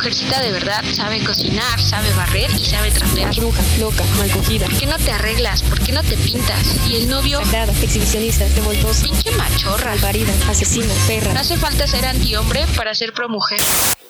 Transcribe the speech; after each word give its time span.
mujercita 0.00 0.40
de 0.40 0.50
verdad 0.50 0.82
sabe 0.94 1.22
cocinar, 1.22 1.78
sabe 1.78 2.10
barrer 2.14 2.50
y 2.52 2.64
sabe 2.64 2.90
trapear. 2.90 3.34
Bruja, 3.34 3.60
loca, 3.78 4.02
malcogida. 4.16 4.64
¿Por 4.64 4.78
qué 4.78 4.86
no 4.86 4.96
te 4.96 5.12
arreglas? 5.12 5.62
¿Por 5.62 5.78
qué 5.78 5.92
no 5.92 6.02
te 6.02 6.16
pintas? 6.16 6.88
Y 6.88 6.96
el 6.96 7.10
novio, 7.10 7.44
Sagrada, 7.44 7.74
exhibicionista, 7.82 8.46
revoltosa, 8.56 9.02
pinche 9.02 9.30
machorra. 9.32 9.92
alvarida, 9.92 10.32
asesino, 10.48 10.94
perra. 11.06 11.34
No 11.34 11.40
hace 11.40 11.58
falta 11.58 11.86
ser 11.86 12.06
antihombre 12.06 12.66
para 12.76 12.94
ser 12.94 13.12
promujer. 13.12 13.60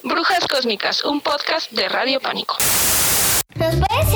Brujas 0.05 0.47
Cósmicas, 0.47 1.05
un 1.05 1.21
podcast 1.23 1.73
de 1.73 1.89
Radio 1.89 2.21
Pánico. 2.21 2.57
Nos 3.57 3.75
puedes 3.75 4.10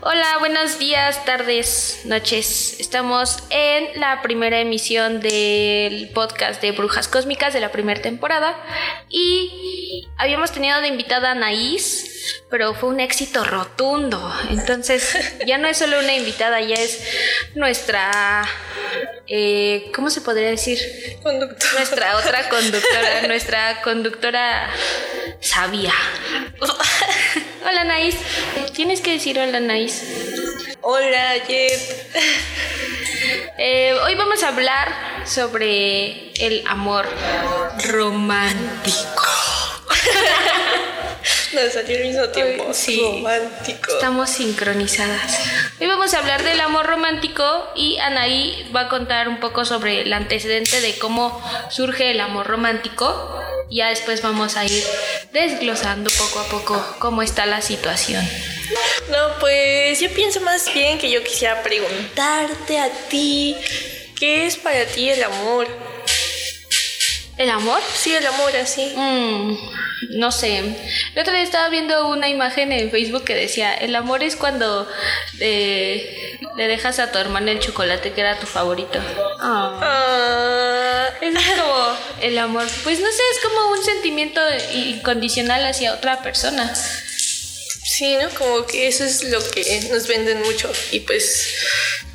Hola, 0.00 0.36
buenos 0.38 0.78
días, 0.78 1.24
tardes, 1.24 2.02
noches. 2.04 2.78
Estamos 2.78 3.42
en 3.50 4.00
la 4.00 4.22
primera 4.22 4.60
emisión 4.60 5.18
del 5.18 6.10
podcast 6.10 6.62
de 6.62 6.70
Brujas 6.70 7.08
Cósmicas 7.08 7.52
de 7.52 7.58
la 7.58 7.72
primera 7.72 8.00
temporada 8.00 8.54
y 9.08 10.06
habíamos 10.16 10.52
tenido 10.52 10.80
de 10.80 10.86
invitada 10.86 11.30
a 11.30 11.32
Anaís, 11.32 12.17
pero 12.50 12.74
fue 12.74 12.88
un 12.88 13.00
éxito 13.00 13.44
rotundo. 13.44 14.32
Entonces 14.50 15.16
ya 15.46 15.58
no 15.58 15.68
es 15.68 15.78
solo 15.78 15.98
una 15.98 16.14
invitada, 16.14 16.60
ya 16.60 16.76
es 16.76 17.00
nuestra, 17.54 18.44
eh, 19.26 19.90
¿cómo 19.94 20.10
se 20.10 20.20
podría 20.20 20.48
decir? 20.48 20.78
Conductor. 21.22 21.74
Nuestra 21.74 22.16
otra 22.16 22.48
conductora, 22.48 23.22
nuestra 23.28 23.82
conductora 23.82 24.70
sabia. 25.40 25.92
Hola 26.60 27.80
Anaís, 27.82 28.16
tienes 28.74 29.00
que 29.00 29.12
decir 29.12 29.38
hola 29.38 29.58
Anaís. 29.58 30.02
Hola, 30.80 31.36
Jet. 31.46 32.08
Eh, 33.58 33.92
hoy 34.04 34.14
vamos 34.14 34.42
a 34.42 34.48
hablar 34.48 34.88
sobre 35.26 36.32
el 36.34 36.64
amor 36.66 37.06
romántico. 37.90 39.77
Nos 41.52 41.72
salió 41.72 41.96
al 41.96 42.04
mismo 42.04 42.28
tiempo. 42.28 42.72
Sí. 42.72 43.00
Romántico. 43.00 43.92
Estamos 43.92 44.30
sincronizadas. 44.30 45.38
Hoy 45.80 45.86
vamos 45.86 46.14
a 46.14 46.18
hablar 46.18 46.42
del 46.42 46.60
amor 46.60 46.86
romántico 46.86 47.44
y 47.74 47.98
Anaí 47.98 48.70
va 48.74 48.82
a 48.82 48.88
contar 48.88 49.28
un 49.28 49.40
poco 49.40 49.64
sobre 49.64 50.02
el 50.02 50.12
antecedente 50.12 50.80
de 50.80 50.98
cómo 50.98 51.42
surge 51.70 52.10
el 52.10 52.20
amor 52.20 52.46
romántico. 52.46 53.34
Ya 53.70 53.88
después 53.88 54.22
vamos 54.22 54.56
a 54.56 54.64
ir 54.64 54.84
desglosando 55.32 56.10
poco 56.10 56.40
a 56.40 56.44
poco 56.44 56.96
cómo 56.98 57.22
está 57.22 57.46
la 57.46 57.60
situación. 57.60 58.26
No, 59.10 59.38
pues 59.40 60.00
yo 60.00 60.10
pienso 60.10 60.40
más 60.40 60.72
bien 60.72 60.98
que 60.98 61.10
yo 61.10 61.22
quisiera 61.22 61.62
preguntarte 61.62 62.78
a 62.78 62.90
ti, 63.08 63.56
¿qué 64.18 64.46
es 64.46 64.56
para 64.56 64.84
ti 64.86 65.08
el 65.10 65.22
amor? 65.22 65.66
¿El 67.38 67.50
amor? 67.50 67.80
Sí, 67.94 68.14
el 68.14 68.26
amor 68.26 68.54
así. 68.56 68.92
Mm, 68.96 69.56
no 70.18 70.32
sé. 70.32 70.58
El 70.58 71.20
otro 71.22 71.32
día 71.32 71.42
estaba 71.42 71.68
viendo 71.68 72.08
una 72.08 72.28
imagen 72.28 72.72
en 72.72 72.90
Facebook 72.90 73.24
que 73.24 73.34
decía, 73.34 73.74
el 73.74 73.94
amor 73.94 74.22
es 74.24 74.34
cuando 74.36 74.88
eh, 75.38 76.36
le 76.56 76.66
dejas 76.68 76.98
a 76.98 77.12
tu 77.12 77.18
hermana 77.18 77.52
el 77.52 77.60
chocolate 77.60 78.12
que 78.12 78.20
era 78.20 78.38
tu 78.40 78.46
favorito. 78.46 78.98
Ah, 79.40 81.08
Eso 81.20 81.38
es 81.38 81.46
como 81.60 81.96
el 82.22 82.38
amor. 82.38 82.66
Pues 82.82 82.98
no 83.00 83.06
sé, 83.06 83.22
es 83.34 83.40
como 83.40 83.70
un 83.70 83.84
sentimiento 83.84 84.40
incondicional 84.74 85.64
hacia 85.64 85.94
otra 85.94 86.20
persona. 86.22 86.74
sí, 86.74 88.16
¿no? 88.20 88.28
Como 88.30 88.66
que 88.66 88.88
eso 88.88 89.04
es 89.04 89.22
lo 89.24 89.38
que 89.50 89.88
nos 89.92 90.06
venden 90.08 90.42
mucho. 90.42 90.70
Y 90.92 91.00
pues, 91.00 91.54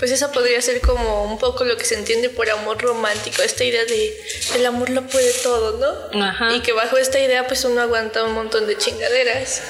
pues 0.03 0.11
eso 0.11 0.29
podría 0.33 0.61
ser 0.61 0.81
como 0.81 1.23
un 1.23 1.39
poco 1.39 1.63
lo 1.63 1.77
que 1.77 1.85
se 1.85 1.95
entiende 1.95 2.27
por 2.27 2.49
amor 2.49 2.77
romántico. 2.81 3.41
Esta 3.41 3.63
idea 3.63 3.85
de 3.85 4.21
el 4.55 4.65
amor 4.65 4.89
lo 4.89 5.07
puede 5.07 5.31
todo, 5.35 5.77
¿no? 6.11 6.21
Ajá. 6.25 6.53
Y 6.53 6.59
que 6.59 6.73
bajo 6.73 6.97
esta 6.97 7.19
idea 7.21 7.47
pues 7.47 7.63
uno 7.63 7.79
aguanta 7.79 8.21
un 8.25 8.33
montón 8.33 8.67
de 8.67 8.77
chingaderas. 8.77 9.61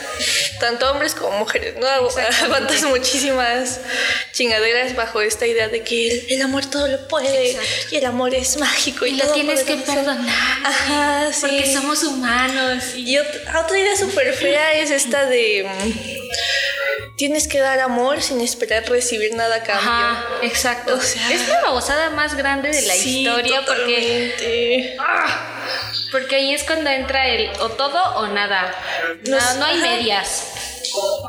Tanto 0.59 0.89
hombres 0.89 1.13
como 1.13 1.38
mujeres, 1.38 1.75
¿no? 1.79 1.85
Aguantas 1.88 2.81
muchísimas 2.81 3.79
chingaderas 4.31 4.95
bajo 4.95 5.22
esta 5.22 5.45
idea 5.45 5.67
de 5.67 5.83
que 5.83 6.07
el, 6.09 6.25
el 6.31 6.41
amor 6.41 6.66
todo 6.66 6.88
lo 6.88 7.07
puede 7.07 7.51
Exacto. 7.51 7.69
y 7.91 7.97
el 7.97 8.05
amor 8.05 8.33
es 8.33 8.57
mágico. 8.57 9.05
Y, 9.05 9.09
Y 9.11 9.17
lo 9.17 9.27
tienes 9.33 9.61
que 9.61 9.75
perdonar. 9.75 10.17
Ajá, 10.66 11.31
sí. 11.31 11.41
Porque 11.41 11.72
somos 11.73 12.03
humanos. 12.03 12.83
Y 12.95 13.13
Y 13.13 13.17
ot- 13.19 13.63
otra 13.63 13.77
idea 13.77 13.95
súper 13.95 14.33
fea 14.33 14.73
es 14.79 14.89
esta 14.89 15.27
de... 15.27 15.63
mm, 15.69 16.23
Tienes 17.16 17.47
que 17.47 17.59
dar 17.59 17.79
amor 17.79 18.22
sin 18.23 18.41
esperar 18.41 18.89
recibir 18.89 19.33
nada 19.35 19.57
a 19.57 19.63
cambio. 19.63 19.88
Ajá, 19.91 20.22
exacto. 20.41 20.95
O 20.95 21.01
sea- 21.01 21.31
es 21.31 21.47
la 21.47 21.61
babosada 21.61 22.09
más 22.11 22.35
grande 22.35 22.69
de 22.69 22.81
la 22.84 22.94
Sí, 22.94 23.19
historia 23.23 23.61
porque 23.66 24.31
totalmente. 24.35 24.97
Porque 26.11 26.35
ahí 26.35 26.53
es 26.53 26.63
cuando 26.63 26.89
entra 26.89 27.28
el 27.28 27.50
o 27.59 27.69
todo 27.69 28.16
o 28.17 28.28
nada. 28.28 28.73
No, 29.28 29.35
Nos- 29.35 29.56
no 29.57 29.66
hay 29.66 29.78
medias. 29.79 30.50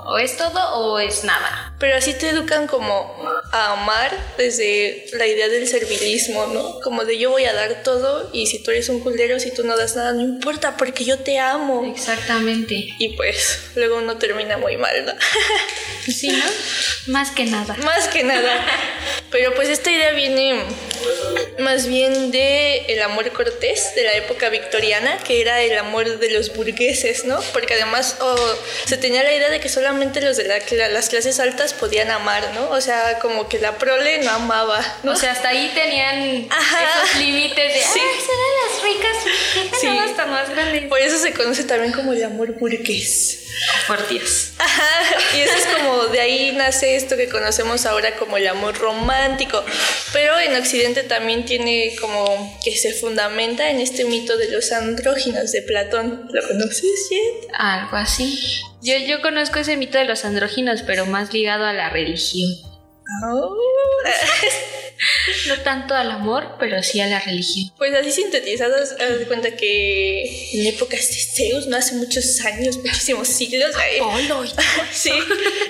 O 0.04 0.18
es 0.18 0.36
todo 0.36 0.74
o 0.76 0.98
es 0.98 1.24
nada. 1.24 1.73
Pero 1.84 1.98
así 1.98 2.14
te 2.14 2.30
educan 2.30 2.66
como 2.66 3.14
a 3.52 3.72
amar 3.72 4.10
desde 4.38 5.04
la 5.12 5.26
idea 5.26 5.50
del 5.50 5.68
servilismo, 5.68 6.46
¿no? 6.46 6.80
Como 6.80 7.04
de 7.04 7.18
yo 7.18 7.30
voy 7.30 7.44
a 7.44 7.52
dar 7.52 7.82
todo 7.82 8.30
y 8.32 8.46
si 8.46 8.62
tú 8.62 8.70
eres 8.70 8.88
un 8.88 9.00
culero, 9.00 9.38
si 9.38 9.50
tú 9.50 9.64
no 9.64 9.76
das 9.76 9.94
nada, 9.94 10.12
no 10.12 10.22
importa 10.22 10.78
porque 10.78 11.04
yo 11.04 11.18
te 11.18 11.38
amo. 11.38 11.84
Exactamente. 11.94 12.86
Y 12.98 13.10
pues 13.18 13.58
luego 13.74 13.98
uno 13.98 14.16
termina 14.16 14.56
muy 14.56 14.78
mal, 14.78 15.04
¿no? 15.04 15.12
Sí, 16.10 16.28
¿no? 16.28 16.44
Más 17.12 17.30
que 17.32 17.44
nada. 17.44 17.76
Más 17.84 18.08
que 18.08 18.24
nada. 18.24 18.64
Pero 19.30 19.54
pues 19.54 19.68
esta 19.68 19.90
idea 19.90 20.12
viene 20.12 20.62
más 21.58 21.86
bien 21.86 22.30
de 22.30 22.86
el 22.88 23.02
amor 23.02 23.30
cortés 23.32 23.94
de 23.94 24.04
la 24.04 24.12
época 24.14 24.48
victoriana, 24.48 25.18
que 25.18 25.40
era 25.40 25.62
el 25.62 25.76
amor 25.78 26.18
de 26.18 26.30
los 26.30 26.54
burgueses, 26.54 27.24
¿no? 27.24 27.40
Porque 27.52 27.74
además 27.74 28.16
oh, 28.20 28.54
se 28.86 28.96
tenía 28.96 29.22
la 29.22 29.34
idea 29.34 29.50
de 29.50 29.60
que 29.60 29.68
solamente 29.68 30.20
los 30.20 30.36
de 30.36 30.44
la 30.44 30.58
las 30.88 31.08
clases 31.08 31.40
altas 31.40 31.73
podían 31.74 32.10
amar, 32.10 32.50
¿no? 32.54 32.70
O 32.70 32.80
sea, 32.80 33.18
como 33.20 33.48
que 33.48 33.58
la 33.58 33.76
prole 33.78 34.18
no 34.22 34.30
amaba, 34.30 34.80
¿no? 35.02 35.12
O 35.12 35.16
sea, 35.16 35.32
hasta 35.32 35.48
ahí 35.48 35.70
tenían 35.74 36.46
Ajá. 36.50 36.78
esos 37.04 37.16
límites 37.20 37.74
de, 37.74 37.80
Sí. 37.80 38.00
ay, 38.00 38.20
serán 38.20 38.52
las 38.62 38.82
ricas, 38.82 39.16
Sí. 39.80 39.86
sí. 39.86 39.98
hasta 39.98 40.26
más 40.26 40.50
grandes. 40.50 40.86
por 40.86 40.98
eso 40.98 41.18
se 41.18 41.32
conoce 41.32 41.64
también 41.64 41.92
como 41.92 42.12
el 42.12 42.24
amor 42.24 42.52
burgués. 42.58 43.40
Por 43.86 44.08
Dios. 44.08 44.48
Ajá, 44.58 45.16
y 45.36 45.40
eso 45.40 45.54
es 45.54 45.66
como 45.76 46.06
de 46.06 46.20
ahí 46.20 46.52
nace 46.56 46.96
esto 46.96 47.16
que 47.16 47.28
conocemos 47.28 47.86
ahora 47.86 48.16
como 48.16 48.36
el 48.36 48.48
amor 48.48 48.76
romántico. 48.78 49.64
Pero 50.12 50.36
en 50.40 50.56
Occidente 50.56 51.04
también 51.04 51.44
tiene 51.44 51.94
como 52.00 52.58
que 52.64 52.76
se 52.76 52.92
fundamenta 52.92 53.70
en 53.70 53.78
este 53.80 54.04
mito 54.06 54.36
de 54.38 54.48
los 54.50 54.72
andróginos 54.72 55.52
de 55.52 55.62
Platón. 55.62 56.28
¿Lo 56.32 56.48
conoces, 56.48 56.82
Jet? 57.10 57.48
Algo 57.56 57.96
así. 57.96 58.60
Yo, 58.84 58.98
yo 58.98 59.22
conozco 59.22 59.60
ese 59.60 59.78
mito 59.78 59.96
de 59.96 60.04
los 60.04 60.26
andróginos, 60.26 60.82
pero 60.82 61.06
más 61.06 61.32
ligado 61.32 61.64
a 61.64 61.72
la 61.72 61.88
religión. 61.88 62.50
No 65.48 65.60
tanto 65.62 65.94
al 65.94 66.10
amor, 66.10 66.56
pero 66.60 66.82
sí 66.82 67.00
a 67.00 67.06
la 67.06 67.18
religión. 67.18 67.72
Pues 67.76 67.92
así 67.94 68.12
sintetizados, 68.12 68.92
haz 68.92 69.18
de 69.18 69.26
cuenta 69.26 69.56
que 69.56 70.50
en 70.52 70.66
épocas 70.66 71.08
de 71.08 71.14
Zeus, 71.14 71.66
no 71.66 71.76
hace 71.76 71.96
muchos 71.96 72.40
años, 72.44 72.78
muchísimos 72.78 73.28
siglos, 73.28 73.74
eh, 73.90 73.98
Polo. 73.98 74.44
sí, 74.92 75.12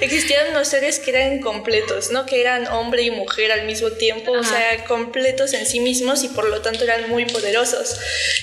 existían 0.00 0.50
unos 0.50 0.68
seres 0.68 0.98
que 0.98 1.10
eran 1.10 1.40
completos, 1.40 2.10
¿no? 2.10 2.26
Que 2.26 2.40
eran 2.40 2.66
hombre 2.68 3.02
y 3.02 3.10
mujer 3.10 3.50
al 3.50 3.64
mismo 3.64 3.90
tiempo, 3.92 4.32
o 4.32 4.44
sea, 4.44 4.84
completos 4.84 5.54
en 5.54 5.66
sí 5.66 5.80
mismos 5.80 6.22
y 6.22 6.28
por 6.28 6.48
lo 6.48 6.60
tanto 6.60 6.84
eran 6.84 7.08
muy 7.08 7.24
poderosos. 7.24 7.96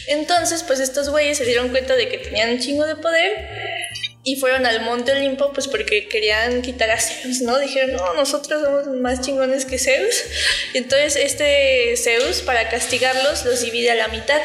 Entonces, 0.08 0.64
pues 0.64 0.80
estos 0.80 1.10
güeyes 1.10 1.38
se 1.38 1.46
dieron 1.46 1.70
cuenta 1.70 1.96
de 1.96 2.10
que 2.10 2.18
tenían 2.18 2.50
un 2.50 2.60
chingo 2.60 2.86
de 2.86 2.96
poder 2.96 3.72
y 4.24 4.36
fueron 4.36 4.66
al 4.68 4.82
Monte 4.82 5.14
Olimpo, 5.14 5.52
pues 5.52 5.68
porque 5.68 6.08
querían 6.08 6.62
quitar 6.62 6.92
a 6.92 7.00
Zeus, 7.00 7.42
¿no? 7.42 7.58
Dijeron, 7.58 7.94
no, 7.96 8.14
nosotros 8.14 8.62
somos 8.62 8.88
más 9.02 9.22
chingones 9.22 9.66
que 9.66 9.80
Zeus. 9.80 10.16
Y 10.74 10.78
entonces 10.78 11.16
este 11.16 11.96
Zeus, 11.98 12.42
para 12.42 12.70
castigarlos, 12.70 13.46
los 13.46 13.62
divide 13.62 13.90
a 13.92 13.96
la 13.96 14.08
mitad. 14.10 14.42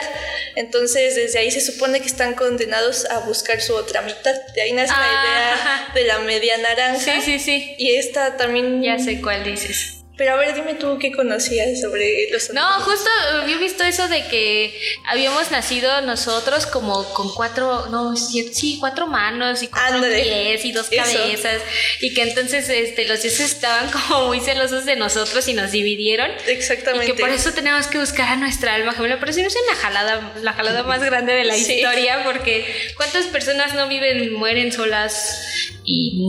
Entonces 0.54 1.14
desde 1.14 1.38
ahí 1.40 1.50
se 1.50 1.60
supone 1.60 2.00
que 2.00 2.06
están 2.06 2.34
condenados 2.34 3.04
a 3.10 3.18
buscar 3.20 3.60
su 3.60 3.74
otra 3.74 4.00
mitad. 4.00 4.34
De 4.54 4.62
ahí 4.62 4.72
nace 4.72 4.92
Ah, 4.96 5.00
la 5.02 5.28
idea 5.28 5.52
ajá. 5.54 5.94
de 5.94 6.04
la 6.04 6.18
media 6.20 6.56
naranja. 6.56 6.98
Sí, 7.20 7.20
sí, 7.22 7.38
sí. 7.38 7.74
Y 7.76 7.96
esta 7.96 8.38
también... 8.38 8.82
Ya 8.82 8.98
sé 8.98 9.20
cuál 9.20 9.44
dices. 9.44 9.95
Pero 10.16 10.32
a 10.32 10.36
ver, 10.36 10.54
dime 10.54 10.74
tú 10.74 10.98
qué 10.98 11.12
conocías 11.12 11.78
sobre 11.80 12.30
los 12.32 12.48
No, 12.54 12.64
justo 12.80 13.08
había 13.42 13.58
visto 13.58 13.84
eso 13.84 14.08
de 14.08 14.26
que 14.28 14.74
habíamos 15.04 15.50
nacido 15.50 16.00
nosotros 16.00 16.64
como 16.66 17.04
con 17.12 17.34
cuatro, 17.34 17.86
no, 17.90 18.16
sí, 18.16 18.78
cuatro 18.80 19.06
manos 19.06 19.62
y 19.62 19.68
cuatro 19.68 20.00
pies 20.00 20.64
y 20.64 20.72
dos 20.72 20.88
Eso. 20.90 21.02
cabezas 21.18 21.60
y 22.00 22.14
que 22.14 22.22
entonces 22.22 22.66
este, 22.70 23.04
los 23.06 23.20
dioses 23.22 23.52
estaban 23.52 23.90
como 23.90 24.28
muy 24.28 24.40
celosos 24.40 24.86
de 24.86 24.96
nosotros 24.96 25.46
y 25.48 25.52
nos 25.52 25.70
dividieron. 25.72 26.30
Exactamente. 26.46 27.12
Y 27.12 27.14
que 27.14 27.20
por 27.20 27.28
eso 27.28 27.52
tenemos 27.52 27.86
que 27.86 27.98
buscar 27.98 28.28
a 28.30 28.36
nuestra 28.36 28.74
alma 28.74 28.92
gemela. 28.94 29.20
Pero 29.20 29.34
sí 29.34 29.40
me 29.42 29.48
hace 29.48 29.58
la 29.68 29.76
jalada, 29.76 30.32
la 30.40 30.52
jalada 30.54 30.82
más 30.84 31.02
grande 31.04 31.34
de 31.34 31.44
la 31.44 31.54
Sí. 31.56 31.74
historia, 31.74 32.24
porque 32.24 32.64
¿cuántas 32.96 33.26
personas 33.26 33.74
no 33.74 33.86
viven, 33.86 34.32
mueren 34.32 34.72
solas 34.72 35.42
y 35.84 36.22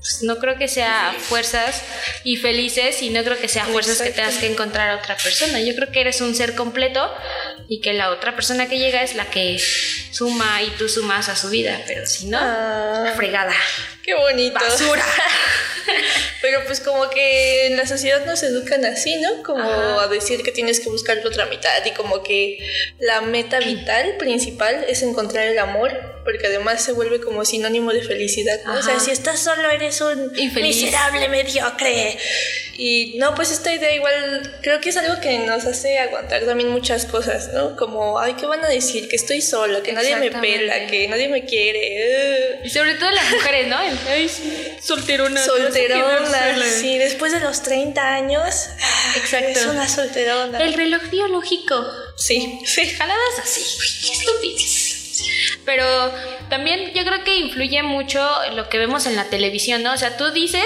pues, 0.00 0.22
no 0.22 0.38
creo 0.38 0.56
que 0.56 0.66
sea 0.66 1.14
fuerzas 1.18 1.82
y 2.24 2.36
felices 2.36 3.02
y 3.02 3.10
no 3.10 3.22
creo 3.22 3.38
que 3.38 3.48
sea 3.48 3.66
fuerzas 3.66 4.00
que 4.00 4.10
tengas 4.10 4.36
que 4.38 4.46
encontrar 4.50 4.90
a 4.90 4.96
otra 4.96 5.16
persona. 5.16 5.60
Yo 5.60 5.74
creo 5.76 5.92
que 5.92 6.00
eres 6.00 6.20
un 6.22 6.34
ser 6.34 6.54
completo 6.54 7.12
y 7.68 7.80
que 7.80 7.92
la 7.92 8.10
otra 8.10 8.34
persona 8.34 8.68
que 8.68 8.78
llega 8.78 9.02
es 9.02 9.14
la 9.14 9.26
que 9.30 9.60
suma 10.10 10.62
y 10.62 10.70
tú 10.70 10.88
sumas 10.88 11.28
a 11.28 11.36
su 11.36 11.50
vida, 11.50 11.80
pero 11.86 12.06
si 12.06 12.26
no, 12.26 12.38
Ah, 12.40 13.12
fregada. 13.14 13.54
qué 14.02 14.14
bonito. 14.14 14.58
Basura. 14.58 15.04
Pero 16.42 16.60
pues 16.66 16.80
como 16.80 17.10
que 17.10 17.66
en 17.66 17.76
la 17.76 17.86
sociedad 17.86 18.24
nos 18.24 18.42
educan 18.42 18.84
así, 18.84 19.16
¿no? 19.16 19.42
Como 19.42 19.62
Ajá. 19.62 20.02
a 20.02 20.08
decir 20.08 20.42
que 20.42 20.52
tienes 20.52 20.80
que 20.80 20.88
buscar 20.88 21.18
la 21.18 21.28
otra 21.28 21.46
mitad 21.46 21.84
y 21.84 21.90
como 21.90 22.22
que 22.22 22.58
la 22.98 23.20
meta 23.20 23.58
vital 23.60 24.16
principal 24.18 24.84
es 24.88 25.02
encontrar 25.02 25.46
el 25.46 25.58
amor, 25.58 25.92
porque 26.24 26.46
además 26.46 26.82
se 26.82 26.92
vuelve 26.92 27.20
como 27.20 27.44
sinónimo 27.44 27.92
de 27.92 28.02
felicidad, 28.02 28.58
¿no? 28.64 28.78
O 28.78 28.82
sea, 28.82 29.00
si 29.00 29.10
estás 29.10 29.40
solo 29.40 29.70
eres 29.70 30.00
un 30.00 30.32
Infeliz. 30.38 30.76
miserable 30.76 31.28
mediocre. 31.28 32.16
Y 32.82 33.12
no, 33.18 33.34
pues 33.34 33.50
esta 33.50 33.70
idea 33.74 33.92
igual 33.92 34.58
creo 34.62 34.80
que 34.80 34.88
es 34.88 34.96
algo 34.96 35.20
que 35.20 35.36
nos 35.40 35.66
hace 35.66 35.98
aguantar 35.98 36.46
también 36.46 36.70
muchas 36.70 37.04
cosas, 37.04 37.52
¿no? 37.52 37.76
Como, 37.76 38.18
ay, 38.18 38.32
¿qué 38.40 38.46
van 38.46 38.64
a 38.64 38.68
decir? 38.68 39.06
Que 39.06 39.16
estoy 39.16 39.42
sola, 39.42 39.82
que 39.82 39.92
nadie 39.92 40.16
me 40.16 40.30
pela, 40.30 40.86
que 40.86 41.06
nadie 41.06 41.28
me 41.28 41.44
quiere. 41.44 42.58
uh. 42.62 42.66
Y 42.66 42.70
sobre 42.70 42.94
todo 42.94 43.10
las 43.10 43.30
mujeres, 43.32 43.68
¿no? 43.68 43.78
El, 43.82 43.98
Ay, 44.08 44.26
sí, 44.30 44.66
solterona. 44.82 45.44
Solterona, 45.44 46.52
sola". 46.54 46.64
sí, 46.64 46.96
después 46.96 47.32
de 47.32 47.40
los 47.40 47.62
30 47.62 48.14
años. 48.14 48.68
ah, 48.80 49.14
Exacto. 49.18 49.60
Es 49.60 49.66
una 49.66 49.86
solterona. 49.86 50.58
El 50.64 50.72
reloj 50.72 51.02
biológico. 51.10 51.84
Sí, 52.16 52.60
sí. 52.64 52.86
Jaladas 52.98 53.40
así. 53.42 53.60
Uy, 53.60 54.06
qué 54.06 54.12
estupidez. 54.14 54.89
Pero 55.64 55.84
también 56.48 56.92
yo 56.94 57.04
creo 57.04 57.22
que 57.22 57.36
influye 57.36 57.82
mucho 57.82 58.26
lo 58.54 58.68
que 58.68 58.78
vemos 58.78 59.06
en 59.06 59.14
la 59.16 59.24
televisión, 59.24 59.82
¿no? 59.82 59.92
O 59.92 59.96
sea, 59.96 60.16
tú 60.16 60.30
dices 60.30 60.64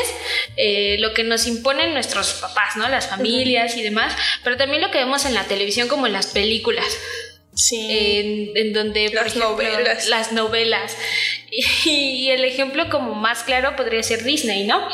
eh, 0.57 0.97
lo 1.01 1.13
que 1.15 1.25
nos 1.25 1.47
imponen 1.47 1.93
nuestros 1.95 2.35
papás, 2.35 2.77
¿no? 2.77 2.89
Las 2.89 3.09
familias 3.09 3.77
y 3.77 3.83
demás, 3.83 4.15
pero 4.43 4.57
también 4.57 4.81
lo 4.83 4.91
que 4.91 4.99
vemos 4.99 5.25
en 5.27 5.35
la 5.35 5.45
televisión 5.45 5.89
como 5.89 6.07
en 6.07 6.13
las 6.13 6.29
películas. 6.29 6.87
Sí. 7.57 7.87
en, 8.57 8.57
en 8.57 8.73
donde 8.73 9.07
por 9.11 9.15
Las 9.15 9.27
ejemplo, 9.29 9.51
novelas. 9.51 10.09
las 10.09 10.33
novelas 10.33 10.97
y, 11.51 11.91
y 12.27 12.31
el 12.31 12.45
ejemplo 12.45 12.89
como 12.91 13.15
más 13.15 13.45
claro 13.45 13.77
podría 13.77 14.03
ser 14.03 14.25
Disney 14.25 14.65
no 14.65 14.89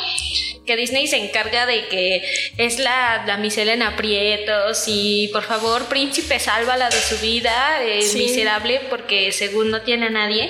que 0.65 0.75
Disney 0.75 1.07
se 1.07 1.17
encarga 1.17 1.65
de 1.65 1.87
que 1.87 2.23
es 2.57 2.79
la 2.79 3.23
damisela 3.25 3.73
en 3.73 3.81
aprietos 3.81 4.83
y 4.87 5.29
por 5.33 5.43
favor 5.43 5.85
príncipe 5.85 6.39
sálvala 6.39 6.89
de 6.89 6.99
su 7.01 7.17
vida 7.17 7.83
es 7.83 8.11
Sí. 8.11 8.19
miserable 8.19 8.81
porque 8.89 9.31
según 9.31 9.71
no 9.71 9.81
tiene 9.81 10.07
a 10.07 10.09
nadie 10.11 10.49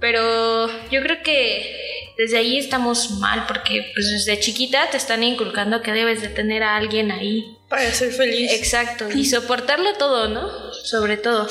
pero 0.00 0.68
yo 0.90 1.02
creo 1.02 1.22
que 1.22 1.74
desde 2.18 2.38
ahí 2.38 2.58
estamos 2.58 3.10
mal 3.12 3.44
porque 3.46 3.90
pues 3.94 4.10
desde 4.10 4.40
chiquita 4.40 4.88
te 4.90 4.96
están 4.96 5.22
inculcando 5.22 5.82
que 5.82 5.92
debes 5.92 6.22
de 6.22 6.28
tener 6.28 6.62
a 6.62 6.76
alguien 6.76 7.10
ahí 7.10 7.44
Para 7.68 7.92
ser 7.92 8.12
feliz. 8.12 8.52
Exacto, 8.52 9.08
y 9.14 9.24
soportarlo 9.26 9.94
todo, 9.94 10.28
¿no? 10.28 10.48
Sobre 10.72 11.16
todo. 11.16 11.48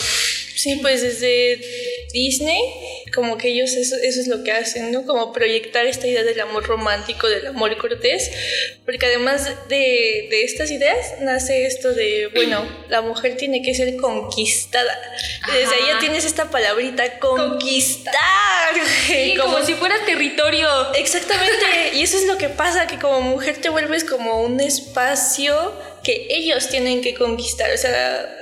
Sí, 0.55 0.79
pues 0.81 1.01
desde 1.01 1.59
Disney, 2.13 2.57
como 3.13 3.37
que 3.37 3.49
ellos 3.49 3.71
eso, 3.71 3.95
eso 4.01 4.21
es 4.21 4.27
lo 4.27 4.43
que 4.43 4.51
hacen, 4.51 4.91
¿no? 4.91 5.05
Como 5.05 5.33
proyectar 5.33 5.85
esta 5.85 6.07
idea 6.07 6.23
del 6.23 6.39
amor 6.39 6.65
romántico, 6.65 7.27
del 7.27 7.47
amor 7.47 7.75
cortés, 7.77 8.31
porque 8.85 9.05
además 9.05 9.49
de, 9.67 10.27
de 10.29 10.43
estas 10.43 10.71
ideas 10.71 11.15
nace 11.21 11.65
esto 11.65 11.93
de, 11.93 12.29
bueno, 12.33 12.65
la 12.89 13.01
mujer 13.01 13.35
tiene 13.35 13.61
que 13.61 13.75
ser 13.75 13.97
conquistada. 13.97 14.97
Desde 15.53 15.75
ahí 15.75 15.81
ya 15.87 15.91
Ajá. 15.91 15.99
tienes 15.99 16.25
esta 16.25 16.49
palabrita, 16.49 17.19
conquistar. 17.19 18.15
Sí, 19.05 19.35
como, 19.39 19.63
si 19.63 19.73
fuera 19.73 19.95
territorio. 20.05 20.67
Exactamente, 20.95 21.65
y 21.93 22.01
eso 22.01 22.17
es 22.17 22.25
lo 22.25 22.37
que 22.37 22.49
pasa, 22.49 22.87
que 22.87 22.97
como 22.97 23.21
mujer 23.21 23.57
te 23.57 23.69
vuelves 23.69 24.03
como 24.03 24.41
un 24.41 24.59
espacio 24.59 25.73
que 26.03 26.27
ellos 26.29 26.69
tienen 26.69 27.01
que 27.01 27.13
conquistar, 27.13 27.71
o 27.71 27.77
sea, 27.77 28.35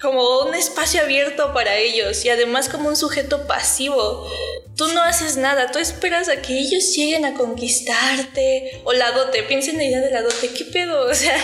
como 0.00 0.40
un 0.40 0.54
espacio 0.54 1.00
abierto 1.02 1.52
para 1.52 1.76
ellos 1.76 2.24
y 2.24 2.30
además 2.30 2.68
como 2.68 2.88
un 2.88 2.96
sujeto 2.96 3.46
pasivo. 3.46 4.28
Tú 4.76 4.86
no 4.88 5.02
haces 5.02 5.38
nada, 5.38 5.70
tú 5.70 5.78
esperas 5.78 6.28
a 6.28 6.42
que 6.42 6.52
ellos 6.58 6.94
lleguen 6.94 7.24
a 7.24 7.32
conquistarte 7.32 8.82
o 8.84 8.92
la 8.92 9.10
dote, 9.12 9.42
piensa 9.44 9.70
en 9.70 9.78
la 9.78 9.84
idea 9.84 10.00
de 10.00 10.10
la 10.10 10.20
dote, 10.20 10.50
¿qué 10.50 10.66
pedo? 10.66 11.06
O 11.08 11.14
sea, 11.14 11.34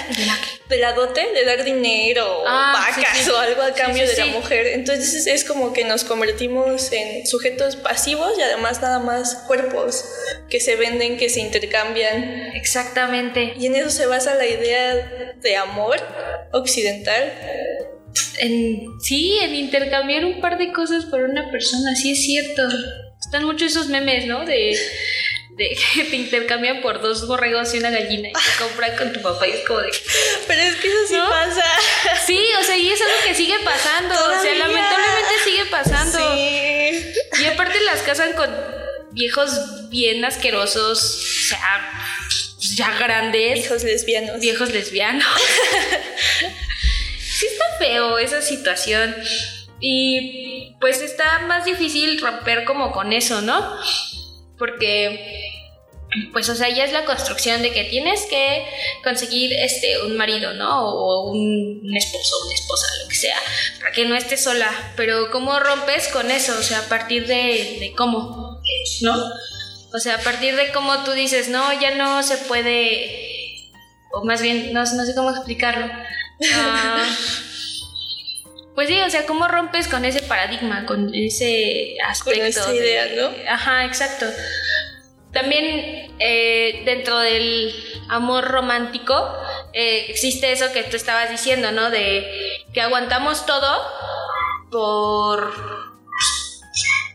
de 0.68 0.76
la 0.76 0.92
dote, 0.92 1.26
de 1.32 1.44
dar 1.46 1.64
dinero, 1.64 2.42
Ah, 2.46 2.90
sí, 2.94 3.00
vacas 3.00 3.18
sí. 3.18 3.30
o 3.30 3.38
algo 3.38 3.62
a 3.62 3.68
Sí, 3.68 3.72
cambio 3.74 4.06
sí, 4.06 4.12
de 4.12 4.18
la 4.18 4.24
sí. 4.26 4.30
mujer. 4.32 4.66
Entonces 4.66 5.14
es, 5.14 5.26
es 5.26 5.44
como 5.44 5.72
que 5.72 5.84
nos 5.84 6.04
convertimos 6.04 6.92
en 6.92 7.26
sujetos 7.26 7.76
pasivos 7.76 8.32
y 8.38 8.42
además 8.42 8.82
nada 8.82 8.98
más 8.98 9.34
cuerpos 9.46 10.04
que 10.50 10.60
se 10.60 10.76
venden, 10.76 11.16
que 11.16 11.30
se 11.30 11.40
intercambian. 11.40 12.52
Exactamente. 12.54 13.54
Y 13.58 13.64
en 13.66 13.76
eso 13.76 13.88
se 13.88 14.04
basa 14.04 14.34
la 14.34 14.46
idea 14.46 15.32
de 15.40 15.56
amor 15.56 15.96
occidental. 16.52 17.32
En, 18.38 19.00
sí, 19.00 19.38
en 19.40 19.54
intercambiar 19.54 20.24
un 20.24 20.40
par 20.40 20.58
de 20.58 20.72
cosas 20.72 21.04
por 21.06 21.22
una 21.22 21.50
persona, 21.50 21.94
sí 21.94 22.12
es 22.12 22.24
cierto. 22.24 22.62
Están 23.20 23.44
muchos 23.44 23.72
esos 23.72 23.88
memes, 23.88 24.26
¿no? 24.26 24.44
De, 24.44 24.76
de 25.56 25.76
que 25.94 26.04
te 26.04 26.16
intercambian 26.16 26.80
por 26.80 27.00
dos 27.00 27.26
borregos 27.26 27.74
y 27.74 27.78
una 27.78 27.90
gallina 27.90 28.28
y 28.28 28.32
te 28.32 28.40
compran 28.58 28.96
con 28.96 29.12
tu 29.12 29.20
papá 29.20 29.46
y 29.46 29.52
es 29.52 29.66
como 29.66 29.80
de... 29.80 29.90
Pero 30.46 30.60
es 30.62 30.76
que 30.76 30.88
eso 30.88 30.98
sí 31.08 31.14
¿No? 31.14 31.28
pasa. 31.28 31.64
Sí, 32.26 32.40
o 32.58 32.62
sea, 32.64 32.76
y 32.76 32.90
es 32.90 33.00
algo 33.00 33.14
que 33.26 33.34
sigue 33.34 33.58
pasando. 33.64 34.14
O 34.14 34.42
sea, 34.42 34.54
lamentablemente 34.54 35.34
sigue 35.44 35.64
pasando. 35.66 36.18
Sí. 36.36 37.42
Y 37.42 37.46
aparte 37.46 37.80
las 37.80 38.02
casan 38.02 38.32
con 38.32 38.50
viejos 39.12 39.90
bien 39.90 40.24
asquerosos, 40.24 41.02
o 41.02 41.48
sea, 41.48 41.90
ya 42.76 42.96
grandes. 42.98 43.58
Hijos 43.58 43.84
lesbianos. 43.84 44.40
viejos 44.40 44.70
lesbianos. 44.70 45.26
sí 47.42 47.48
está 47.48 47.64
feo 47.78 48.18
esa 48.18 48.40
situación. 48.40 49.14
Y 49.80 50.76
pues 50.80 51.02
está 51.02 51.40
más 51.40 51.64
difícil 51.64 52.20
romper 52.20 52.64
como 52.64 52.92
con 52.92 53.12
eso, 53.12 53.40
¿no? 53.40 53.76
Porque 54.56 55.50
pues 56.32 56.48
o 56.50 56.54
sea, 56.54 56.68
ya 56.68 56.84
es 56.84 56.92
la 56.92 57.06
construcción 57.06 57.62
de 57.62 57.72
que 57.72 57.84
tienes 57.84 58.26
que 58.26 58.66
conseguir 59.02 59.52
este 59.54 60.02
un 60.02 60.16
marido, 60.16 60.52
¿no? 60.54 60.88
O 60.88 61.30
un, 61.32 61.96
esposo, 61.96 62.36
una 62.44 62.54
esposa, 62.54 62.86
lo 63.02 63.08
que 63.08 63.16
sea, 63.16 63.36
para 63.80 63.92
que 63.92 64.04
no 64.04 64.14
estés 64.14 64.44
sola. 64.44 64.70
Pero 64.96 65.30
¿cómo 65.30 65.58
rompes 65.58 66.08
con 66.08 66.30
eso? 66.30 66.56
O 66.58 66.62
sea, 66.62 66.80
a 66.80 66.88
partir 66.88 67.26
de, 67.26 67.78
de 67.80 67.94
cómo, 67.96 68.60
¿no? 69.00 69.24
O 69.94 69.98
sea, 69.98 70.16
a 70.16 70.18
partir 70.18 70.54
de 70.54 70.70
cómo 70.72 71.02
tú 71.04 71.12
dices, 71.12 71.48
no, 71.48 71.72
ya 71.80 71.94
no 71.94 72.22
se 72.22 72.36
puede, 72.36 73.70
o 74.12 74.24
más 74.24 74.42
bien, 74.42 74.72
no, 74.72 74.80
no 74.80 75.04
sé 75.04 75.14
cómo 75.14 75.30
explicarlo. 75.30 75.86
Ah, 76.54 77.04
pues 78.74 78.88
sí, 78.88 79.00
o 79.00 79.10
sea, 79.10 79.26
¿cómo 79.26 79.48
rompes 79.48 79.86
con 79.88 80.04
ese 80.04 80.22
paradigma, 80.22 80.86
con 80.86 81.14
ese 81.14 81.96
aspecto? 82.06 82.42
esa 82.44 82.70
de- 82.70 82.76
idea, 82.76 83.06
¿no? 83.16 83.30
Ajá, 83.48 83.84
exacto. 83.84 84.26
También 85.32 86.14
eh, 86.18 86.82
dentro 86.84 87.18
del 87.18 87.74
amor 88.08 88.44
romántico 88.48 89.14
eh, 89.72 90.06
existe 90.08 90.52
eso 90.52 90.72
que 90.72 90.84
tú 90.84 90.96
estabas 90.96 91.30
diciendo, 91.30 91.72
¿no? 91.72 91.90
De 91.90 92.26
que 92.74 92.80
aguantamos 92.82 93.46
todo 93.46 93.82
por 94.70 95.52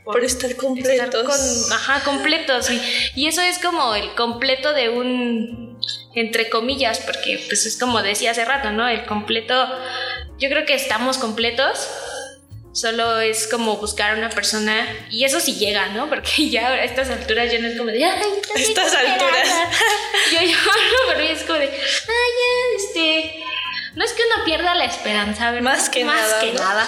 Por 0.03 0.23
estar 0.23 0.49
estar 0.51 0.55
completos. 0.65 1.23
con, 1.23 1.73
ajá, 1.77 2.03
completos. 2.03 2.69
Y, 2.71 2.81
y 3.15 3.27
eso 3.27 3.41
es 3.41 3.59
como 3.59 3.93
el 3.95 4.13
completo 4.15 4.73
de 4.73 4.89
un, 4.89 5.79
entre 6.19 6.49
comillas, 6.49 6.99
porque 6.99 7.43
pues 7.47 7.65
es 7.65 7.77
como 7.77 8.01
decía 8.01 8.31
hace 8.31 8.45
rato, 8.45 8.71
¿no? 8.71 8.87
El 8.87 9.05
completo, 9.05 9.67
yo 10.39 10.49
creo 10.49 10.65
que 10.65 10.73
estamos 10.75 11.17
completos. 11.17 11.87
Solo 12.73 13.19
es 13.21 13.47
como 13.47 13.77
buscar 13.77 14.11
a 14.11 14.17
una 14.19 14.29
persona 14.29 14.87
y 15.09 15.23
eso 15.23 15.39
sí 15.39 15.55
llega, 15.55 15.87
¿no? 15.89 16.09
Porque 16.09 16.49
ya 16.49 16.67
a 16.67 16.83
estas 16.83 17.09
alturas 17.09 17.51
ya 17.51 17.57
no 17.59 17.67
es 17.67 17.77
como 17.77 17.89
de, 17.89 18.03
ay, 18.05 18.21
Estas 18.55 18.91
superada". 18.91 19.13
alturas. 19.13 19.49
Yo 20.31 20.41
yo 20.41 20.57
pero 21.07 21.19
es 21.21 21.43
como 21.43 21.57
de, 21.57 21.65
ay, 21.65 21.71
ya, 21.71 22.83
este, 22.83 23.43
no 23.95 24.03
es 24.05 24.11
que 24.13 24.21
uno 24.31 24.45
pierda 24.45 24.75
la 24.75 24.85
esperanza, 24.85 25.49
¿verdad? 25.51 25.63
Más 25.71 25.89
que 25.89 26.05
Más 26.05 26.21
nada, 26.21 26.39
que 26.41 26.53
¿no? 26.53 26.59
nada. 26.59 26.87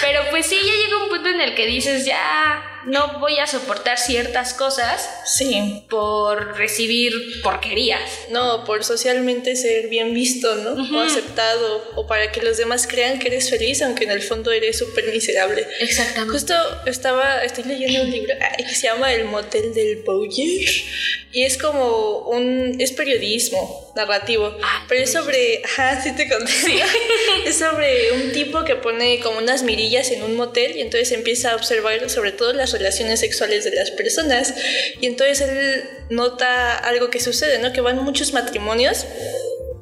Pero 0.00 0.22
pues 0.30 0.46
sí, 0.46 0.56
ya 0.56 0.72
llega 0.72 0.96
un 1.04 1.08
punto 1.08 1.28
en 1.28 1.40
el 1.40 1.54
que 1.54 1.66
dices, 1.66 2.04
ya 2.04 2.77
no 2.88 3.18
voy 3.20 3.38
a 3.38 3.46
soportar 3.46 3.98
ciertas 3.98 4.54
cosas 4.54 5.08
Sí. 5.24 5.84
por 5.88 6.56
recibir 6.56 7.12
porquerías. 7.42 8.00
No, 8.30 8.64
por 8.64 8.82
socialmente 8.84 9.56
ser 9.56 9.88
bien 9.88 10.14
visto, 10.14 10.54
¿no? 10.56 10.70
O 10.98 11.00
aceptado, 11.00 11.92
o 11.96 12.06
para 12.06 12.32
que 12.32 12.42
los 12.42 12.56
demás 12.56 12.86
crean 12.86 13.18
que 13.18 13.28
eres 13.28 13.50
feliz, 13.50 13.82
aunque 13.82 14.04
en 14.04 14.10
el 14.10 14.22
fondo 14.22 14.50
eres 14.52 14.78
súper 14.78 15.06
miserable. 15.12 15.66
Exactamente. 15.80 16.32
Justo 16.32 16.54
estaba, 16.86 17.44
estoy 17.44 17.64
leyendo 17.64 18.02
un 18.02 18.10
libro 18.10 18.34
que 18.56 18.74
se 18.74 18.86
llama 18.88 19.12
El 19.12 19.24
Motel 19.26 19.74
del 19.74 20.02
Bowyer 20.02 20.70
y 21.30 21.42
es 21.42 21.58
como 21.58 22.20
un, 22.30 22.76
es 22.80 22.92
periodismo 22.92 23.92
narrativo, 23.94 24.56
Ah, 24.62 24.84
pero 24.88 25.02
es 25.02 25.12
sobre, 25.12 25.60
ajá, 25.64 26.00
sí 26.02 26.14
te 26.16 26.28
conté, 26.28 26.52
es 27.46 27.58
sobre 27.58 28.12
un 28.12 28.32
tipo 28.32 28.64
que 28.64 28.76
pone 28.76 29.20
como 29.20 29.38
unas 29.38 29.62
mirillas 29.62 30.10
en 30.10 30.22
un 30.22 30.36
motel 30.36 30.76
y 30.76 30.80
entonces 30.80 31.12
empieza 31.12 31.52
a 31.52 31.56
observar 31.56 32.08
sobre 32.08 32.32
todo 32.32 32.52
las 32.52 32.70
relaciones 32.78 33.20
sexuales 33.20 33.64
de 33.64 33.72
las 33.72 33.90
personas. 33.90 34.54
Y 35.00 35.06
entonces 35.06 35.40
él 35.42 35.84
nota 36.10 36.76
algo 36.76 37.10
que 37.10 37.20
sucede, 37.20 37.58
¿no? 37.58 37.72
Que 37.72 37.80
van 37.80 38.02
muchos 38.02 38.32
matrimonios 38.32 39.06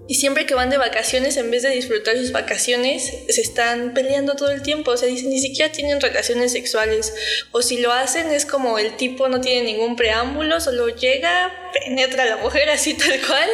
y 0.08 0.14
siempre 0.14 0.46
que 0.46 0.54
van 0.54 0.70
de 0.70 0.78
vacaciones, 0.78 1.36
en 1.36 1.50
vez 1.50 1.62
de 1.62 1.70
disfrutar 1.70 2.16
sus 2.16 2.30
vacaciones, 2.30 3.12
se 3.28 3.40
están 3.40 3.92
peleando 3.92 4.36
todo 4.36 4.52
el 4.52 4.62
tiempo. 4.62 4.92
O 4.92 4.96
sea, 4.96 5.08
dicen, 5.08 5.30
ni 5.30 5.40
siquiera 5.40 5.72
tienen 5.72 6.00
relaciones 6.00 6.52
sexuales. 6.52 7.12
O 7.50 7.60
si 7.60 7.78
lo 7.78 7.92
hacen, 7.92 8.30
es 8.30 8.46
como 8.46 8.78
el 8.78 8.96
tipo 8.96 9.28
no 9.28 9.40
tiene 9.40 9.62
ningún 9.62 9.96
preámbulo, 9.96 10.60
solo 10.60 10.88
llega, 10.88 11.52
penetra 11.72 12.22
a 12.22 12.26
la 12.26 12.36
mujer 12.36 12.70
así 12.70 12.94
tal 12.94 13.20
cual. 13.26 13.48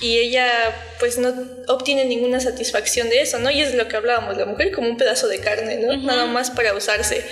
Y 0.00 0.18
ella, 0.18 0.93
pues, 1.04 1.18
no 1.18 1.34
obtiene 1.68 2.06
ninguna 2.06 2.40
satisfacción 2.40 3.10
de 3.10 3.20
eso, 3.20 3.38
¿no? 3.38 3.50
Y 3.50 3.60
es 3.60 3.74
lo 3.74 3.88
que 3.88 3.96
hablábamos, 3.96 4.38
la 4.38 4.46
mujer 4.46 4.72
como 4.72 4.88
un 4.88 4.96
pedazo 4.96 5.28
de 5.28 5.38
carne, 5.38 5.76
¿no? 5.76 5.94
Nada 5.98 6.24
más 6.24 6.50
para 6.50 6.72
usarse. 6.72 7.22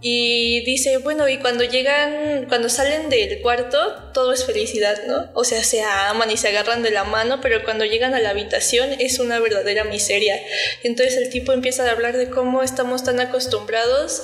Y 0.00 0.60
dice, 0.64 0.98
bueno, 0.98 1.28
y 1.28 1.38
cuando 1.38 1.64
llegan, 1.64 2.46
cuando 2.46 2.68
salen 2.68 3.08
del 3.08 3.40
cuarto, 3.40 4.12
todo 4.14 4.32
es 4.32 4.44
felicidad, 4.44 5.02
¿no? 5.08 5.32
O 5.34 5.42
sea, 5.42 5.64
se 5.64 5.82
aman 5.82 6.30
y 6.30 6.36
se 6.36 6.46
agarran 6.46 6.84
de 6.84 6.92
la 6.92 7.02
mano, 7.02 7.40
pero 7.40 7.64
cuando 7.64 7.84
llegan 7.84 8.14
a 8.14 8.20
la 8.20 8.30
habitación 8.30 8.88
es 9.00 9.18
una 9.18 9.40
verdadera 9.40 9.82
miseria. 9.82 10.40
Entonces 10.84 11.16
el 11.16 11.28
tipo 11.28 11.52
empieza 11.52 11.88
a 11.88 11.90
hablar 11.90 12.16
de 12.16 12.30
cómo 12.30 12.62
estamos 12.62 13.02
tan 13.02 13.18
acostumbrados 13.18 14.22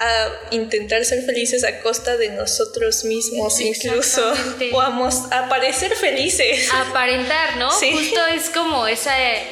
a 0.00 0.28
intentar 0.52 1.04
ser 1.04 1.22
felices 1.24 1.64
a 1.64 1.80
costa 1.80 2.16
de 2.16 2.28
nosotros 2.30 3.04
mismos 3.04 3.60
incluso 3.60 4.32
o 4.72 4.80
a, 4.80 4.88
a 5.32 5.48
parecer 5.48 5.94
felices. 5.96 6.68
aparentar, 6.72 7.56
¿no? 7.56 7.70
Sí. 7.70 7.92
Justo 7.92 8.26
es 8.26 8.48
como 8.50 8.86
esa... 8.86 9.18
eh, 9.20 9.42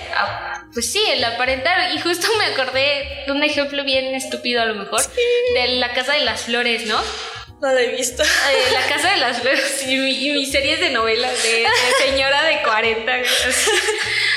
Pues 0.73 0.87
sí, 0.93 1.03
el 1.09 1.25
aparentar. 1.25 1.93
Y 1.95 2.00
justo 2.00 2.26
me 2.38 2.45
acordé 2.47 3.25
de 3.26 3.33
un 3.33 3.43
ejemplo 3.43 3.83
bien 3.85 4.15
estúpido 4.15 4.61
a 4.62 4.67
lo 4.67 4.75
mejor, 4.75 5.00
de 5.55 5.69
la 5.79 5.93
Casa 5.95 6.12
de 6.15 6.21
las 6.21 6.43
Flores, 6.43 6.87
¿no? 6.87 7.00
No 7.59 7.73
la 7.73 7.81
he 7.81 7.89
visto. 7.89 8.23
Eh, 8.23 8.73
la 8.73 8.87
Casa 8.87 9.13
de 9.13 9.17
las 9.17 9.41
Flores 9.41 9.83
y, 9.87 9.97
mi- 9.97 10.27
y 10.29 10.31
mis 10.33 10.53
series 10.53 10.79
de 10.79 10.91
novelas 10.91 11.43
de, 11.43 11.49
de 11.61 11.67
señora 12.11 12.43
de 12.45 12.61
40. 12.63 13.03
güey, 13.19 13.25
así. 13.49 13.71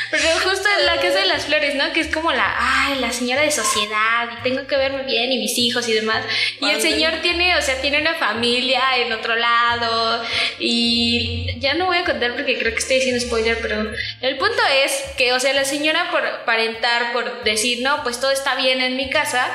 Pero 0.09 0.23
justo 0.41 0.67
en 0.79 0.85
la 0.85 0.95
Casa 1.01 1.19
de 1.19 1.25
las 1.25 1.45
Flores, 1.45 1.75
¿no? 1.75 1.91
Que 1.91 1.99
es 1.99 2.07
como 2.13 2.31
la, 2.31 2.55
ay, 2.57 2.99
la 2.99 3.11
señora 3.11 3.41
de 3.41 3.51
sociedad 3.51 4.29
y 4.39 4.43
tengo 4.43 4.65
que 4.67 4.77
verme 4.77 5.03
bien 5.03 5.31
y 5.33 5.37
mis 5.37 5.57
hijos 5.57 5.87
y 5.89 5.93
demás. 5.93 6.23
Y 6.61 6.69
el 6.69 6.81
señor 6.81 7.15
tiene, 7.21 7.57
o 7.57 7.61
sea, 7.61 7.81
tiene 7.81 7.99
una 7.99 8.15
familia 8.15 8.81
en 8.97 9.11
otro 9.11 9.35
lado 9.35 10.23
y 10.57 11.59
ya 11.59 11.73
no 11.73 11.87
voy 11.87 11.97
a 11.97 12.05
contar 12.05 12.35
porque 12.35 12.57
creo 12.57 12.71
que 12.71 12.79
estoy 12.79 12.95
diciendo 12.97 13.21
spoiler, 13.23 13.59
pero 13.61 13.91
el 14.21 14.37
punto 14.37 14.61
es 14.85 14.93
que, 15.17 15.33
o 15.33 15.39
sea, 15.41 15.53
la 15.53 15.65
señora 15.65 16.09
por 16.09 16.25
aparentar, 16.25 17.11
por 17.11 17.43
decir, 17.43 17.79
no, 17.81 18.01
pues 18.03 18.19
todo 18.21 18.31
está 18.31 18.55
bien 18.55 18.79
en 18.81 18.95
mi 18.95 19.09
casa, 19.09 19.45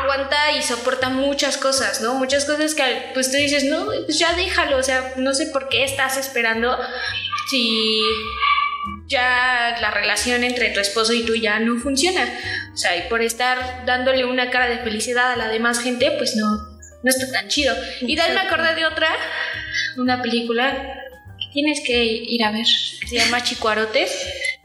aguanta 0.00 0.52
y 0.52 0.62
soporta 0.62 1.08
muchas 1.08 1.56
cosas, 1.56 2.00
¿no? 2.00 2.14
Muchas 2.14 2.44
cosas 2.44 2.74
que 2.74 3.10
pues 3.14 3.30
tú 3.30 3.36
dices, 3.36 3.64
no, 3.64 3.86
pues 3.86 4.18
ya 4.18 4.34
déjalo, 4.34 4.76
o 4.78 4.82
sea, 4.82 5.14
no 5.16 5.34
sé 5.34 5.46
por 5.46 5.68
qué 5.68 5.84
estás 5.84 6.16
esperando 6.16 6.78
si 7.50 8.02
ya 9.06 9.76
la 9.80 9.90
relación 9.90 10.44
entre 10.44 10.70
tu 10.70 10.80
esposo 10.80 11.12
y 11.12 11.24
tú 11.24 11.34
ya 11.34 11.58
no 11.58 11.78
funciona. 11.78 12.26
O 12.72 12.76
sea, 12.76 12.96
y 12.96 13.08
por 13.08 13.22
estar 13.22 13.84
dándole 13.86 14.24
una 14.24 14.50
cara 14.50 14.68
de 14.68 14.78
felicidad 14.78 15.32
a 15.32 15.36
la 15.36 15.48
demás 15.48 15.80
gente, 15.80 16.12
pues 16.18 16.36
no, 16.36 16.46
no 17.02 17.10
está 17.10 17.30
tan 17.30 17.48
chido. 17.48 17.74
Y 18.00 18.16
de 18.16 18.22
ahí 18.22 18.32
me 18.32 18.40
acordé 18.40 18.74
de 18.74 18.86
otra, 18.86 19.08
una 19.96 20.22
película 20.22 20.94
tienes 21.52 21.80
que 21.80 22.04
ir 22.04 22.44
a 22.44 22.50
ver, 22.50 22.66
se 22.66 23.16
llama 23.16 23.42
Chicuarotes. 23.42 24.10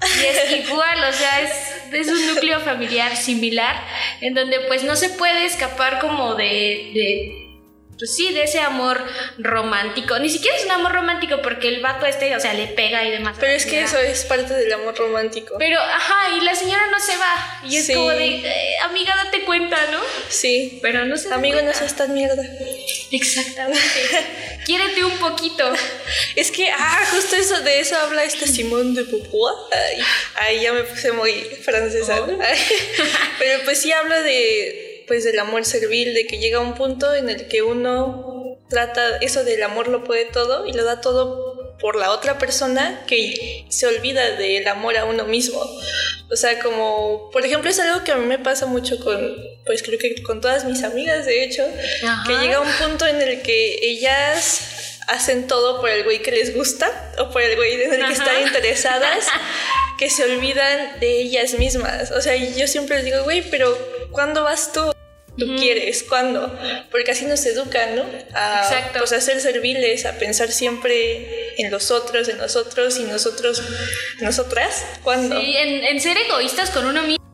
Y 0.02 0.26
es 0.26 0.66
igual, 0.68 1.04
o 1.10 1.14
sea, 1.14 1.42
es, 1.42 1.94
es 1.94 2.08
un 2.08 2.28
núcleo 2.28 2.60
familiar 2.62 3.16
similar, 3.16 3.76
en 4.22 4.34
donde 4.34 4.60
pues 4.62 4.84
no 4.84 4.96
se 4.96 5.10
puede 5.10 5.46
escapar 5.46 6.00
como 6.00 6.36
de, 6.36 6.46
de 6.94 7.45
pues 7.98 8.16
sí, 8.16 8.34
de 8.34 8.44
ese 8.44 8.60
amor 8.60 9.02
romántico. 9.38 10.20
Ni 10.20 10.30
siquiera 10.30 10.58
es 10.58 10.66
un 10.66 10.72
amor 10.72 10.94
romántico 10.94 11.42
porque 11.42 11.68
el 11.70 11.82
vato 11.82 12.06
este, 12.06 12.36
o 12.36 12.40
sea, 12.40 12.54
le 12.54 12.68
pega 12.68 13.04
y 13.06 13.12
demás. 13.12 13.38
Pero 13.40 13.54
es 13.54 13.66
que 13.66 13.82
eso 13.82 13.98
es 13.98 14.26
parte 14.26 14.54
del 14.54 14.72
amor 14.74 14.96
romántico. 14.98 15.56
Pero, 15.58 15.80
ajá, 15.80 16.36
y 16.38 16.42
la 16.42 16.56
señora 16.56 16.88
no 16.88 17.00
se 17.00 17.16
va. 17.18 17.62
Y 17.64 17.78
es 17.78 17.86
Sí. 17.86 17.94
como 17.94 18.10
de, 18.12 18.36
eh, 18.38 18.78
amiga, 18.84 19.16
date 19.24 19.44
cuenta, 19.46 19.78
¿no? 19.92 20.02
Sí. 20.30 20.80
Pero 20.82 21.06
no 21.06 21.18
se 21.18 21.34
Amigo, 21.34 21.62
no 21.62 21.74
seas 21.74 21.96
tan 21.96 22.14
mierda. 22.14 22.44
Exactamente. 23.12 23.82
Quiérete 24.66 25.04
un 25.04 25.18
poquito. 25.18 25.72
Es 26.36 26.52
que, 26.52 26.70
ah, 26.70 27.00
justo 27.12 27.36
eso, 27.36 27.62
de 27.62 27.80
eso 27.80 27.98
habla 27.98 28.24
esta 28.24 28.46
Simone 28.46 28.94
de 28.94 29.04
Beauvoir. 29.04 29.56
Ay, 29.72 30.02
ay, 30.36 30.62
ya 30.62 30.74
me 30.74 30.84
puse 30.84 31.12
muy 31.14 31.34
francesa. 31.64 32.22
Oh. 32.22 32.28
Pero 33.40 33.64
pues 33.64 33.82
sí 33.82 33.92
habla 33.92 34.22
de, 34.22 34.85
pues 35.08 35.24
del 35.24 35.40
amor 35.40 35.66
servil, 35.66 36.14
de 36.14 36.26
que 36.28 36.38
llega 36.38 36.60
un 36.60 36.76
punto 36.76 37.14
en 37.14 37.30
el 37.30 37.48
que 37.48 37.62
uno 37.62 38.60
trata 38.70 39.18
eso 39.18 39.44
del 39.44 39.62
amor 39.64 39.88
lo 39.88 40.04
puede 40.04 40.26
todo 40.26 40.66
y 40.66 40.74
lo 40.74 40.84
da 40.84 41.02
todo 41.02 41.78
por 41.80 41.96
la 41.96 42.12
otra 42.12 42.38
persona 42.38 43.04
que 43.06 43.66
se 43.70 43.86
olvida 43.86 44.32
del 44.32 44.68
amor 44.68 44.98
a 44.98 45.06
uno 45.06 45.26
mismo. 45.26 45.62
O 46.32 46.36
sea, 46.36 46.60
como, 46.60 47.30
por 47.32 47.46
ejemplo, 47.46 47.70
es 47.70 47.80
algo 47.80 48.04
que 48.04 48.12
a 48.12 48.16
mí 48.16 48.26
me 48.26 48.40
pasa 48.40 48.66
mucho 48.66 49.00
con, 49.00 49.36
pues 49.66 49.84
creo 49.84 50.00
que 50.00 50.24
con 50.24 50.42
todas 50.42 50.66
mis 50.66 50.84
amigas, 50.84 51.26
de 51.26 51.44
hecho, 51.44 51.64
Ajá. 52.04 52.24
que 52.28 52.38
llega 52.40 52.60
un 52.60 52.72
punto 52.72 53.06
en 53.06 53.22
el 53.22 53.42
que 53.42 53.78
ellas 53.82 55.00
hacen 55.08 55.46
todo 55.48 55.80
por 55.82 55.90
el 55.90 56.04
güey 56.04 56.22
que 56.22 56.32
les 56.32 56.56
gusta 56.56 57.14
o 57.20 57.30
por 57.30 57.42
el 57.44 57.56
güey 57.56 57.74
en 57.74 57.94
el 57.94 58.08
que 58.08 58.14
están 58.14 58.42
interesadas, 58.42 59.28
que 60.00 60.10
se 60.10 60.24
olvidan 60.24 61.00
de 61.00 61.22
ellas 61.22 61.54
mismas. 61.54 62.12
O 62.12 62.22
sea, 62.22 62.36
yo 62.36 62.68
siempre 62.68 62.98
les 62.98 63.06
digo, 63.06 63.24
güey, 63.24 63.44
pero 63.52 63.78
¿cuándo 64.12 64.44
vas 64.44 64.72
tú? 64.72 64.95
¿Tú 65.38 65.56
quieres? 65.58 66.04
¿Cuándo? 66.04 66.58
Porque 66.92 67.12
así 67.12 67.26
nos 67.26 67.46
educan, 67.46 67.96
¿no? 67.96 68.04
A, 68.34 68.62
Exacto. 68.64 69.00
Pues 69.00 69.12
a 69.12 69.22
ser 69.22 69.40
serviles, 69.42 70.06
a 70.06 70.18
pensar 70.18 70.52
siempre 70.52 71.54
en 71.58 71.72
los 71.72 71.92
otros, 71.92 72.30
en 72.30 72.38
nosotros 72.38 72.98
y 73.00 73.04
nosotros, 73.04 73.62
nosotras. 74.22 74.86
¿Cuándo? 75.04 75.40
Sí, 75.40 75.56
en, 75.58 75.84
en 75.84 76.00
ser 76.00 76.18
egoístas 76.18 76.70
con 76.70 76.86
uno 76.86 77.02
mismo. 77.02 77.26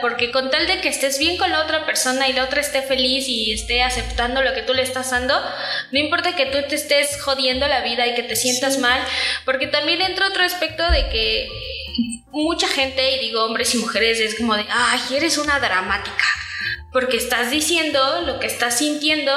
Porque 0.00 0.30
con 0.30 0.50
tal 0.50 0.66
de 0.68 0.80
que 0.80 0.88
estés 0.88 1.18
bien 1.18 1.36
con 1.36 1.50
la 1.50 1.62
otra 1.62 1.84
persona 1.84 2.28
y 2.28 2.32
la 2.32 2.44
otra 2.44 2.60
esté 2.60 2.80
feliz 2.80 3.26
y 3.28 3.52
esté 3.52 3.82
aceptando 3.82 4.40
lo 4.40 4.54
que 4.54 4.62
tú 4.62 4.72
le 4.72 4.82
estás 4.82 5.10
dando, 5.10 5.34
no 5.90 5.98
importa 5.98 6.36
que 6.36 6.46
tú 6.46 6.58
te 6.68 6.76
estés 6.76 7.20
jodiendo 7.20 7.66
la 7.66 7.82
vida 7.82 8.06
y 8.06 8.14
que 8.14 8.22
te 8.22 8.36
sientas 8.36 8.78
mal, 8.78 9.04
porque 9.44 9.66
también 9.66 10.00
entra 10.00 10.28
otro 10.28 10.44
aspecto 10.44 10.88
de 10.92 11.08
que 11.08 11.48
mucha 12.30 12.68
gente, 12.68 13.16
y 13.16 13.18
digo 13.18 13.44
hombres 13.44 13.74
y 13.74 13.78
mujeres, 13.78 14.20
es 14.20 14.36
como 14.36 14.56
de, 14.56 14.64
ay, 14.70 15.00
eres 15.16 15.38
una 15.38 15.58
dramática, 15.58 16.24
porque 16.92 17.16
estás 17.16 17.50
diciendo 17.50 18.22
lo 18.22 18.40
que 18.40 18.46
estás 18.46 18.78
sintiendo 18.78 19.32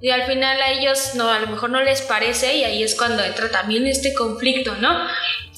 y 0.00 0.10
al 0.10 0.24
final 0.24 0.60
a 0.60 0.70
ellos 0.70 1.14
no, 1.14 1.30
a 1.30 1.38
lo 1.40 1.48
mejor 1.48 1.70
no 1.70 1.82
les 1.82 2.02
parece 2.02 2.56
y 2.56 2.64
ahí 2.64 2.82
es 2.82 2.94
cuando 2.94 3.24
entra 3.24 3.50
también 3.50 3.86
este 3.86 4.14
conflicto, 4.14 4.74
¿no? 4.76 5.06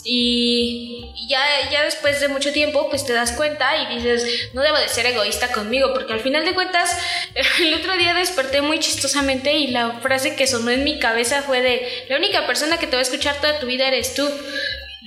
Y 0.04 1.12
ya, 1.28 1.40
ya 1.70 1.84
después 1.84 2.20
de 2.20 2.28
mucho 2.28 2.52
tiempo, 2.52 2.88
pues 2.88 3.04
te 3.04 3.12
das 3.12 3.32
cuenta 3.32 3.76
y 3.76 3.96
dices, 3.96 4.50
no 4.54 4.62
debo 4.62 4.78
de 4.78 4.88
ser 4.88 5.04
egoísta 5.04 5.52
conmigo, 5.52 5.92
porque 5.92 6.14
al 6.14 6.20
final 6.20 6.44
de 6.44 6.54
cuentas, 6.54 6.96
el 7.60 7.74
otro 7.74 7.96
día 7.96 8.14
desperté 8.14 8.62
muy 8.62 8.78
chistosamente 8.78 9.52
y 9.54 9.66
la 9.66 10.00
frase 10.00 10.34
que 10.34 10.46
sonó 10.46 10.70
en 10.70 10.84
mi 10.84 10.98
cabeza 10.98 11.42
fue 11.42 11.60
de, 11.60 12.06
la 12.08 12.16
única 12.16 12.46
persona 12.46 12.78
que 12.78 12.86
te 12.86 12.96
va 12.96 13.00
a 13.00 13.02
escuchar 13.02 13.36
toda 13.40 13.58
tu 13.58 13.66
vida 13.66 13.86
eres 13.86 14.14
tú. 14.14 14.26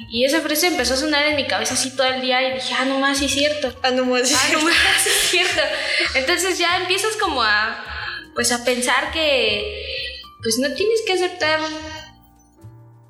Y 0.10 0.26
esa 0.26 0.42
frase 0.42 0.68
empezó 0.68 0.94
a 0.94 0.98
sonar 0.98 1.26
en 1.28 1.36
mi 1.36 1.46
cabeza 1.46 1.74
así 1.74 1.96
todo 1.96 2.08
el 2.08 2.22
día 2.22 2.42
y 2.42 2.54
dije, 2.54 2.74
ah, 2.78 2.86
no 2.86 3.00
más, 3.00 3.18
sí 3.18 3.26
es 3.26 3.34
cierto. 3.34 3.78
Ah, 3.84 3.92
no 3.92 4.06
más. 4.06 4.32
Ah, 4.34 4.50
no 4.54 4.62
más, 4.62 4.76
sí 5.04 5.10
es 5.10 5.30
cierto. 5.30 5.62
Entonces 6.16 6.58
ya 6.58 6.78
empiezas 6.78 7.16
como 7.18 7.44
a, 7.44 7.84
pues 8.34 8.52
a 8.52 8.64
pensar 8.64 9.12
que, 9.12 9.86
pues 10.42 10.58
no 10.60 10.74
tienes 10.74 11.02
que 11.06 11.14
aceptar 11.14 11.60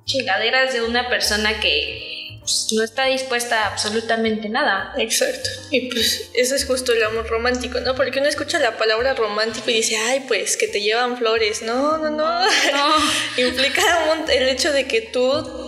chingaderas 0.05 0.73
de 0.73 0.81
una 0.81 1.07
persona 1.07 1.59
que 1.59 2.39
pues, 2.41 2.67
no 2.71 2.83
está 2.83 3.05
dispuesta 3.05 3.63
a 3.63 3.67
absolutamente 3.67 4.49
nada. 4.49 4.93
Exacto. 4.97 5.49
Y 5.69 5.91
pues 5.91 6.31
eso 6.33 6.55
es 6.55 6.65
justo 6.65 6.91
el 6.91 7.03
amor 7.03 7.27
romántico, 7.27 7.79
¿no? 7.79 7.95
Porque 7.95 8.19
uno 8.19 8.27
escucha 8.27 8.59
la 8.59 8.77
palabra 8.77 9.13
romántico 9.13 9.69
y 9.69 9.75
dice, 9.75 9.95
ay, 9.97 10.25
pues 10.27 10.57
que 10.57 10.67
te 10.67 10.81
llevan 10.81 11.17
flores. 11.17 11.61
No, 11.61 11.99
no, 11.99 12.09
no. 12.09 12.41
No. 12.41 12.95
Implica 13.37 13.83
el 14.29 14.49
hecho 14.49 14.71
de 14.71 14.87
que 14.87 15.01
tú 15.01 15.60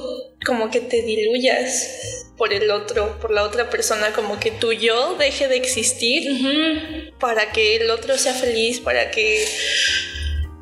como 0.46 0.70
que 0.70 0.80
te 0.80 1.02
diluyas 1.02 2.26
por 2.38 2.54
el 2.54 2.72
otro, 2.72 3.20
por 3.20 3.32
la 3.32 3.44
otra 3.44 3.70
persona, 3.70 4.12
como 4.14 4.40
que 4.40 4.52
tu 4.52 4.74
yo 4.74 5.16
deje 5.16 5.48
de 5.48 5.58
existir 5.58 7.14
para 7.20 7.52
que 7.52 7.78
el 7.78 7.90
otro 7.90 8.18
sea 8.18 8.34
feliz, 8.34 8.80
para 8.80 9.12
que 9.12 9.46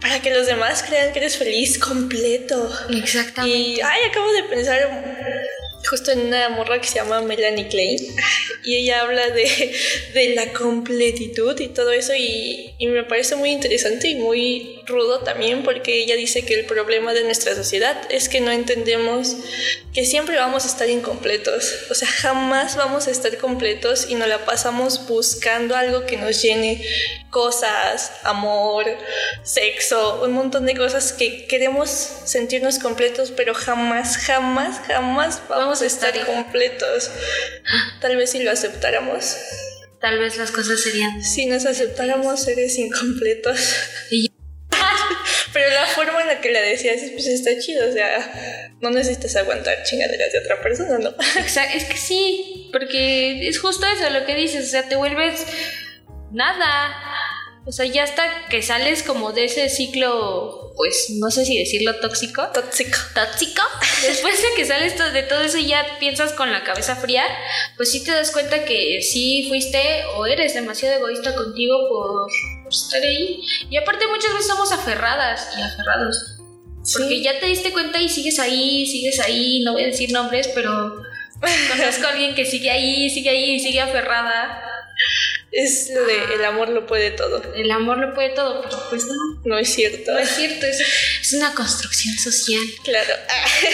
para 0.02 0.20
que 0.20 0.32
los 0.32 0.48
demás 0.48 0.84
crean 0.84 1.14
que 1.14 1.20
eres 1.20 1.38
feliz 1.38 1.78
completo. 1.78 2.70
Exactamente. 2.90 3.58
Y 3.58 3.82
ay, 3.82 4.00
acabo 4.10 4.32
de 4.34 4.44
pensar 4.44 4.90
justo 5.90 6.12
en 6.12 6.22
una 6.22 6.50
morra 6.50 6.80
que 6.80 6.88
se 6.88 6.96
llama 6.96 7.22
Melanie 7.22 7.68
Klein. 7.68 8.00
y 8.64 8.76
ella 8.76 9.02
habla 9.02 9.30
de, 9.30 9.74
de 10.14 10.36
la 10.36 10.54
completitud 10.54 11.60
y 11.60 11.68
todo 11.68 11.92
eso 11.92 12.14
y, 12.16 12.74
y 12.78 12.88
me 12.88 13.04
parece 13.04 13.36
muy 13.36 13.52
interesante 13.52 14.10
y 14.10 14.16
muy 14.16 14.81
rudo 14.92 15.20
también 15.20 15.64
porque 15.64 16.04
ella 16.04 16.16
dice 16.16 16.46
que 16.46 16.54
el 16.54 16.66
problema 16.66 17.14
de 17.14 17.24
nuestra 17.24 17.56
sociedad 17.56 18.00
es 18.10 18.30
que 18.30 18.42
no 18.42 18.52
entendemos 18.52 19.36
que 19.94 20.06
siempre 20.06 20.36
vamos 20.38 20.66
a 20.66 20.68
estar 20.68 20.90
incompletos, 20.90 21.74
o 21.90 21.96
sea, 21.96 22.08
jamás 22.08 22.76
vamos 22.76 23.08
a 23.08 23.12
estar 23.12 23.38
completos 23.38 24.08
y 24.10 24.16
nos 24.16 24.28
la 24.28 24.46
pasamos 24.46 25.08
buscando 25.08 25.76
algo 25.76 26.06
que 26.06 26.18
nos 26.18 26.42
llene 26.42 26.86
cosas, 27.32 28.12
amor, 28.24 28.86
sexo, 29.44 30.22
un 30.24 30.34
montón 30.34 30.66
de 30.66 30.76
cosas 30.76 31.14
que 31.14 31.48
queremos 31.48 31.90
sentirnos 31.90 32.78
completos, 32.78 33.32
pero 33.36 33.54
jamás, 33.54 34.18
jamás, 34.18 34.80
jamás 34.86 35.42
vamos, 35.50 35.82
a 35.82 35.86
estar 35.86 36.14
completos. 36.26 37.10
Tal 38.02 38.18
vez 38.18 38.32
si 38.32 38.44
lo 38.44 38.52
aceptáramos. 38.52 39.38
Tal 40.00 40.18
vez 40.18 40.38
las 40.38 40.52
cosas 40.52 40.82
serían. 40.82 41.24
Si 41.24 41.46
nos 41.46 41.66
aceptáramos 41.66 42.42
seres 42.42 42.78
incompletos. 42.78 43.60
Y 44.10 44.31
Pero 45.54 45.70
la 45.70 45.86
forma 45.86 46.22
en 46.22 46.28
la 46.28 46.40
que 46.42 46.52
la 46.52 46.62
decías, 46.62 47.00
pues 47.14 47.28
está 47.28 47.52
chido, 47.60 47.90
o 47.90 47.92
sea, 47.92 48.72
no 48.80 48.90
necesitas 48.90 49.36
aguantar 49.36 49.84
chingaderas 49.84 50.32
de 50.32 50.40
otra 50.40 50.62
persona, 50.62 50.98
¿no? 51.00 51.12
Exa- 51.36 51.70
Es 51.74 51.86
que 51.86 51.98
sí, 51.98 52.70
porque 52.72 53.48
es 53.48 53.60
justo 53.60 53.86
eso 53.86 54.10
lo 54.10 54.26
que 54.26 54.36
dices, 54.36 54.68
o 54.68 54.70
sea, 54.70 54.88
te 54.88 54.96
vuelves 54.96 55.46
nada. 56.32 56.96
O 57.66 57.72
sea, 57.72 57.86
ya 57.86 58.04
hasta 58.04 58.24
que 58.50 58.64
sales 58.64 59.04
como 59.04 59.34
de 59.34 59.46
ese 59.46 59.70
ciclo, 59.70 60.74
pues 60.76 61.12
no 61.20 61.30
sé 61.30 61.46
si 61.46 61.60
decirlo 61.60 62.00
tóxico. 62.00 62.48
Tóxico. 62.54 62.98
Tóxico. 63.14 63.62
Después 64.02 64.42
de 64.42 64.48
que 64.56 64.66
sales 64.66 64.98
de 65.14 65.24
todo 65.24 65.42
eso 65.42 65.60
y 65.60 65.68
ya 65.68 65.86
piensas 66.00 66.34
con 66.34 66.52
la 66.52 66.64
cabeza 66.64 66.96
fría, 66.96 67.24
pues 67.78 67.92
sí 67.92 68.04
te 68.04 68.12
das 68.12 68.32
cuenta 68.32 68.66
que 68.66 69.02
sí 69.04 69.46
fuiste 69.48 69.80
o 70.16 70.26
eres 70.26 70.56
demasiado 70.56 70.96
egoísta 70.96 71.36
contigo 71.36 71.76
por 71.88 72.28
estar 72.78 73.02
ahí. 73.02 73.42
Y 73.70 73.78
aparte 73.78 74.08
muchas 74.08 74.34
veces 74.34 74.48
somos 74.48 74.72
aferradas 74.72 75.50
y 75.58 75.62
aferrados. 75.62 76.38
Porque 76.94 77.22
ya 77.22 77.40
te 77.40 77.46
diste 77.46 77.72
cuenta 77.72 78.02
y 78.02 78.10
sigues 78.10 78.40
ahí, 78.40 78.86
sigues 78.88 79.20
ahí, 79.20 79.62
no 79.64 79.74
voy 79.74 79.84
a 79.84 79.88
decir 79.88 80.12
nombres, 80.12 80.50
pero 80.56 80.72
conozco 81.70 82.08
a 82.08 82.10
alguien 82.10 82.34
que 82.34 82.46
sigue 82.46 82.72
ahí, 82.72 83.10
sigue 83.10 83.30
ahí, 83.30 83.60
sigue 83.60 83.82
aferrada. 83.82 84.64
Es 85.52 85.90
lo 85.90 86.06
de 86.06 86.36
el 86.36 86.46
amor 86.46 86.70
lo 86.70 86.88
puede 86.88 87.12
todo. 87.12 87.44
El 87.54 87.70
amor 87.72 87.98
lo 87.98 88.14
puede 88.14 88.30
todo, 88.30 88.62
pero 88.62 88.90
pues 88.90 89.06
no, 89.06 89.14
No 89.44 89.58
es 89.58 89.74
cierto. 89.74 90.14
no 90.14 90.20
es 90.20 90.30
cierto, 90.30 90.66
es, 90.66 90.80
es 90.80 91.34
una 91.34 91.54
construcción 91.54 92.18
social. 92.18 92.62
Claro. 92.86 93.14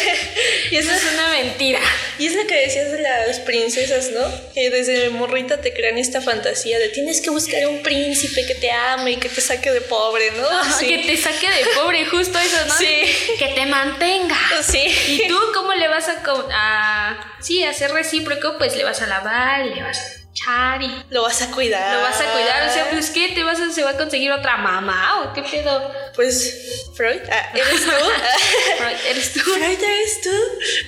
y, 0.72 0.76
eso 0.76 0.92
es, 0.92 1.04
una 1.14 1.30
mentira. 1.30 1.80
y 2.18 2.26
es 2.26 2.34
lo 2.36 2.48
que 2.48 2.56
decías 2.56 2.92
de 2.92 3.02
las 3.02 3.40
princesas, 3.42 4.10
¿no? 4.12 4.22
Que 4.56 4.72
desde 4.72 5.12
morrita 5.12 5.62
te 5.62 5.72
crean 5.72 6.00
esta 6.00 6.20
fantasía 6.20 6.80
de 6.80 6.90
tienes 6.90 7.22
que 7.22 7.30
buscar 7.30 7.68
un 7.68 7.84
príncipe 7.84 8.48
que 8.48 8.56
te 8.56 8.72
ame 8.72 9.12
y 9.12 9.18
que 9.18 9.30
te 9.30 9.42
saque 9.42 9.72
de 9.72 9.82
pobre, 9.82 10.32
¿no? 10.32 10.50
Ajá, 10.50 10.80
Que 10.80 10.98
te 11.00 11.16
saque 11.16 11.48
de 11.48 11.66
pobre, 11.76 12.06
justo 12.06 12.40
eso, 12.40 12.66
¿no? 12.66 12.76
Sí. 12.76 13.04
Que 13.38 13.50
te 13.50 13.68
mantenga. 13.68 14.38
Sí. 14.64 14.88
¿Y 15.10 15.28
tú 15.28 15.38
cómo 15.54 15.74
le 15.74 15.88
vas 15.88 16.08
a, 16.10 16.24
a 16.52 17.38
sí, 17.40 17.64
a 17.64 17.72
ser 17.72 17.92
recíproco? 17.92 18.58
Pues 18.58 18.76
le 18.76 18.84
vas 18.84 19.00
a 19.04 19.08
lavar, 19.08 19.64
le 19.64 19.84
vas 19.84 20.00
a 20.00 20.17
echar 20.38 20.82
y 20.82 21.04
Lo 21.10 21.24
vas 21.24 21.42
a 21.42 21.52
cuidar. 21.52 21.96
lo 21.96 22.02
vas 22.02 22.20
a 22.22 22.32
cuidar. 22.32 22.70
O 22.70 22.74
sea, 22.74 22.90
pues 22.92 23.10
¿qué? 23.10 23.30
¿Te 23.30 23.44
vas 23.44 23.60
a, 23.60 23.72
se 23.72 23.84
va 23.84 23.92
a 23.92 23.98
conseguir 23.98 24.32
otra 24.32 24.58
mamá 24.58 25.22
o 25.24 25.34
qué 25.34 25.42
pedo? 25.44 25.92
Pues, 26.16 26.84
Freud, 26.96 27.22
ah, 27.32 27.52
¿eres 27.54 27.86
tú? 27.86 27.92
Freud, 28.78 28.98
¿Eres 29.10 29.34
tú? 29.34 29.40
Freud, 29.40 29.84
¿eres 29.84 30.22
tú? 30.22 30.30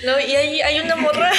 No, 0.04 0.20
y 0.20 0.36
hay, 0.36 0.62
hay 0.62 0.80
una 0.80 0.96
morra 0.96 1.32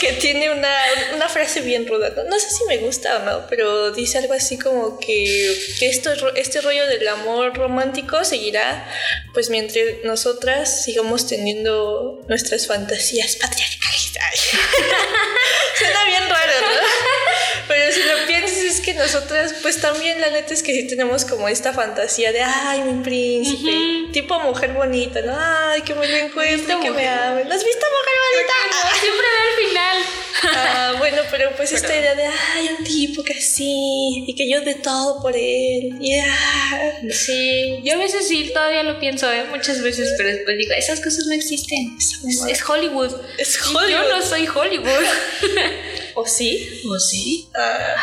que 0.00 0.12
tiene 0.14 0.50
una, 0.50 0.74
una 1.14 1.28
frase 1.28 1.60
bien 1.60 1.86
ruda. 1.86 2.10
No, 2.16 2.24
No 2.24 2.38
sé 2.38 2.50
si 2.50 2.64
me 2.64 2.78
gusta 2.78 3.16
o 3.16 3.18
no, 3.20 3.46
pero 3.48 3.90
dice 3.92 4.18
algo 4.18 4.34
así 4.34 4.58
como 4.58 4.98
que, 4.98 5.56
que 5.78 5.88
esto, 5.88 6.10
este 6.34 6.60
rollo 6.60 6.86
del 6.86 7.06
amor 7.08 7.56
romántico 7.56 8.24
seguirá 8.24 8.86
pues 9.32 9.50
mientras 9.50 9.84
nosotras 10.04 10.84
sigamos 10.84 11.26
teniendo 11.26 12.20
nuestras 12.28 12.66
fantasías 12.66 13.36
patriarcales. 13.36 14.12
Suena 15.78 16.04
bien 16.06 16.28
raro, 16.28 16.52
¿no? 16.62 17.25
Pero 17.68 17.92
si 17.92 18.00
lo 18.02 18.26
piensas 18.26 18.58
es 18.58 18.80
que 18.80 18.94
nosotras, 18.94 19.54
pues 19.62 19.80
también 19.80 20.20
la 20.20 20.30
neta 20.30 20.54
es 20.54 20.62
que 20.62 20.72
sí 20.72 20.86
tenemos 20.86 21.24
como 21.24 21.48
esta 21.48 21.72
fantasía 21.72 22.32
de, 22.32 22.42
ay, 22.42 22.82
mi 22.82 23.02
príncipe, 23.02 24.12
tipo 24.12 24.38
mujer 24.40 24.72
bonita, 24.72 25.20
¿no? 25.22 25.36
Ay, 25.38 25.82
que 25.82 25.94
me 25.94 26.06
lo 26.06 26.16
encuentre, 26.16 26.76
que 26.80 26.90
me 26.90 27.08
ame. 27.08 27.44
¿No 27.44 27.54
has 27.54 27.64
visto 27.64 27.86
mujer 27.86 28.14
bonita? 28.32 29.00
Siempre 29.00 29.26
al 29.42 29.64
final. 29.64 29.96
Ah, 30.42 30.94
bueno, 30.98 31.22
pero 31.30 31.50
pues 31.56 31.72
esta 31.72 31.96
idea 31.96 32.14
de, 32.14 32.24
ay, 32.24 32.68
un 32.78 32.84
tipo 32.84 33.22
que 33.24 33.34
así, 33.34 34.24
y 34.26 34.34
que 34.34 34.48
yo 34.48 34.60
de 34.60 34.74
todo 34.74 35.20
por 35.22 35.34
él, 35.34 35.96
y 36.00 36.18
ah, 36.18 36.92
Sí, 37.10 37.80
yo 37.82 37.94
a 37.94 37.98
veces 37.98 38.28
sí 38.28 38.50
todavía 38.52 38.82
lo 38.82 38.98
pienso, 38.98 39.30
¿eh? 39.32 39.44
muchas 39.50 39.82
veces, 39.82 40.14
pero 40.16 40.30
después 40.30 40.56
digo, 40.58 40.72
esas 40.74 41.00
cosas 41.00 41.26
no 41.26 41.32
existen. 41.32 41.96
Es, 41.98 42.20
es 42.48 42.68
Hollywood. 42.68 43.12
es 43.38 43.56
Y 43.56 43.74
Hollywood. 43.74 43.90
Yo 43.90 44.08
no 44.08 44.22
soy 44.22 44.46
Hollywood. 44.46 45.04
¿O 46.16 46.26
sí? 46.26 46.82
¿O 46.88 46.98
sí? 46.98 47.48
Ah, 47.54 47.94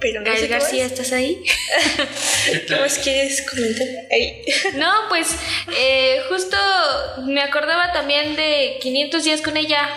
pero 0.00 0.20
no 0.20 0.26
Gael 0.26 0.40
sé 0.40 0.46
García. 0.48 0.86
¿estás 0.86 1.12
ahí? 1.12 1.42
¿Qué 2.66 2.76
más 2.76 2.98
quieres 2.98 3.44
comentar? 3.48 3.86
Ay. 4.10 4.42
No, 4.74 4.90
pues 5.08 5.28
eh, 5.76 6.22
justo 6.28 6.56
me 7.26 7.42
acordaba 7.42 7.92
también 7.92 8.34
de 8.34 8.78
500 8.80 9.24
días 9.24 9.42
con 9.42 9.56
ella. 9.58 9.88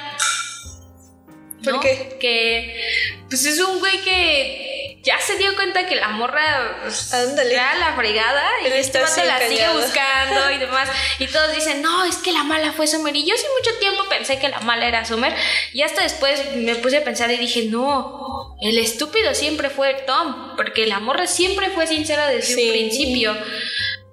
¿Por 1.63 1.73
¿no? 1.73 1.79
qué? 1.79 2.17
Que 2.19 2.81
pues 3.29 3.45
es 3.45 3.59
un 3.59 3.79
güey 3.79 4.01
que 4.01 5.01
ya 5.07 5.19
se 5.21 5.37
dio 5.37 5.55
cuenta 5.55 5.87
que 5.87 5.95
la 5.95 6.09
morra 6.09 6.79
pues, 6.83 7.13
Ándale. 7.13 7.53
era 7.53 7.75
la 7.75 7.95
fregada 7.95 8.43
y 8.61 8.67
este 8.67 8.99
la 8.99 9.07
sigue 9.07 9.69
buscando 9.73 10.51
y 10.51 10.57
demás. 10.57 10.89
Y 11.19 11.27
todos 11.27 11.55
dicen, 11.55 11.81
no, 11.81 12.03
es 12.03 12.17
que 12.17 12.33
la 12.33 12.43
mala 12.43 12.73
fue 12.73 12.87
Summer. 12.87 13.15
Y 13.15 13.25
yo 13.25 13.35
sí 13.37 13.45
mucho 13.57 13.79
tiempo 13.79 13.96
pensé 14.17 14.39
que 14.39 14.49
la 14.49 14.59
mala 14.61 14.87
era 14.87 15.05
Summer. 15.05 15.33
Y 15.73 15.81
hasta 15.83 16.03
después 16.03 16.55
me 16.55 16.75
puse 16.75 16.97
a 16.97 17.03
pensar 17.03 17.31
y 17.31 17.37
dije, 17.37 17.65
no, 17.65 18.55
el 18.61 18.77
estúpido 18.79 19.33
siempre 19.33 19.69
fue 19.69 19.93
Tom. 20.05 20.55
Porque 20.55 20.87
la 20.87 20.99
morra 20.99 21.27
siempre 21.27 21.69
fue 21.69 21.87
sincera 21.87 22.27
desde 22.27 22.55
Sí. 22.55 22.63
un 22.65 22.71
principio. 22.71 23.37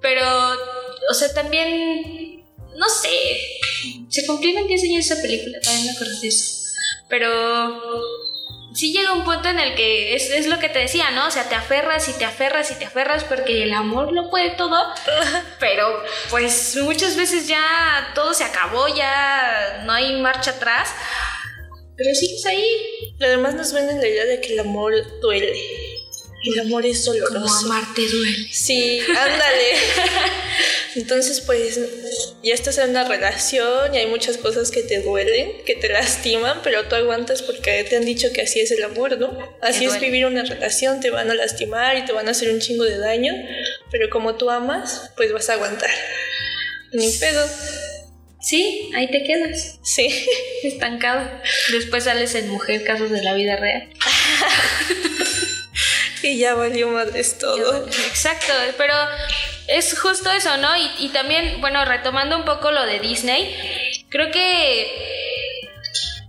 Pero, 0.01 0.25
o 1.09 1.13
sea, 1.13 1.33
también, 1.33 2.43
no 2.77 2.89
sé, 2.89 3.09
se 4.09 4.25
cumplieron 4.25 4.67
10 4.67 4.83
años 4.83 5.05
esa 5.09 5.21
película, 5.21 5.57
también 5.63 5.85
me 5.85 5.91
acuerdo 5.91 6.19
de 6.21 6.27
eso. 6.27 6.45
Pero 7.09 8.01
sí 8.75 8.91
llega 8.91 9.13
un 9.13 9.23
punto 9.23 9.49
en 9.49 9.59
el 9.59 9.73
que 9.73 10.15
es, 10.15 10.29
es 10.29 10.47
lo 10.47 10.59
que 10.59 10.69
te 10.69 10.79
decía, 10.79 11.11
¿no? 11.11 11.27
O 11.27 11.31
sea, 11.31 11.47
te 11.47 11.55
aferras 11.55 12.07
y 12.09 12.13
te 12.13 12.25
aferras 12.25 12.69
y 12.71 12.75
te 12.75 12.85
aferras 12.85 13.23
porque 13.23 13.63
el 13.63 13.73
amor 13.73 14.11
lo 14.11 14.29
puede 14.29 14.51
todo, 14.51 14.77
pero 15.59 16.03
pues 16.29 16.77
muchas 16.83 17.15
veces 17.15 17.47
ya 17.47 18.11
todo 18.13 18.33
se 18.33 18.43
acabó, 18.43 18.87
ya 18.89 19.83
no 19.85 19.93
hay 19.93 20.21
marcha 20.21 20.51
atrás, 20.51 20.93
pero 21.95 22.13
sigues 22.13 22.45
ahí. 22.45 23.15
Además 23.21 23.55
nos 23.55 23.73
venden 23.73 24.01
la 24.01 24.07
idea 24.07 24.25
de 24.25 24.41
que 24.41 24.53
el 24.53 24.59
amor 24.59 24.93
duele. 25.21 25.53
El 26.45 26.59
amor 26.59 26.85
es 26.85 27.05
Como 27.05 27.17
doloroso. 27.19 27.65
amarte 27.65 28.01
duele. 28.07 28.47
Sí, 28.51 28.99
ándale. 29.09 29.71
Entonces, 30.95 31.41
pues, 31.41 31.79
ya 32.43 32.53
estás 32.53 32.77
en 32.77 32.91
una 32.91 33.03
relación 33.07 33.93
y 33.93 33.97
hay 33.97 34.07
muchas 34.07 34.37
cosas 34.37 34.71
que 34.71 34.81
te 34.83 35.01
duelen, 35.01 35.51
que 35.65 35.75
te 35.75 35.89
lastiman, 35.89 36.61
pero 36.63 36.85
tú 36.87 36.95
aguantas 36.95 37.41
porque 37.41 37.83
te 37.83 37.97
han 37.97 38.05
dicho 38.05 38.31
que 38.33 38.41
así 38.41 38.59
es 38.61 38.71
el 38.71 38.83
amor, 38.83 39.17
¿no? 39.17 39.37
Así 39.61 39.85
es 39.85 39.99
vivir 39.99 40.25
una 40.25 40.43
relación, 40.43 40.99
te 41.01 41.09
van 41.09 41.29
a 41.29 41.33
lastimar 41.33 41.97
y 41.97 42.05
te 42.05 42.13
van 42.13 42.27
a 42.27 42.31
hacer 42.31 42.49
un 42.49 42.59
chingo 42.59 42.83
de 42.85 42.97
daño, 42.97 43.33
pero 43.91 44.09
como 44.09 44.35
tú 44.35 44.49
amas, 44.49 45.11
pues 45.17 45.33
vas 45.33 45.49
a 45.49 45.53
aguantar. 45.53 45.89
Ni 46.93 47.11
pedo. 47.11 47.45
Sí, 48.41 48.91
ahí 48.95 49.09
te 49.09 49.23
quedas, 49.23 49.79
Sí. 49.83 50.07
estancado. 50.63 51.29
Después 51.71 52.03
sales 52.05 52.35
en 52.35 52.47
Mujer 52.49 52.83
Casos 52.85 53.09
de 53.09 53.21
la 53.23 53.33
Vida 53.33 53.55
Real. 53.57 53.89
Y 56.27 56.39
ya 56.39 56.55
valió 56.55 56.87
madres 56.89 57.37
todo. 57.37 57.85
Exacto, 57.87 58.53
pero 58.77 58.93
es 59.67 59.97
justo 59.99 60.31
eso, 60.31 60.57
¿no? 60.57 60.75
Y, 60.75 60.89
y 60.99 61.09
también, 61.09 61.61
bueno, 61.61 61.85
retomando 61.85 62.35
un 62.37 62.45
poco 62.45 62.71
lo 62.71 62.85
de 62.85 62.99
Disney, 62.99 63.55
creo 64.09 64.31
que 64.31 64.91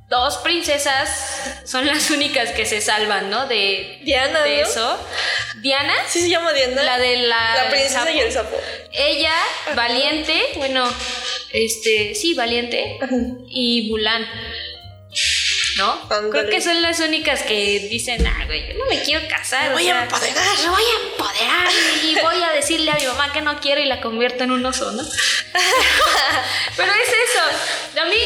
dos 0.09 0.37
princesas 0.39 1.63
son 1.65 1.87
las 1.87 2.11
únicas 2.17 2.51
que 2.51 2.67
se 2.67 2.81
salvan, 2.81 3.31
¿no? 3.31 3.47
De, 3.47 4.01
Diana, 4.05 4.43
de 4.43 4.63
¿no? 4.63 4.69
eso. 4.69 4.99
Diana, 5.63 5.95
Sí 6.09 6.21
se 6.21 6.29
llama 6.29 6.53
Diana. 6.53 6.83
la 6.83 6.99
de 6.99 7.17
la, 7.17 7.55
La 7.65 7.71
princesa 7.71 8.01
sapo. 8.05 8.11
y 8.15 8.21
el 8.21 8.33
sapo. 8.33 8.57
Ella, 8.93 9.35
valiente, 9.75 10.41
bueno, 10.57 10.89
este, 11.53 12.15
sí, 12.15 12.35
valiente, 12.35 12.99
y 13.49 13.89
Mulan. 13.91 14.27
¿No? 15.77 16.09
Creo 16.31 16.49
que 16.49 16.61
son 16.61 16.81
las 16.83 17.01
únicas 17.01 17.43
que 17.43 17.89
dicen, 17.91 18.27
ah, 18.27 18.45
güey, 18.47 18.69
yo 18.69 18.79
no 18.79 18.87
me 18.87 19.03
quiero 19.03 19.27
casar. 19.29 19.69
Me 19.69 19.71
o 19.71 19.73
voy 19.75 19.89
a 19.89 20.03
empoderar". 20.03 20.59
Me 20.63 20.69
voy 20.69 20.83
a 20.83 21.11
empoderar 21.11 21.69
y 22.03 22.15
voy 22.21 22.43
a 22.43 22.53
decirle 22.53 22.91
a 22.91 22.97
mi 22.97 23.07
mamá 23.07 23.33
que 23.33 23.41
no 23.41 23.61
quiero 23.61 23.81
y 23.81 23.87
la 23.87 24.01
convierto 24.01 24.45
en 24.45 24.51
un 24.51 24.65
oso, 24.65 24.91
¿no? 24.93 25.03
Pero 26.77 26.93
es 26.93 27.09
eso. 27.09 28.01
A 28.01 28.05
mí, 28.07 28.17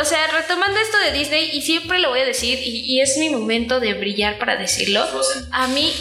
o 0.00 0.04
sea, 0.04 0.26
retomando 0.28 0.78
esto 0.80 0.98
de 0.98 1.12
Disney, 1.12 1.50
y 1.52 1.62
siempre 1.62 1.98
lo 1.98 2.10
voy 2.10 2.20
a 2.20 2.24
decir, 2.24 2.58
y, 2.62 2.84
y 2.86 3.00
es 3.00 3.16
mi 3.16 3.30
momento 3.30 3.80
de 3.80 3.94
brillar 3.94 4.38
para 4.38 4.56
decirlo, 4.56 5.06
a 5.52 5.66
mí 5.68 5.94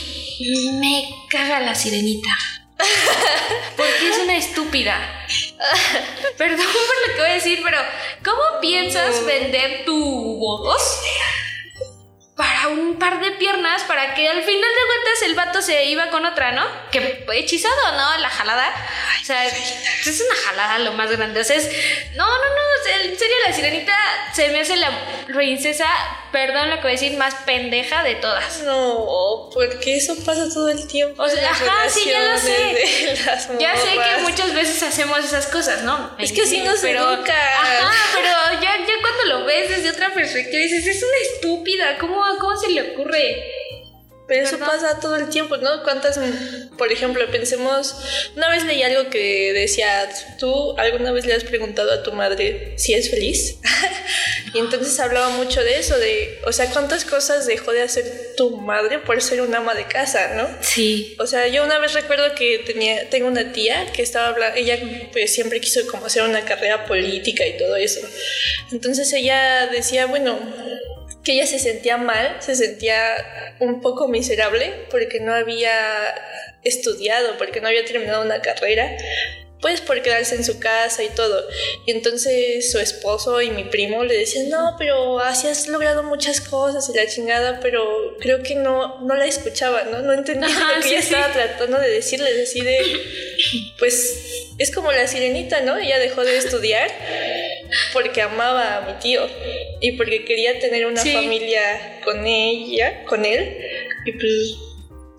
me 0.79 1.09
caga 1.29 1.59
la 1.59 1.75
sirenita. 1.75 2.29
Porque 3.75 4.09
es 4.09 4.19
una 4.23 4.37
estúpida. 4.37 4.97
Perdón 6.37 6.57
por 6.65 7.07
lo 7.07 7.15
que 7.15 7.21
voy 7.21 7.29
a 7.31 7.33
decir, 7.33 7.59
pero 7.63 7.77
¿cómo 8.23 8.61
piensas 8.61 9.25
vender 9.25 9.83
tu 9.85 10.37
voz 10.39 11.01
para 12.39 12.69
un 12.69 12.97
par 12.97 13.19
de 13.19 13.31
piernas 13.31 13.83
para 13.83 14.13
que 14.13 14.29
al 14.29 14.41
final 14.41 14.61
de 14.61 14.85
cuentas 14.87 15.21
el 15.25 15.35
vato 15.35 15.61
se 15.61 15.83
iba 15.87 16.09
con 16.09 16.25
otra, 16.25 16.53
¿no? 16.53 16.65
Que 16.89 17.25
hechizado, 17.33 17.91
¿no? 17.97 18.17
La 18.19 18.29
jalada. 18.29 18.73
O 19.21 19.25
sea, 19.25 19.45
es 19.45 20.23
una 20.25 20.39
jalada 20.45 20.79
lo 20.79 20.93
más 20.93 21.11
grande. 21.11 21.41
O 21.41 21.43
sea, 21.43 21.57
es. 21.57 21.69
No, 22.15 22.25
no, 22.25 22.45
no. 22.45 23.03
en 23.03 23.19
serio, 23.19 23.35
la 23.45 23.53
sirenita 23.53 23.93
se 24.33 24.47
me 24.49 24.61
hace 24.61 24.77
la 24.77 24.89
princesa, 25.27 25.85
perdón 26.31 26.69
lo 26.69 26.77
que 26.77 26.83
voy 26.83 26.91
a 26.91 26.93
decir, 26.93 27.17
más 27.17 27.35
pendeja 27.45 28.03
de 28.03 28.15
todas. 28.15 28.61
No, 28.61 29.49
porque 29.53 29.97
eso 29.97 30.15
pasa 30.23 30.47
todo 30.47 30.69
el 30.69 30.87
tiempo. 30.87 31.21
O 31.21 31.27
sea, 31.27 31.39
en 31.39 31.43
las 31.43 31.61
ajá, 31.61 31.89
sí, 31.89 32.09
ya 32.09 32.23
lo 32.23 32.39
sé. 32.39 33.17
Ya 33.59 33.75
sé 33.75 33.89
que 33.89 34.21
muchas 34.21 34.53
veces 34.53 34.81
hacemos 34.81 35.19
esas 35.19 35.47
cosas, 35.47 35.81
¿no? 35.81 36.15
Es 36.17 36.31
que 36.31 36.43
así 36.43 36.61
nos 36.61 36.79
pero, 36.79 37.15
educan. 37.15 37.35
Ajá, 37.35 37.91
pero 38.13 38.61
ya, 38.61 38.77
ya 38.77 38.93
cuando 39.01 39.25
lo 39.25 39.45
ves 39.45 39.69
desde 39.69 39.89
otra 39.89 40.13
perspectiva 40.13 40.63
dices, 40.63 40.87
es 40.87 41.03
una 41.03 41.17
estúpida, 41.33 41.97
¿cómo, 41.97 42.28
cómo 42.37 42.55
se 42.57 42.69
le 42.69 42.91
ocurre? 42.91 43.43
Pero 44.29 44.43
eso 44.43 44.59
¿Verdad? 44.59 44.73
pasa 44.73 44.99
todo 44.99 45.15
el 45.15 45.29
tiempo, 45.29 45.57
¿no? 45.57 45.81
¿Cuántas, 45.83 46.19
por 46.77 46.91
ejemplo, 46.91 47.29
pensemos, 47.31 47.95
una 48.35 48.47
vez 48.51 48.63
leí 48.63 48.83
algo 48.83 49.09
que 49.09 49.51
decía, 49.53 50.07
¿tú 50.37 50.77
alguna 50.77 51.11
vez 51.11 51.25
le 51.25 51.33
has 51.33 51.43
preguntado 51.43 51.91
a 51.91 52.03
tu 52.03 52.13
madre 52.13 52.75
si 52.77 52.93
es 52.93 53.09
feliz? 53.09 53.57
y 54.53 54.59
entonces 54.59 54.99
hablaba 54.99 55.29
mucho 55.29 55.63
de 55.63 55.79
eso, 55.79 55.97
de, 55.97 56.39
o 56.45 56.51
sea, 56.51 56.69
¿cuántas 56.69 57.05
cosas 57.05 57.47
dejó 57.47 57.71
de 57.71 57.81
hacer 57.81 58.35
tu 58.37 58.55
madre 58.57 58.99
por 58.99 59.19
ser 59.19 59.41
una 59.41 59.57
ama 59.57 59.73
de 59.73 59.85
casa, 59.85 60.35
¿no? 60.35 60.47
Sí. 60.61 61.15
O 61.17 61.25
sea, 61.25 61.47
yo 61.47 61.63
una 61.63 61.79
vez 61.79 61.93
recuerdo 61.93 62.35
que 62.35 62.59
tenía, 62.59 63.09
tengo 63.09 63.27
una 63.27 63.51
tía 63.51 63.91
que 63.91 64.03
estaba 64.03 64.27
hablando, 64.27 64.59
ella 64.59 64.77
pues 65.11 65.33
siempre 65.33 65.59
quiso 65.59 65.87
como 65.87 66.05
hacer 66.05 66.21
una 66.21 66.45
carrera 66.45 66.85
política 66.85 67.47
y 67.47 67.57
todo 67.57 67.75
eso. 67.77 68.01
Entonces 68.71 69.11
ella 69.11 69.65
decía, 69.71 70.05
bueno, 70.05 70.37
que 71.23 71.33
ella 71.33 71.45
se 71.45 71.59
sentía 71.59 71.97
mal, 71.97 72.37
se 72.39 72.55
sentía 72.55 73.55
un 73.59 73.81
poco 73.81 74.07
miserable 74.07 74.85
porque 74.89 75.19
no 75.19 75.33
había 75.33 75.71
estudiado, 76.63 77.37
porque 77.37 77.61
no 77.61 77.67
había 77.67 77.85
terminado 77.85 78.23
una 78.23 78.41
carrera, 78.41 78.95
pues 79.61 79.81
por 79.81 80.01
quedarse 80.01 80.35
en 80.35 80.45
su 80.45 80.59
casa 80.59 81.03
y 81.03 81.09
todo. 81.09 81.45
Y 81.85 81.91
entonces 81.91 82.71
su 82.71 82.79
esposo 82.79 83.41
y 83.41 83.49
mi 83.51 83.65
primo 83.65 84.05
le 84.05 84.17
decían, 84.17 84.49
no, 84.49 84.75
pero 84.77 85.19
así 85.19 85.47
has 85.47 85.67
logrado 85.67 86.03
muchas 86.03 86.39
cosas 86.39 86.89
y 86.89 86.97
la 86.97 87.07
chingada, 87.07 87.59
pero 87.59 88.15
creo 88.19 88.41
que 88.41 88.55
no, 88.55 89.01
no 89.01 89.15
la 89.15 89.25
escuchaba, 89.25 89.83
¿no? 89.83 90.01
No 90.01 90.13
entendía 90.13 90.47
Ajá, 90.47 90.75
lo 90.77 90.81
que 90.81 90.83
sí, 90.83 90.89
ella 90.89 91.01
sí. 91.01 91.13
estaba 91.13 91.33
tratando 91.33 91.79
de 91.79 91.89
decirle, 91.89 92.29
así 92.41 92.61
de, 92.61 92.79
pues 93.77 94.53
es 94.57 94.71
como 94.71 94.91
la 94.91 95.07
sirenita, 95.07 95.61
¿no? 95.61 95.77
Ella 95.77 95.99
dejó 95.99 96.23
de 96.23 96.37
estudiar 96.37 96.89
porque 97.93 98.21
amaba 98.21 98.77
a 98.77 98.81
mi 98.81 98.99
tío 98.99 99.27
y 99.81 99.93
porque 99.93 100.25
quería 100.25 100.59
tener 100.59 100.85
una 100.85 101.01
Sí. 101.01 101.13
familia 101.13 101.99
con 102.03 102.25
ella, 102.25 103.03
con 103.05 103.25
él, 103.25 103.57
y 104.05 104.11
pues 104.13 104.55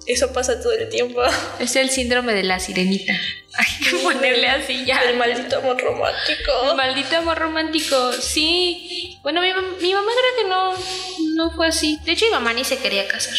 eso 0.06 0.32
pasa 0.32 0.60
todo 0.60 0.72
el 0.72 0.88
tiempo. 0.88 1.22
Es 1.60 1.76
el 1.76 1.90
síndrome 1.90 2.34
de 2.34 2.42
la 2.42 2.58
sirenita. 2.58 3.12
Hay 3.54 3.84
que 3.84 3.96
ponerle 3.98 4.48
así 4.48 4.84
ya. 4.84 5.00
El 5.02 5.16
maldito 5.16 5.58
amor 5.58 5.80
romántico. 5.80 6.70
El 6.70 6.76
maldito 6.76 7.16
amor 7.16 7.36
romántico, 7.38 8.12
sí. 8.12 9.18
Bueno, 9.22 9.40
mi, 9.42 9.48
mi 9.82 9.92
mamá 9.92 10.10
creo 10.12 10.42
que 10.44 10.48
no, 10.48 10.74
no 11.34 11.50
fue 11.56 11.66
así. 11.68 11.98
De 12.04 12.12
hecho, 12.12 12.26
mi 12.26 12.30
mamá 12.32 12.52
ni 12.52 12.64
se 12.64 12.78
quería 12.78 13.06
casar. 13.08 13.34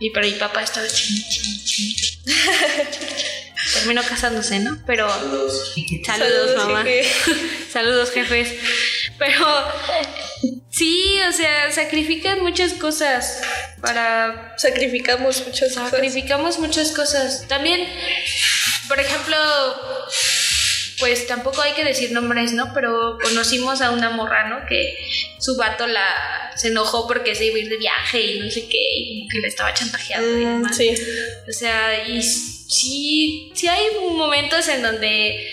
Y 0.00 0.10
pero 0.10 0.26
mi 0.26 0.32
papá 0.32 0.62
estaba 0.62 0.86
ching, 0.88 1.22
ching, 1.28 1.64
ching. 1.64 1.96
Terminó 3.74 4.02
casándose, 4.02 4.58
¿no? 4.60 4.78
Pero. 4.86 5.08
Saludos, 6.04 6.56
mamá. 6.56 6.82
jefe. 6.84 7.08
Saludos, 7.72 8.10
jefes. 8.10 8.54
Pero. 9.18 9.46
Sí, 10.70 11.18
o 11.28 11.32
sea, 11.32 11.72
sacrifican 11.72 12.40
muchas 12.40 12.74
cosas 12.74 13.40
para 13.82 14.54
Sacrificamos 14.58 15.44
muchas 15.46 15.74
cosas. 15.74 15.90
Sacrificamos 15.90 16.58
muchas 16.58 16.92
cosas. 16.92 17.46
También, 17.48 17.86
por 18.86 19.00
ejemplo, 19.00 19.36
pues 21.00 21.26
tampoco 21.26 21.62
hay 21.62 21.72
que 21.72 21.84
decir 21.84 22.12
nombres, 22.12 22.52
¿no? 22.52 22.72
Pero 22.74 23.18
conocimos 23.22 23.80
a 23.80 23.90
una 23.90 24.10
morra, 24.10 24.48
¿no? 24.48 24.66
Que 24.66 24.96
su 25.40 25.56
vato 25.56 25.86
la 25.86 26.52
se 26.56 26.68
enojó 26.68 27.06
porque 27.06 27.34
se 27.34 27.46
iba 27.46 27.56
a 27.56 27.60
ir 27.60 27.68
de 27.68 27.76
viaje 27.76 28.20
y 28.20 28.40
no 28.40 28.50
sé 28.50 28.66
qué, 28.68 28.78
y 28.96 29.28
que 29.28 29.38
le 29.40 29.48
estaba 29.48 29.72
chantajeando 29.74 30.28
y 30.38 30.44
Mm, 30.44 30.62
demás. 30.62 30.76
sí. 30.76 30.94
O 31.48 31.52
sea, 31.52 32.06
y 32.08 32.20
sí, 32.68 33.50
sí 33.54 33.66
hay 33.66 33.86
momentos 34.12 34.68
en 34.68 34.82
donde 34.82 35.44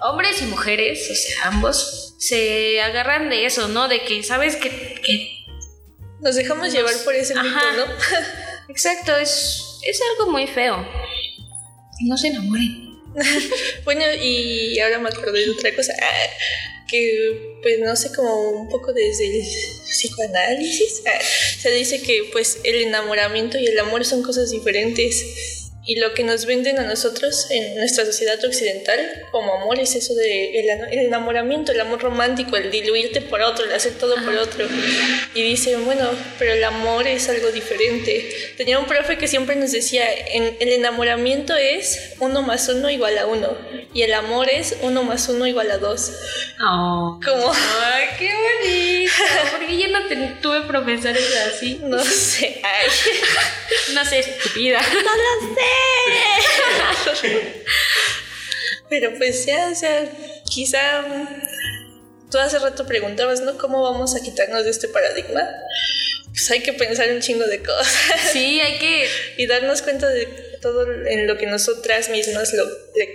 hombres 0.00 0.42
y 0.42 0.46
mujeres, 0.46 1.08
o 1.10 1.14
sea, 1.14 1.48
ambos, 1.48 2.14
se 2.18 2.80
agarran 2.80 3.30
de 3.30 3.46
eso, 3.46 3.68
¿no? 3.68 3.88
De 3.88 4.02
que 4.02 4.22
sabes 4.22 4.56
que, 4.56 4.70
que 4.70 5.44
Nos 6.20 6.36
dejamos 6.36 6.72
llevar 6.72 6.94
por 7.04 7.14
ese 7.14 7.34
mito. 7.34 7.72
¿no? 7.76 7.84
Exacto, 8.68 9.14
es, 9.16 9.80
es 9.82 10.00
algo 10.18 10.32
muy 10.32 10.46
feo. 10.46 10.86
No 12.02 12.16
se 12.16 12.28
enamoren. 12.28 12.94
Bueno, 13.84 14.02
y 14.20 14.78
ahora 14.80 14.98
me 14.98 15.08
acordé 15.08 15.44
de 15.44 15.50
otra 15.50 15.74
cosa. 15.76 15.92
ah, 16.02 16.30
Que, 16.88 17.58
pues, 17.62 17.78
no 17.78 17.94
sé, 17.94 18.12
como 18.12 18.50
un 18.50 18.68
poco 18.68 18.92
desde 18.92 19.26
el 19.26 19.42
psicoanálisis. 19.84 21.02
ah, 21.06 21.20
se 21.58 21.70
dice 21.70 22.02
que, 22.02 22.28
pues, 22.32 22.58
el 22.64 22.76
enamoramiento 22.76 23.58
y 23.58 23.66
el 23.66 23.78
amor 23.78 24.04
son 24.04 24.22
cosas 24.22 24.50
diferentes. 24.50 25.53
Y 25.86 25.96
lo 25.96 26.14
que 26.14 26.24
nos 26.24 26.46
venden 26.46 26.78
a 26.78 26.82
nosotros 26.84 27.46
en 27.50 27.76
nuestra 27.76 28.06
sociedad 28.06 28.42
occidental 28.42 28.98
como 29.30 29.52
amor 29.54 29.78
es 29.80 29.94
eso 29.94 30.14
de 30.14 30.60
el, 30.60 30.70
el 30.92 30.98
enamoramiento, 31.06 31.72
el 31.72 31.80
amor 31.80 32.00
romántico, 32.00 32.56
el 32.56 32.70
diluirte 32.70 33.20
por 33.20 33.42
otro, 33.42 33.66
el 33.66 33.72
hacer 33.72 33.92
todo 33.98 34.14
por 34.24 34.34
otro. 34.34 34.66
Y 35.34 35.42
dicen, 35.42 35.84
bueno, 35.84 36.08
pero 36.38 36.54
el 36.54 36.64
amor 36.64 37.06
es 37.06 37.28
algo 37.28 37.50
diferente. 37.52 38.26
Tenía 38.56 38.78
un 38.78 38.86
profe 38.86 39.18
que 39.18 39.28
siempre 39.28 39.56
nos 39.56 39.72
decía, 39.72 40.04
en, 40.32 40.56
el 40.58 40.68
enamoramiento 40.70 41.54
es 41.54 42.14
uno 42.18 42.40
más 42.42 42.66
uno 42.70 42.88
igual 42.88 43.18
a 43.18 43.26
uno. 43.26 43.56
Y 43.92 44.02
el 44.02 44.14
amor 44.14 44.48
es 44.50 44.76
uno 44.80 45.02
más 45.04 45.28
uno 45.28 45.46
igual 45.46 45.70
a 45.70 45.78
dos. 45.78 46.12
Oh. 46.66 47.20
Como, 47.24 47.52
Ay, 47.52 48.04
qué 48.18 48.30
bonito. 48.32 49.12
Porque 49.52 49.78
yo 49.78 49.88
no 49.88 50.06
te- 50.08 50.40
tuve 50.40 50.62
profesores 50.62 51.22
así. 51.54 51.78
no 51.82 52.02
sé. 52.02 52.60
Ay. 52.62 52.88
No 53.92 54.04
sé, 54.04 54.20
estúpida. 54.20 54.80
Pero 58.88 59.12
pues 59.16 59.46
ya, 59.46 59.70
o 59.70 59.74
sea, 59.74 60.08
quizá 60.48 61.02
mm, 61.02 62.30
tú 62.30 62.38
hace 62.38 62.58
rato 62.58 62.86
preguntabas, 62.86 63.40
¿no? 63.40 63.58
¿Cómo 63.58 63.82
vamos 63.82 64.14
a 64.14 64.22
quitarnos 64.22 64.64
de 64.64 64.70
este 64.70 64.88
paradigma? 64.88 65.48
Pues 66.30 66.50
hay 66.50 66.60
que 66.60 66.72
pensar 66.72 67.08
un 67.10 67.20
chingo 67.20 67.44
de 67.46 67.62
cosas 67.62 67.86
Sí, 68.32 68.60
hay 68.60 68.78
que. 68.78 69.08
y 69.36 69.46
darnos 69.46 69.82
cuenta 69.82 70.08
de 70.08 70.26
todo 70.60 70.90
en 71.06 71.26
lo 71.26 71.36
que 71.36 71.46
nosotras 71.46 72.08
mismas 72.08 72.54
lo, 72.54 72.64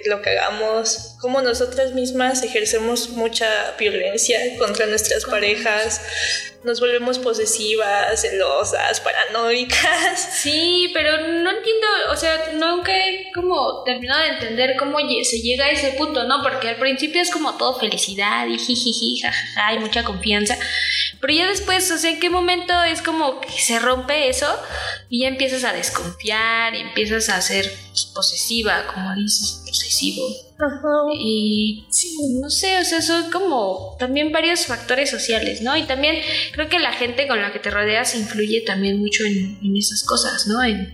lo 0.05 0.21
que 0.21 0.29
hagamos, 0.29 1.15
cómo 1.19 1.41
nosotras 1.41 1.93
mismas 1.93 2.43
ejercemos 2.43 3.09
mucha 3.09 3.75
violencia 3.77 4.39
contra 4.59 4.85
nuestras 4.85 5.25
parejas, 5.25 5.99
nos 6.63 6.79
volvemos 6.79 7.19
posesivas, 7.19 8.21
celosas, 8.21 8.99
paranoicas. 8.99 10.29
Sí, 10.39 10.91
pero 10.93 11.11
no 11.17 11.49
entiendo, 11.49 11.87
o 12.11 12.15
sea, 12.15 12.51
nunca 12.53 12.95
he 12.95 13.31
como 13.33 13.83
terminado 13.83 14.21
de 14.21 14.29
entender 14.29 14.75
cómo 14.77 14.97
se 14.99 15.41
llega 15.41 15.65
a 15.65 15.71
ese 15.71 15.91
punto, 15.91 16.23
¿no? 16.23 16.41
Porque 16.41 16.69
al 16.69 16.77
principio 16.77 17.21
es 17.21 17.31
como 17.31 17.55
todo 17.57 17.77
felicidad 17.77 18.47
y 18.47 18.57
jijiji, 18.57 19.21
jajaja, 19.21 19.73
y 19.73 19.79
mucha 19.79 20.03
confianza. 20.03 20.57
Pero 21.19 21.33
ya 21.33 21.47
después, 21.47 21.91
o 21.91 21.97
sea, 21.97 22.11
¿en 22.11 22.19
qué 22.19 22.29
momento 22.29 22.73
es 22.83 23.01
como 23.01 23.41
que 23.41 23.51
se 23.51 23.79
rompe 23.79 24.29
eso 24.29 24.47
y 25.09 25.21
ya 25.21 25.27
empiezas 25.27 25.63
a 25.63 25.73
desconfiar 25.73 26.75
y 26.75 26.81
empiezas 26.81 27.29
a 27.29 27.41
ser 27.41 27.71
posesiva, 28.13 28.87
como 28.93 29.15
dices, 29.15 29.58
posesivo? 29.69 30.27
Y 31.17 31.85
sí, 31.89 32.15
no 32.41 32.49
sé, 32.49 32.79
o 32.79 32.83
sea, 32.83 33.01
son 33.01 33.31
como 33.31 33.95
también 33.97 34.31
varios 34.31 34.65
factores 34.65 35.09
sociales, 35.09 35.61
¿no? 35.61 35.77
Y 35.77 35.83
también 35.83 36.17
creo 36.51 36.67
que 36.67 36.79
la 36.79 36.91
gente 36.91 37.27
con 37.27 37.41
la 37.41 37.53
que 37.53 37.59
te 37.59 37.71
rodeas 37.71 38.15
influye 38.15 38.61
también 38.61 38.99
mucho 38.99 39.23
en, 39.23 39.57
en 39.63 39.77
esas 39.77 40.03
cosas, 40.03 40.47
¿no? 40.47 40.61
En, 40.63 40.93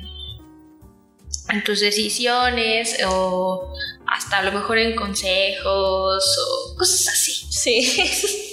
en 1.49 1.63
tus 1.63 1.79
decisiones 1.79 2.97
o 3.07 3.73
hasta 4.07 4.39
a 4.39 4.43
lo 4.43 4.51
mejor 4.51 4.77
en 4.77 4.95
consejos 4.95 6.37
o 6.37 6.75
cosas 6.77 7.07
así. 7.07 7.33
Sí. 7.49 8.41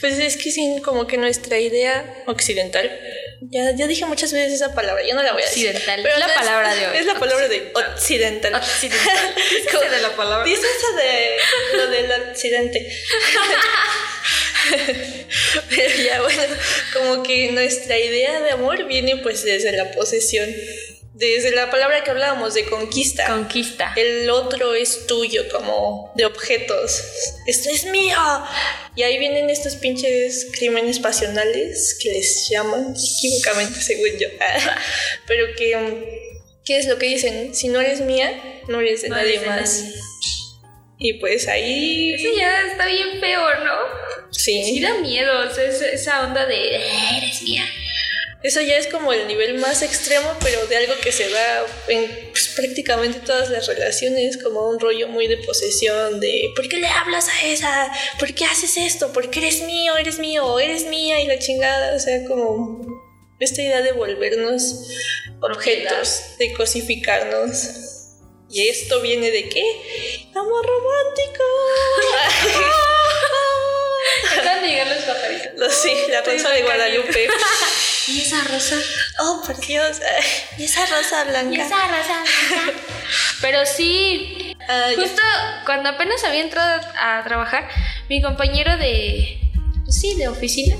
Pues 0.00 0.18
es 0.18 0.36
que 0.36 0.50
sí, 0.50 0.82
como 0.84 1.06
que 1.06 1.16
nuestra 1.16 1.56
idea 1.56 2.24
occidental. 2.26 2.90
Ya, 3.50 3.74
ya 3.74 3.86
dije 3.88 4.04
muchas 4.06 4.32
veces 4.32 4.52
esa 4.54 4.72
palabra, 4.74 5.02
yo 5.06 5.14
no 5.14 5.22
la 5.22 5.32
voy 5.32 5.42
a 5.42 5.46
decir. 5.46 5.68
Occidental. 5.68 6.00
Pero 6.02 6.14
Es 6.14 6.20
la 6.20 6.34
palabra 6.34 6.74
de 6.76 6.86
hoy. 6.88 6.96
Es 6.96 7.06
la 7.06 7.18
palabra 7.18 7.48
de 7.48 7.72
occidental. 7.74 8.54
Occidental. 8.54 9.34
Como- 9.72 9.90
de 9.90 10.00
la 10.00 10.16
palabra. 10.16 10.44
Dice 10.44 10.60
eso 10.60 10.96
de 10.96 11.76
lo 11.76 11.86
del 11.88 12.12
occidente. 12.30 12.88
Pero 15.70 16.02
ya 16.04 16.22
bueno, 16.22 16.42
como 16.92 17.22
que 17.24 17.50
nuestra 17.52 17.98
idea 17.98 18.40
de 18.40 18.52
amor 18.52 18.84
viene 18.86 19.16
pues 19.16 19.42
desde 19.44 19.72
la 19.72 19.90
posesión. 19.90 20.48
Desde 21.14 21.50
la 21.50 21.70
palabra 21.70 22.02
que 22.02 22.10
hablábamos 22.10 22.54
de 22.54 22.64
conquista. 22.64 23.26
Conquista. 23.26 23.92
El 23.96 24.30
otro 24.30 24.74
es 24.74 25.06
tuyo, 25.06 25.42
como 25.52 26.10
de 26.16 26.24
objetos. 26.24 27.02
Esto 27.46 27.68
es 27.70 27.84
mío. 27.84 28.16
Y 28.96 29.02
ahí 29.02 29.18
vienen 29.18 29.50
estos 29.50 29.76
pinches 29.76 30.48
crímenes 30.58 30.98
pasionales 31.00 31.98
que 32.02 32.12
les 32.12 32.48
llaman 32.48 32.94
equivocamente, 32.96 33.80
según 33.80 34.18
yo. 34.18 34.28
Pero 35.26 35.46
que, 35.56 36.32
¿qué 36.64 36.78
es 36.78 36.86
lo 36.86 36.98
que 36.98 37.06
dicen? 37.06 37.54
Si 37.54 37.68
no 37.68 37.80
eres 37.80 38.00
mía, 38.00 38.32
no 38.68 38.80
eres 38.80 39.02
de 39.02 39.10
No 39.10 39.16
nadie 39.16 39.30
eres 39.36 39.40
de 39.42 39.46
más. 39.48 39.80
nadie. 39.82 39.94
Y 40.98 41.12
pues 41.14 41.46
ahí. 41.48 42.14
Eso 42.14 42.28
ya 42.38 42.60
está 42.70 42.86
bien 42.86 43.20
feo, 43.20 43.42
¿no? 43.64 43.72
Sí 44.30 44.62
Sí. 44.64 44.80
da 44.80 44.94
miedo, 44.94 45.46
o 45.50 45.52
sea, 45.54 45.64
esa, 45.64 45.86
esa 45.88 46.24
onda 46.26 46.46
de 46.46 46.76
"Eh, 46.76 47.18
eres 47.18 47.42
mía. 47.42 47.64
Eso 48.42 48.60
ya 48.60 48.76
es 48.76 48.88
como 48.88 49.12
el 49.12 49.28
nivel 49.28 49.58
más 49.58 49.82
extremo, 49.82 50.36
pero 50.40 50.66
de 50.66 50.76
algo 50.76 50.94
que 51.00 51.12
se 51.12 51.28
da 51.28 51.64
en 51.86 52.30
pues, 52.30 52.48
prácticamente 52.56 53.20
todas 53.20 53.50
las 53.50 53.68
relaciones, 53.68 54.42
como 54.42 54.68
un 54.68 54.80
rollo 54.80 55.06
muy 55.06 55.28
de 55.28 55.36
posesión, 55.38 56.18
de 56.18 56.50
¿por 56.56 56.68
qué 56.68 56.78
le 56.78 56.88
hablas 56.88 57.28
a 57.28 57.46
esa? 57.46 57.92
¿Por 58.18 58.34
qué 58.34 58.44
haces 58.44 58.76
esto? 58.76 59.12
¿Por 59.12 59.30
qué 59.30 59.38
eres 59.40 59.62
mío? 59.62 59.96
¿Eres 59.96 60.18
mío? 60.18 60.44
¿O 60.44 60.58
eres 60.58 60.86
mía? 60.86 61.20
Y 61.20 61.26
la 61.26 61.38
chingada, 61.38 61.94
o 61.94 62.00
sea, 62.00 62.24
como 62.26 62.84
esta 63.38 63.62
idea 63.62 63.80
de 63.80 63.92
volvernos 63.92 64.88
objetos, 65.40 66.36
de 66.38 66.52
cosificarnos. 66.54 67.68
¿Y 68.50 68.68
esto 68.68 69.00
viene 69.00 69.30
de 69.30 69.48
qué? 69.48 69.64
Amor 70.34 70.66
romántico. 70.66 71.44
Acaban 74.32 74.62
de 74.62 74.68
llegar 74.68 74.88
los 74.88 75.04
pajaritos. 75.04 75.74
Sí, 75.74 75.94
la 76.08 76.22
rosa 76.22 76.50
de 76.50 76.62
Guadalupe. 76.62 77.28
¿Y 78.08 78.20
esa 78.20 78.42
rosa? 78.44 78.76
Oh, 79.20 79.42
por 79.46 79.56
Dios. 79.66 79.98
Y 80.58 80.64
esa 80.64 80.84
rosa 80.86 81.24
blanca. 81.24 81.50
Pero 83.40 83.64
sí, 83.66 84.54
Ah, 84.68 84.90
ya. 84.90 85.02
justo 85.02 85.22
cuando 85.66 85.88
apenas 85.88 86.22
había 86.24 86.40
entrado 86.40 86.80
a 87.00 87.22
trabajar, 87.24 87.68
mi 88.08 88.22
compañero 88.22 88.76
de, 88.76 89.40
sí, 89.88 90.14
de 90.14 90.28
oficina, 90.28 90.76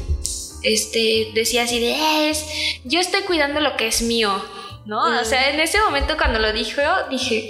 este, 0.62 1.30
decía 1.35 1.64
así 1.64 1.80
de, 1.80 1.92
"Eh, 1.92 2.30
es, 2.30 2.44
yo 2.85 3.00
estoy 3.00 3.22
cuidando 3.22 3.61
lo 3.61 3.76
que 3.76 3.88
es 3.88 4.02
mío, 4.02 4.44
¿no? 4.87 5.02
O 5.04 5.22
Mm. 5.22 5.24
sea, 5.24 5.50
en 5.50 5.58
ese 5.61 5.80
momento 5.80 6.16
cuando 6.16 6.38
lo 6.38 6.52
dijo, 6.52 6.80
dije, 7.11 7.48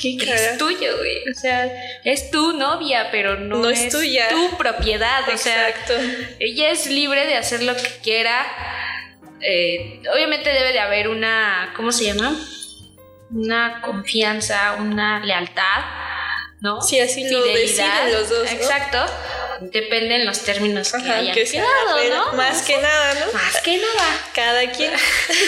Qué 0.00 0.16
es 0.22 0.58
tuyo, 0.58 0.96
güey. 0.98 1.28
O 1.30 1.34
sea, 1.34 1.70
es 2.04 2.30
tu 2.30 2.52
novia, 2.52 3.08
pero 3.10 3.36
no, 3.38 3.56
No 3.58 3.70
es 3.70 3.88
tuya. 3.88 4.28
tu 4.28 4.56
propiedad. 4.56 5.28
O 5.32 5.36
sea, 5.36 5.68
Exacto. 5.68 5.94
ella 6.38 6.70
es 6.70 6.86
libre 6.86 7.26
de 7.26 7.36
hacer 7.36 7.62
lo 7.62 7.74
que 7.74 7.88
quiera. 8.02 8.46
Eh, 9.40 10.02
obviamente 10.14 10.50
debe 10.50 10.72
de 10.72 10.80
haber 10.80 11.08
una, 11.08 11.72
¿cómo 11.76 11.92
se 11.92 12.04
llama? 12.04 12.34
Una 13.30 13.80
confianza, 13.82 14.74
una 14.78 15.20
lealtad, 15.24 15.84
¿no? 16.60 16.80
Sí, 16.80 17.00
así 17.00 17.28
lo 17.28 17.44
deciden 17.44 18.12
los 18.12 18.28
dos, 18.30 18.44
¿no? 18.44 18.50
Exacto. 18.50 18.98
Dependen 19.60 20.24
los 20.26 20.42
términos 20.42 20.92
que 20.92 20.98
Ajá, 20.98 21.16
hayan 21.18 21.34
que 21.34 21.46
sea 21.46 21.62
quedado, 21.62 21.98
pero 22.00 22.16
¿no? 22.16 22.32
Más 22.34 22.62
que 22.62 22.76
nada, 22.78 23.14
¿no? 23.14 23.32
Más 23.32 23.60
que 23.62 23.76
nada. 23.78 24.20
Cada 24.34 24.70
quien. 24.70 24.92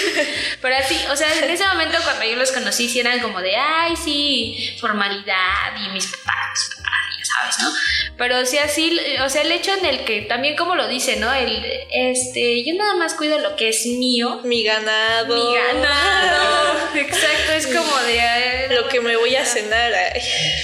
Pero 0.62 0.76
así, 0.76 0.98
o 1.10 1.16
sea, 1.16 1.32
en 1.44 1.50
ese 1.50 1.66
momento 1.66 1.98
cuando 2.02 2.24
yo 2.24 2.36
los 2.36 2.50
conocí, 2.52 2.88
sí 2.88 3.00
eran 3.00 3.20
como 3.20 3.40
de, 3.40 3.54
ay, 3.56 3.94
sí, 3.96 4.76
formalidad 4.80 5.74
y 5.84 5.88
mis 5.90 6.06
papás, 6.06 6.70
ya 7.18 7.24
sabes, 7.24 7.58
¿no? 7.60 7.70
Pero 8.16 8.44
sí 8.46 8.58
así, 8.58 8.98
o 9.24 9.28
sea, 9.28 9.42
el 9.42 9.52
hecho 9.52 9.72
en 9.74 9.84
el 9.86 10.04
que 10.04 10.22
también 10.22 10.56
como 10.56 10.74
lo 10.74 10.88
dice, 10.88 11.16
¿no? 11.16 11.32
El, 11.32 11.64
este, 11.92 12.64
yo 12.64 12.74
nada 12.74 12.94
más 12.94 13.14
cuido 13.14 13.38
lo 13.38 13.54
que 13.56 13.68
es 13.68 13.86
mío. 13.86 14.40
Mi 14.44 14.64
ganado. 14.64 15.34
Mi 15.34 15.54
ganado. 15.56 16.88
Exacto, 16.94 17.52
es 17.52 17.66
como 17.68 17.96
de... 18.02 18.18
eh, 18.18 18.66
Lo 18.70 18.88
que 18.88 19.00
me 19.00 19.16
voy 19.16 19.36
a 19.36 19.44
cenar. 19.44 19.92
ay. 19.94 20.20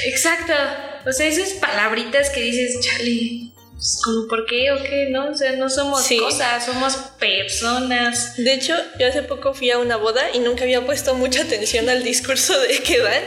Exacto. 0.06 0.52
O 1.06 1.12
sea, 1.12 1.26
esas 1.26 1.50
palabritas 1.54 2.30
que 2.30 2.40
dices, 2.40 2.80
chale, 2.80 3.48
pues, 3.74 4.00
como 4.02 4.26
por 4.28 4.46
qué 4.46 4.70
o 4.72 4.82
qué, 4.82 5.08
¿no? 5.10 5.30
O 5.30 5.34
sea, 5.34 5.52
no 5.52 5.68
somos 5.68 6.02
Sí. 6.04 6.18
cosas, 6.18 6.64
somos 6.64 6.94
personas. 7.18 8.36
De 8.36 8.54
hecho, 8.54 8.74
yo 8.98 9.06
hace 9.08 9.22
poco 9.22 9.52
fui 9.54 9.70
a 9.70 9.78
una 9.78 9.96
boda 9.96 10.22
y 10.32 10.38
nunca 10.38 10.64
había 10.64 10.84
puesto 10.86 11.14
mucha 11.14 11.42
atención 11.42 11.88
al 11.90 12.02
discurso 12.02 12.58
de 12.60 12.78
que 12.82 13.00
dan, 13.00 13.22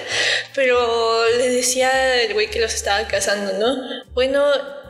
pero 0.56 1.26
le 1.38 1.50
decía 1.50 2.22
el 2.24 2.34
güey 2.34 2.50
que 2.50 2.60
los 2.60 2.74
estaba 2.74 3.08
casando, 3.08 3.54
¿no? 3.54 3.78
Bueno, 4.14 4.44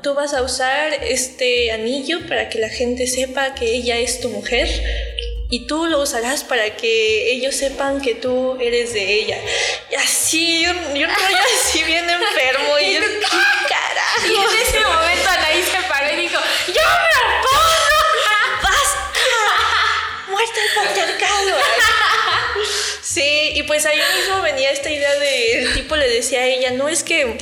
tú 0.03 0.13
vas 0.13 0.33
a 0.33 0.41
usar 0.43 0.93
este 1.03 1.71
anillo 1.71 2.19
para 2.29 2.49
que 2.49 2.59
la 2.59 2.69
gente 2.69 3.07
sepa 3.07 3.53
que 3.55 3.73
ella 3.75 3.97
es 3.97 4.21
tu 4.21 4.29
mujer. 4.29 4.69
Y 5.49 5.65
tú 5.65 5.85
lo 5.85 6.01
usarás 6.01 6.43
para 6.43 6.75
que 6.75 7.31
ellos 7.31 7.55
sepan 7.55 8.01
que 8.01 8.15
tú 8.15 8.57
eres 8.59 8.93
de 8.93 9.13
ella. 9.13 9.37
Y 9.89 9.95
así, 9.95 10.65
un, 10.67 10.97
y 10.97 11.05
un 11.05 11.09
rollo 11.09 11.37
así 11.61 11.83
bien 11.83 12.09
enfermo. 12.09 12.77
y 12.79 12.93
yo, 12.95 12.99
¿qué 13.01 14.27
Y 14.27 14.33
carajo? 14.35 14.51
en 14.53 14.61
ese 14.61 14.79
momento 14.81 15.29
Anaí 15.29 15.63
se 15.63 15.81
paró 15.87 16.13
y 16.13 16.21
dijo, 16.21 16.39
¡Yo 16.67 16.73
me 16.73 17.37
opongo! 17.37 17.87
muerta 20.29 20.59
el 20.61 20.85
patriarcado. 20.87 21.57
Sí, 23.01 23.51
y 23.55 23.63
pues 23.63 23.85
ahí 23.85 23.99
mismo 24.19 24.41
venía 24.41 24.69
esta 24.69 24.91
idea 24.91 25.15
de, 25.15 25.59
el 25.63 25.73
tipo 25.73 25.95
le 25.95 26.07
decía 26.07 26.41
a 26.41 26.45
ella, 26.45 26.71
no 26.71 26.87
es 26.89 27.03
que 27.03 27.37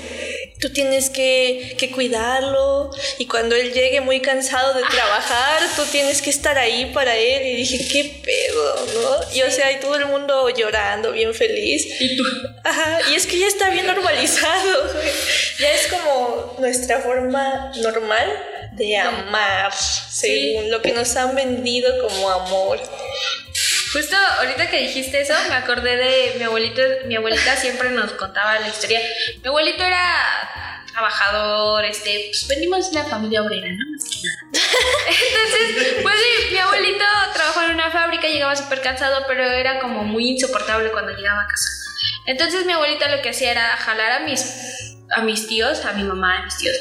tú 0.65 0.73
tienes 0.73 1.11
que, 1.11 1.75
que 1.77 1.91
cuidarlo 1.91 2.89
y 3.19 3.27
cuando 3.27 3.55
él 3.55 3.71
llegue 3.71 4.01
muy 4.01 4.19
cansado 4.19 4.73
de 4.73 4.81
trabajar, 4.81 5.61
tú 5.75 5.83
tienes 5.91 6.23
que 6.23 6.31
estar 6.31 6.57
ahí 6.57 6.91
para 6.91 7.15
él. 7.15 7.45
Y 7.45 7.55
dije, 7.57 7.87
qué 7.91 8.19
pedo, 8.23 8.87
¿no? 8.95 9.35
Y 9.35 9.43
o 9.43 9.51
sea, 9.51 9.71
y 9.71 9.79
todo 9.79 9.93
el 9.95 10.07
mundo 10.07 10.49
llorando, 10.49 11.11
bien 11.11 11.35
feliz. 11.35 11.85
Y 11.99 12.17
tú, 12.17 12.23
Ajá, 12.63 12.99
y 13.11 13.13
es 13.13 13.27
que 13.27 13.37
ya 13.37 13.45
está 13.45 13.69
bien 13.69 13.85
normalizado, 13.85 14.91
güey. 14.91 15.11
Ya 15.59 15.71
es 15.71 15.85
como 15.85 16.55
nuestra 16.57 16.99
forma 17.01 17.71
normal 17.75 18.27
de 18.71 18.97
amar, 18.97 19.71
según 19.71 20.71
lo 20.71 20.81
que 20.81 20.93
nos 20.93 21.15
han 21.15 21.35
vendido 21.35 22.07
como 22.07 22.31
amor. 22.31 22.79
Justo 23.93 24.15
ahorita 24.39 24.69
que 24.69 24.79
dijiste 24.81 25.21
eso, 25.21 25.33
me 25.49 25.55
acordé 25.55 25.95
de 25.97 26.35
mi 26.37 26.43
abuelito. 26.43 26.81
Mi 27.05 27.15
abuelita 27.15 27.55
siempre 27.55 27.91
nos 27.91 28.11
contaba 28.13 28.59
la 28.59 28.67
historia. 28.67 28.99
Mi 29.41 29.47
abuelito 29.47 29.83
era 29.83 30.85
trabajador, 30.91 31.83
este, 31.83 32.29
pues 32.29 32.47
venimos 32.47 32.89
de 32.89 32.99
la 32.99 33.05
familia 33.05 33.41
obrera, 33.41 33.67
¿no? 33.67 33.91
Más 33.91 34.09
que 34.09 34.27
nada. 34.27 34.65
Entonces, 35.07 35.95
pues 36.01 36.15
sí, 36.15 36.53
mi 36.53 36.57
abuelito 36.57 37.03
trabajaba 37.33 37.65
en 37.65 37.73
una 37.73 37.91
fábrica, 37.91 38.27
llegaba 38.27 38.55
súper 38.55 38.81
cansado, 38.81 39.25
pero 39.27 39.43
era 39.43 39.79
como 39.79 40.03
muy 40.05 40.29
insoportable 40.29 40.91
cuando 40.91 41.11
llegaba 41.11 41.43
a 41.43 41.47
casa. 41.47 41.69
Entonces 42.27 42.65
mi 42.65 42.71
abuelita 42.73 43.13
lo 43.13 43.21
que 43.21 43.29
hacía 43.29 43.51
era 43.51 43.77
jalar 43.77 44.11
a 44.11 44.19
mis, 44.21 44.97
a 45.15 45.21
mis 45.21 45.47
tíos, 45.47 45.85
a 45.85 45.93
mi 45.93 46.03
mamá, 46.03 46.39
a 46.39 46.43
mis 46.43 46.57
tíos, 46.57 46.75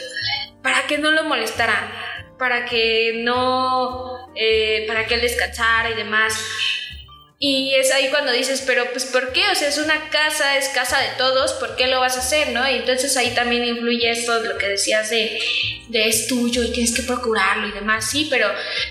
para 0.62 0.86
que 0.86 0.98
no 0.98 1.10
lo 1.10 1.24
molestaran, 1.24 1.90
para 2.38 2.64
que 2.64 3.20
no, 3.24 4.32
eh, 4.34 4.84
para 4.86 5.06
que 5.06 5.14
él 5.14 5.20
descansara 5.20 5.90
y 5.90 5.94
demás. 5.94 6.34
Y 7.46 7.74
es 7.74 7.92
ahí 7.92 8.08
cuando 8.08 8.32
dices, 8.32 8.62
pero 8.66 8.90
pues 8.92 9.04
¿por 9.04 9.30
qué? 9.34 9.42
O 9.52 9.54
sea, 9.54 9.68
es 9.68 9.76
una 9.76 10.08
casa, 10.08 10.56
es 10.56 10.70
casa 10.70 10.98
de 10.98 11.08
todos, 11.18 11.52
¿por 11.52 11.76
qué 11.76 11.88
lo 11.88 12.00
vas 12.00 12.16
a 12.16 12.20
hacer, 12.20 12.52
no? 12.52 12.66
Y 12.66 12.76
entonces 12.76 13.14
ahí 13.18 13.34
también 13.34 13.66
influye 13.66 14.10
esto, 14.10 14.40
lo 14.40 14.56
que 14.56 14.66
decías 14.66 15.10
de, 15.10 15.38
de 15.88 16.08
es 16.08 16.26
tuyo 16.26 16.62
y 16.62 16.72
tienes 16.72 16.94
que 16.94 17.02
procurarlo 17.02 17.68
y 17.68 17.72
demás, 17.72 18.08
sí, 18.08 18.28
pero 18.30 18.48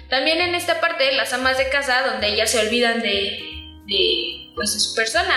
también 0.07 0.39
en 0.39 0.53
esta 0.53 0.79
parte, 0.79 1.13
las 1.13 1.33
amas 1.33 1.57
de 1.57 1.67
casa, 1.69 2.03
donde 2.05 2.27
ellas 2.27 2.51
se 2.51 2.59
olvidan 2.59 3.01
de, 3.01 3.39
de 3.87 4.51
pues, 4.53 4.75
de 4.75 4.79
su 4.81 4.93
persona. 4.93 5.33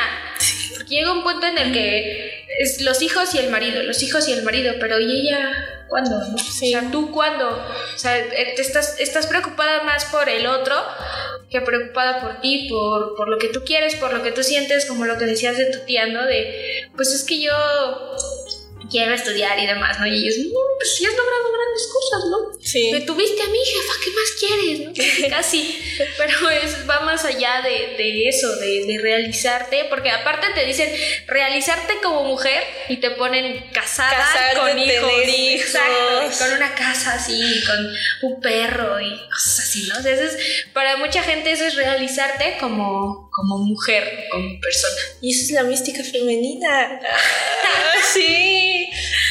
Porque 0.74 0.96
llega 0.96 1.10
un 1.10 1.22
punto 1.22 1.46
en 1.46 1.56
el 1.56 1.72
que 1.72 2.44
es 2.60 2.82
los 2.82 3.00
hijos 3.00 3.34
y 3.34 3.38
el 3.38 3.48
marido, 3.48 3.82
los 3.82 4.02
hijos 4.02 4.28
y 4.28 4.34
el 4.34 4.42
marido, 4.42 4.74
pero 4.78 5.00
¿y 5.00 5.22
ella 5.22 5.86
cuándo? 5.88 6.18
no? 6.18 6.36
Sí. 6.36 6.74
O 6.74 6.80
sea, 6.80 6.90
¿tú 6.90 7.10
cuándo? 7.12 7.48
O 7.48 7.98
sea, 7.98 8.18
eh, 8.18 8.52
te 8.56 8.60
estás, 8.60 9.00
estás 9.00 9.26
preocupada 9.26 9.84
más 9.84 10.04
por 10.04 10.28
el 10.28 10.46
otro 10.46 10.74
que 11.50 11.60
preocupada 11.60 12.20
por 12.20 12.40
ti, 12.40 12.68
por, 12.68 13.14
por 13.14 13.28
lo 13.28 13.38
que 13.38 13.48
tú 13.48 13.62
quieres, 13.64 13.94
por 13.96 14.12
lo 14.12 14.22
que 14.22 14.32
tú 14.32 14.42
sientes, 14.42 14.86
como 14.86 15.04
lo 15.04 15.16
que 15.16 15.26
decías 15.26 15.56
de 15.56 15.66
tu 15.66 15.84
tía, 15.86 16.06
¿no? 16.06 16.26
De, 16.26 16.88
pues 16.96 17.12
es 17.14 17.24
que 17.24 17.40
yo 17.40 17.52
quiero 18.90 19.14
estudiar 19.14 19.58
y 19.58 19.66
demás, 19.66 19.98
¿no? 19.98 20.06
Y 20.06 20.14
ellos, 20.24 20.36
no, 20.52 20.60
pues 20.78 20.96
sí 20.96 21.04
has 21.06 21.12
logrado 21.12 21.52
grandes 21.52 21.88
cosas, 21.92 22.30
¿no? 22.30 22.60
Sí. 22.62 22.90
Me 22.92 23.00
tuviste 23.00 23.42
a 23.42 23.46
mi 23.48 23.58
jefa, 23.58 23.92
¿qué 24.04 24.10
más 24.10 24.30
quieres? 24.38 25.20
¿no? 25.22 25.36
Casi. 25.36 25.82
Pero 26.18 26.50
es, 26.50 26.88
va 26.88 27.00
más 27.00 27.24
allá 27.24 27.62
de, 27.62 27.96
de 27.96 28.28
eso, 28.28 28.54
de, 28.56 28.84
de 28.86 28.98
realizarte, 29.00 29.86
porque 29.88 30.10
aparte 30.10 30.46
te 30.54 30.64
dicen 30.66 30.90
realizarte 31.26 31.94
como 32.02 32.24
mujer 32.24 32.62
y 32.88 32.98
te 32.98 33.10
ponen 33.12 33.70
casada 33.72 34.10
Casarte, 34.10 34.56
con 34.56 34.78
hijos. 34.78 35.12
hijos. 35.28 35.66
Exacto, 35.66 36.38
con 36.44 36.52
una 36.56 36.74
casa 36.74 37.14
así, 37.14 37.62
con 37.64 38.30
un 38.30 38.40
perro 38.40 39.00
y 39.00 39.10
cosas 39.28 39.60
así, 39.60 39.88
¿no? 39.88 39.98
O 39.98 40.02
sea, 40.02 40.12
eso 40.12 40.24
es, 40.24 40.66
para 40.72 40.96
mucha 40.96 41.22
gente 41.22 41.52
eso 41.52 41.64
es 41.64 41.74
realizarte 41.76 42.56
como, 42.60 43.30
como 43.32 43.58
mujer, 43.58 44.26
como 44.30 44.60
persona. 44.60 44.94
Y 45.22 45.34
eso 45.34 45.44
es 45.44 45.50
la 45.52 45.62
mística 45.64 46.02
femenina. 46.02 47.00
Ah, 47.68 47.92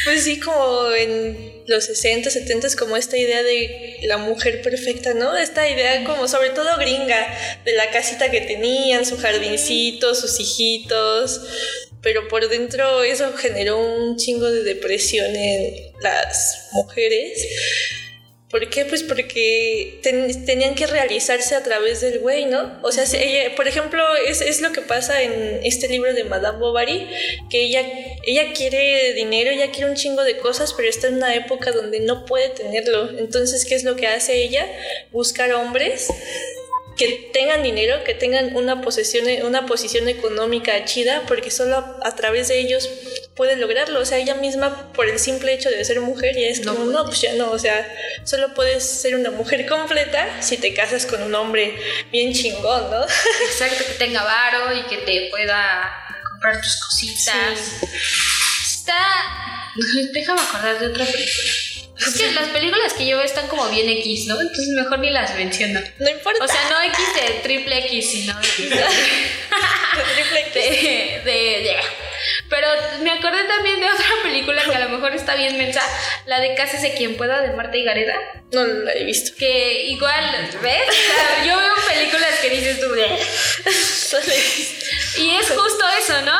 Pues 0.04 0.24
sí, 0.24 0.40
como 0.40 0.92
en 0.92 1.64
los 1.68 1.86
60, 1.86 2.30
70 2.30 2.68
como 2.78 2.98
esta 2.98 3.18
idea 3.18 3.42
de 3.44 4.00
la 4.04 4.18
mujer 4.18 4.62
perfecta, 4.62 5.14
¿no? 5.14 5.36
Esta 5.36 5.68
idea 5.68 6.04
como 6.04 6.28
sobre 6.28 6.52
todo 6.52 6.78
gringa, 6.78 7.28
de 7.66 7.74
la 7.74 7.90
casita 7.92 8.30
que 8.30 8.42
tenían, 8.42 9.06
su 9.06 9.18
jardincito, 9.18 10.16
sus 10.16 10.40
hijitos. 10.40 11.42
Pero 12.02 12.28
por 12.28 12.48
dentro 12.48 13.04
eso 13.04 13.34
generó 13.34 13.80
un 13.80 14.16
chingo 14.18 14.52
de 14.52 14.64
depresión 14.64 15.36
en 15.36 15.92
las 16.02 16.70
mujeres. 16.74 17.48
¿Por 18.56 18.70
qué? 18.70 18.86
Pues 18.86 19.04
porque 19.04 20.00
ten- 20.02 20.46
tenían 20.46 20.76
que 20.76 20.88
realizarse 20.88 21.56
a 21.56 21.62
través 21.62 22.00
del 22.00 22.20
güey, 22.20 22.46
¿no? 22.46 22.80
O 22.84 22.92
sea, 22.94 23.06
si 23.06 23.18
ella- 23.18 23.54
por 23.54 23.68
ejemplo, 23.68 24.02
es, 24.26 24.40
es 24.40 24.62
lo 24.62 24.72
que 24.72 24.80
pasa 24.80 25.22
en 25.24 25.60
este 25.66 25.90
libro 25.90 26.14
de 26.14 26.24
Madame 26.24 26.58
Bovary, 26.60 27.06
que 27.50 27.64
ella, 27.66 27.82
ella 28.26 28.54
quiere 28.54 29.12
dinero, 29.14 29.52
ella 29.52 29.72
quiere 29.72 29.90
un 29.90 29.98
chingo 29.98 30.24
de 30.24 30.38
cosas, 30.38 30.72
pero 30.72 30.88
está 30.88 31.08
en 31.08 31.16
una 31.16 31.36
época 31.36 31.74
donde 31.74 32.00
no 32.00 32.24
puede 32.26 32.48
tenerlo. 32.48 33.10
Entonces, 33.20 33.66
¿qué 33.66 33.76
es 33.76 33.84
lo 33.84 33.98
que 33.98 34.08
hace 34.08 34.42
ella? 34.42 34.66
Buscar 35.12 35.52
hombres 35.52 36.08
que 36.98 37.30
tengan 37.34 37.62
dinero, 37.64 38.04
que 38.04 38.14
tengan 38.14 38.56
una 38.56 38.82
posesión, 38.82 39.26
una 39.46 39.66
posición 39.66 40.08
económica 40.08 40.86
chida, 40.86 41.24
porque 41.28 41.52
solo 41.52 41.78
a 42.04 42.16
través 42.16 42.48
de 42.48 42.60
ellos 42.60 42.90
puede 43.36 43.58
lograrlo. 43.58 44.00
O 44.00 44.06
sea, 44.06 44.18
ella 44.18 44.36
misma, 44.36 44.94
por 44.94 45.10
el 45.10 45.20
simple 45.20 45.54
hecho 45.54 45.70
de 45.70 45.84
ser 45.84 46.00
mujer, 46.02 46.36
ya 46.36 46.48
es 46.48 46.62
No 46.62 46.74
como, 46.74 46.86
puede. 46.86 46.98
no, 46.98 47.06
pues 47.06 47.22
ya 47.22 47.34
no. 47.34 47.52
O 47.52 47.60
sea, 47.60 47.86
solo 48.24 48.54
puedes 48.54 48.84
ser 48.84 49.16
una 49.16 49.32
mujer 49.32 49.66
completa 49.70 50.42
si 50.42 50.58
te 50.58 50.74
casas 50.74 51.06
con 51.06 51.22
un 51.22 51.36
hombre 51.36 51.76
bien 52.12 52.34
chingón, 52.34 52.90
¿no? 52.90 53.04
Exacto, 53.50 53.84
que 53.86 53.94
tenga 53.94 54.24
varo 54.24 54.74
y 54.76 54.84
que 54.84 54.98
te 55.00 55.28
pueda 55.30 55.92
comprar 56.32 56.62
tus 56.62 56.78
cositas. 56.86 57.60
Está. 58.66 59.06
Déjame 60.14 60.40
acordar 60.42 60.80
de 60.80 60.88
otra 60.88 61.06
película. 61.06 61.52
Es 61.98 62.18
que 62.18 62.32
las 62.34 62.50
películas 62.50 62.94
que 62.94 63.06
yo 63.08 63.18
veo 63.18 63.26
están 63.26 63.48
como 63.48 63.70
bien 63.70 63.88
X, 63.90 64.26
¿no? 64.28 64.40
Entonces 64.40 64.68
mejor 64.70 65.00
ni 65.00 65.10
las 65.12 65.34
menciono. 65.36 65.80
No 66.00 66.10
importa. 66.10 66.44
O 66.44 66.48
sea, 66.48 66.62
no 66.70 66.82
X 66.82 66.98
de 67.16 67.34
triple 67.42 67.78
X, 67.86 68.12
sino 68.12 68.34
X 68.40 68.70
de. 68.70 68.76
triple 70.16 70.40
X. 70.42 70.54
de, 70.54 71.32
de- 71.32 71.62
de- 71.64 71.78
Pero 72.50 72.68
me 73.02 73.12
acordé 73.12 73.44
también 73.46 73.80
de 73.80 73.86
otra 73.90 74.06
película 74.24 74.62
que 74.64 74.76
a 74.76 74.80
lo 74.80 74.90
mejor 74.90 75.14
está 75.16 75.36
bien 75.36 75.58
mensa, 75.58 75.82
la 76.26 76.40
de 76.40 76.54
Cásese 76.56 76.94
quien 76.96 77.16
pueda 77.18 77.42
de 77.42 77.54
Marta 77.56 77.78
y 77.78 77.84
Gareda. 77.84 78.16
No 78.52 78.64
la 78.66 78.94
he 78.94 79.04
visto. 79.06 79.36
Que 79.38 79.86
igual, 79.88 80.50
¿ves? 80.62 80.82
O 80.90 80.92
sea, 80.92 81.46
yo 81.46 81.58
veo 81.58 81.74
películas 81.88 82.40
que 82.42 82.50
dices 82.50 82.80
tú. 82.80 82.88
Y 85.18 85.36
es 85.38 85.48
justo 85.50 85.86
eso, 85.98 86.22
¿no? 86.24 86.38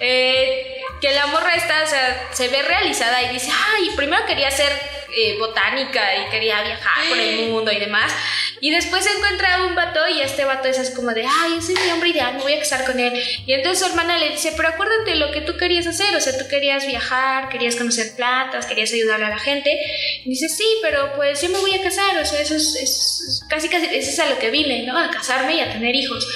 Eh, 0.00 0.73
que 1.00 1.12
la 1.12 1.26
morra 1.26 1.52
está, 1.54 1.82
o 1.82 1.86
sea, 1.86 2.28
se 2.32 2.48
ve 2.48 2.62
realizada 2.62 3.22
y 3.22 3.28
dice, 3.34 3.50
ay, 3.50 3.90
primero 3.96 4.24
quería 4.26 4.50
ser 4.50 4.72
eh, 5.16 5.36
botánica 5.38 6.02
y 6.16 6.30
quería 6.30 6.62
viajar 6.62 7.08
por 7.08 7.18
el 7.18 7.48
mundo 7.50 7.70
y 7.70 7.78
demás. 7.78 8.12
Y 8.60 8.70
después 8.70 9.04
se 9.04 9.12
encuentra 9.12 9.64
un 9.66 9.74
vato 9.74 10.00
y 10.08 10.22
este 10.22 10.44
vato 10.44 10.68
es 10.68 10.90
como 10.90 11.10
de, 11.12 11.24
ay, 11.26 11.56
ese 11.58 11.74
es 11.74 11.80
mi 11.84 11.90
hombre 11.90 12.08
ideal, 12.08 12.34
me 12.34 12.40
voy 12.42 12.54
a 12.54 12.58
casar 12.60 12.84
con 12.84 12.98
él. 12.98 13.12
Y 13.46 13.52
entonces 13.52 13.84
su 13.84 13.90
hermana 13.90 14.16
le 14.18 14.30
dice, 14.30 14.52
pero 14.56 14.70
acuérdate 14.70 15.10
de 15.10 15.16
lo 15.16 15.30
que 15.30 15.42
tú 15.42 15.56
querías 15.58 15.86
hacer, 15.86 16.14
o 16.16 16.20
sea, 16.20 16.36
tú 16.38 16.48
querías 16.48 16.86
viajar, 16.86 17.48
querías 17.50 17.76
conocer 17.76 18.16
plantas, 18.16 18.64
querías 18.66 18.92
ayudarle 18.92 19.26
a 19.26 19.30
la 19.30 19.38
gente. 19.38 19.78
Y 20.24 20.30
dice, 20.30 20.48
sí, 20.48 20.66
pero 20.82 21.12
pues 21.14 21.42
yo 21.42 21.50
me 21.50 21.58
voy 21.58 21.74
a 21.74 21.82
casar, 21.82 22.16
o 22.18 22.24
sea, 22.24 22.40
eso 22.40 22.54
es, 22.56 22.74
es- 22.76 23.44
casi, 23.48 23.68
casi, 23.68 23.86
eso 23.86 24.10
es 24.10 24.18
a 24.18 24.26
lo 24.26 24.38
que 24.38 24.50
vine, 24.50 24.82
¿no? 24.84 24.98
A 24.98 25.10
casarme 25.10 25.56
y 25.56 25.60
a 25.60 25.70
tener 25.70 25.94
hijos. 25.94 26.26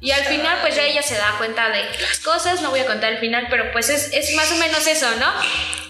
Y 0.00 0.10
al 0.10 0.24
final, 0.24 0.58
pues 0.60 0.76
ya 0.76 0.82
ella 0.82 1.02
se 1.02 1.14
da 1.16 1.34
cuenta 1.38 1.68
de 1.70 1.82
las 2.00 2.18
cosas, 2.20 2.60
no 2.62 2.70
voy 2.70 2.80
a 2.80 2.86
contar 2.86 3.12
el 3.12 3.18
final, 3.18 3.46
pero 3.50 3.72
pues 3.72 3.88
es, 3.88 4.12
es 4.12 4.34
más 4.34 4.50
o 4.52 4.56
menos 4.56 4.86
eso, 4.86 5.10
¿no? 5.16 5.32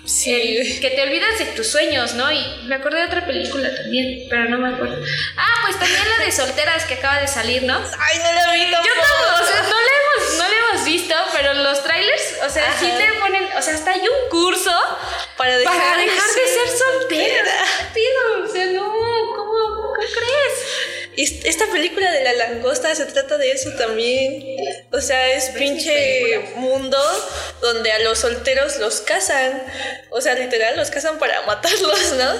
Sí. 0.06 0.58
El 0.58 0.80
que 0.80 0.90
te 0.90 1.02
olvidas 1.02 1.38
de 1.38 1.46
tus 1.46 1.66
sueños, 1.70 2.12
¿no? 2.14 2.30
Y 2.30 2.44
me 2.64 2.74
acordé 2.74 2.98
de 3.00 3.06
otra 3.06 3.26
película 3.26 3.74
también, 3.74 4.26
pero 4.28 4.44
no 4.50 4.58
me 4.58 4.68
acuerdo. 4.74 5.02
Ah, 5.36 5.60
pues 5.64 5.78
también 5.78 6.02
la 6.18 6.24
de 6.24 6.30
solteras 6.30 6.84
que 6.84 6.94
acaba 6.94 7.20
de 7.20 7.26
salir, 7.28 7.62
¿no? 7.62 7.74
Ay, 7.76 8.18
no 8.18 8.32
la 8.32 8.52
vi 8.52 8.70
Yo 8.70 8.76
tampoco. 8.76 9.42
o 9.42 9.46
sea, 9.46 9.62
no 9.62 9.80
la 9.80 9.90
hemos, 9.96 10.38
no 10.38 10.44
la 10.48 10.54
hemos 10.56 10.84
visto, 10.84 11.14
pero 11.32 11.54
los 11.54 11.82
trailers, 11.82 12.22
o 12.46 12.50
sea, 12.50 12.76
sí 12.78 12.86
Ajá. 12.86 12.98
te 12.98 13.12
ponen, 13.18 13.44
o 13.56 13.62
sea, 13.62 13.74
hasta 13.74 13.92
hay 13.92 14.00
un 14.00 14.30
curso 14.30 14.72
Para 15.38 15.56
dejar, 15.56 15.74
para 15.74 15.96
dejar 15.96 16.28
de 16.28 16.46
ser 16.48 16.78
soltera. 16.78 17.64
Esta 21.16 21.66
película 21.70 22.10
de 22.10 22.24
la 22.24 22.32
langosta 22.32 22.94
se 22.94 23.06
trata 23.06 23.38
de 23.38 23.52
eso 23.52 23.70
también. 23.78 24.44
O 24.90 25.00
sea, 25.00 25.32
es 25.32 25.50
pinche 25.50 26.40
mundo 26.56 26.98
donde 27.60 27.92
a 27.92 27.98
los 28.00 28.18
solteros 28.18 28.78
los 28.78 29.00
casan. 29.00 29.62
O 30.10 30.20
sea, 30.20 30.34
literal, 30.34 30.76
los 30.76 30.90
casan 30.90 31.18
para 31.18 31.42
matarlos, 31.46 32.14
¿no? 32.18 32.34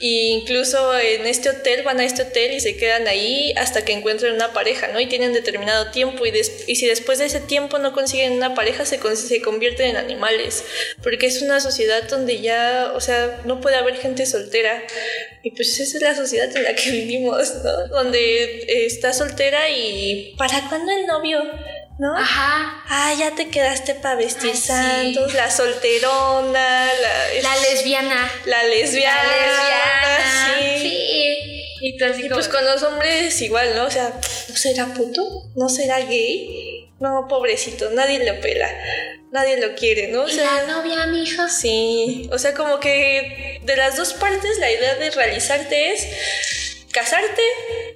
Y 0.00 0.28
incluso 0.32 0.98
en 0.98 1.26
este 1.26 1.50
hotel 1.50 1.82
van 1.82 2.00
a 2.00 2.04
este 2.04 2.22
hotel 2.22 2.52
y 2.52 2.60
se 2.60 2.76
quedan 2.76 3.06
ahí 3.08 3.52
hasta 3.56 3.84
que 3.84 3.92
encuentren 3.92 4.34
una 4.34 4.52
pareja, 4.52 4.88
¿no? 4.88 5.00
Y 5.00 5.06
tienen 5.06 5.32
determinado 5.32 5.90
tiempo. 5.90 6.26
Y, 6.26 6.32
y 6.66 6.76
si 6.76 6.86
después 6.86 7.18
de 7.18 7.26
ese 7.26 7.40
tiempo 7.40 7.78
no 7.78 7.92
consiguen 7.92 8.32
una 8.32 8.54
pareja, 8.54 8.84
se, 8.86 8.98
con- 8.98 9.16
se 9.16 9.40
convierten 9.40 9.90
en 9.90 9.96
animales. 9.96 10.64
Porque 11.02 11.26
es 11.26 11.42
una 11.42 11.60
sociedad 11.60 12.02
donde 12.08 12.40
ya, 12.40 12.92
o 12.94 13.00
sea, 13.00 13.40
no 13.44 13.60
puede 13.60 13.76
haber 13.76 13.96
gente 13.96 14.26
soltera. 14.26 14.82
Y 15.42 15.52
pues 15.52 15.78
esa 15.78 15.96
es 15.96 16.02
la 16.02 16.16
sociedad 16.16 16.54
en 16.56 16.64
la 16.64 16.74
que 16.74 16.90
vivimos, 16.90 17.54
¿no? 17.62 17.86
Donde 17.88 18.15
eh, 18.18 18.86
estás 18.86 19.18
soltera 19.18 19.68
y 19.70 20.34
¿para 20.38 20.68
cuándo 20.68 20.92
el 20.92 21.06
novio? 21.06 21.42
¿No? 21.98 22.14
Ajá. 22.16 22.82
Ah, 22.88 23.14
ya 23.18 23.30
te 23.34 23.48
quedaste 23.48 23.94
para 23.94 24.16
vestir 24.16 24.50
Ay, 24.52 24.56
sí. 24.56 24.66
santos, 24.66 25.32
la 25.34 25.50
solterona, 25.50 26.86
la, 27.00 27.40
La 27.42 27.56
lesbiana. 27.62 28.30
la 28.44 28.62
lesbiana, 28.64 29.22
La 29.24 29.46
lesbiana. 29.46 30.58
sí. 30.58 30.78
Sí. 30.82 31.62
Y 31.80 31.96
tú 31.98 32.04
así 32.04 32.20
Y 32.20 32.22
como- 32.28 32.34
pues 32.36 32.48
con 32.48 32.64
los 32.64 32.82
hombres 32.82 33.40
igual, 33.42 33.74
¿no? 33.76 33.84
O 33.84 33.90
sea, 33.90 34.12
¿no 34.48 34.56
será 34.56 34.86
puto? 34.94 35.22
¿No 35.54 35.68
será 35.68 36.00
gay? 36.00 36.90
No, 37.00 37.26
pobrecito, 37.28 37.90
nadie 37.90 38.18
lo 38.24 38.40
pela, 38.40 38.70
nadie 39.30 39.58
lo 39.60 39.74
quiere, 39.74 40.08
¿no? 40.08 40.22
O 40.24 40.28
¿Y 40.28 40.34
la 40.36 40.62
novia, 40.66 41.04
mijo? 41.06 41.46
Sí, 41.48 42.28
o 42.32 42.38
sea, 42.38 42.54
como 42.54 42.80
que 42.80 43.60
de 43.62 43.76
las 43.76 43.96
dos 43.96 44.14
partes 44.14 44.58
la 44.58 44.70
idea 44.70 44.94
de 44.94 45.10
realizarte 45.10 45.92
es 45.92 46.06
casarte, 47.00 47.42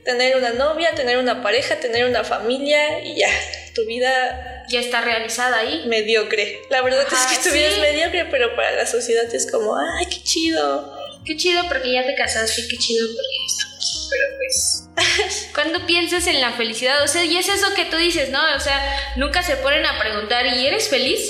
tener 0.04 0.36
una 0.36 0.50
novia, 0.50 0.94
tener 0.94 1.16
una 1.18 1.42
pareja, 1.42 1.76
tener 1.76 2.04
una 2.04 2.22
familia 2.22 3.00
y 3.02 3.16
ya, 3.18 3.28
tu 3.74 3.84
vida 3.86 4.64
Ya 4.68 4.80
está 4.80 5.00
realizada 5.00 5.58
ahí. 5.58 5.84
mediocre. 5.86 6.60
La 6.70 6.82
verdad 6.82 7.04
Ajá, 7.06 7.32
es 7.32 7.38
que 7.38 7.48
tu 7.48 7.54
vida 7.54 7.68
sí. 7.68 7.74
es 7.74 7.78
mediocre, 7.80 8.26
pero 8.30 8.54
para 8.54 8.72
la 8.72 8.86
sociedad 8.86 9.24
es 9.34 9.50
como, 9.50 9.74
ay, 9.76 10.06
qué 10.06 10.22
chido. 10.22 10.96
Qué 11.24 11.36
chido 11.36 11.62
porque 11.68 11.92
ya 11.92 12.04
te 12.06 12.14
casaste, 12.14 12.62
qué 12.70 12.76
chido 12.76 13.06
porque 13.08 13.36
estamos. 13.46 14.08
Pero 14.10 14.24
pues. 14.36 15.48
Cuando 15.54 15.86
piensas 15.86 16.26
en 16.26 16.40
la 16.40 16.52
felicidad, 16.52 17.02
o 17.02 17.08
sea, 17.08 17.24
y 17.24 17.36
es 17.36 17.48
eso 17.48 17.74
que 17.74 17.84
tú 17.86 17.96
dices, 17.96 18.28
¿no? 18.30 18.40
O 18.56 18.60
sea, 18.60 18.78
nunca 19.16 19.42
se 19.42 19.56
ponen 19.56 19.84
a 19.86 19.98
preguntar, 19.98 20.46
¿y 20.46 20.66
eres 20.66 20.88
feliz? 20.88 21.20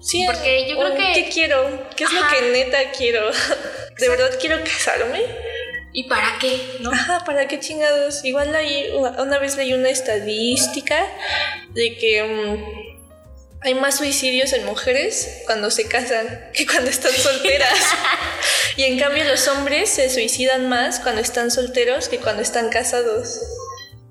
Sí, 0.00 0.24
Porque 0.26 0.66
yo 0.68 0.78
creo 0.78 0.94
que- 0.94 1.12
¿Qué 1.14 1.28
quiero? 1.28 1.88
¿Qué 1.96 2.04
es 2.04 2.10
Ajá. 2.10 2.20
lo 2.20 2.28
que 2.40 2.50
neta 2.52 2.78
quiero? 2.96 3.30
¿De 3.98 4.08
verdad 4.08 4.30
quiero 4.40 4.62
casarme? 4.64 5.20
¿Y 5.98 6.04
para 6.04 6.38
qué? 6.40 6.60
¿No? 6.78 6.92
Ajá, 6.92 7.24
¿para 7.26 7.48
qué 7.48 7.58
chingados? 7.58 8.24
Igual 8.24 8.52
leí, 8.52 8.88
una, 9.18 9.40
vez 9.40 9.56
leí 9.56 9.74
una 9.74 9.90
estadística 9.90 11.04
de 11.70 11.96
que 11.96 12.22
mm, 12.22 13.58
hay 13.62 13.74
más 13.74 13.96
suicidios 13.96 14.52
en 14.52 14.64
mujeres 14.64 15.42
cuando 15.44 15.72
se 15.72 15.88
casan 15.88 16.50
que 16.54 16.66
cuando 16.66 16.88
están 16.88 17.10
solteras. 17.10 17.76
y 18.76 18.84
en 18.84 18.96
cambio 19.00 19.24
los 19.24 19.48
hombres 19.48 19.88
se 19.88 20.08
suicidan 20.08 20.68
más 20.68 21.00
cuando 21.00 21.20
están 21.20 21.50
solteros 21.50 22.08
que 22.08 22.18
cuando 22.18 22.42
están 22.42 22.68
casados. 22.68 23.40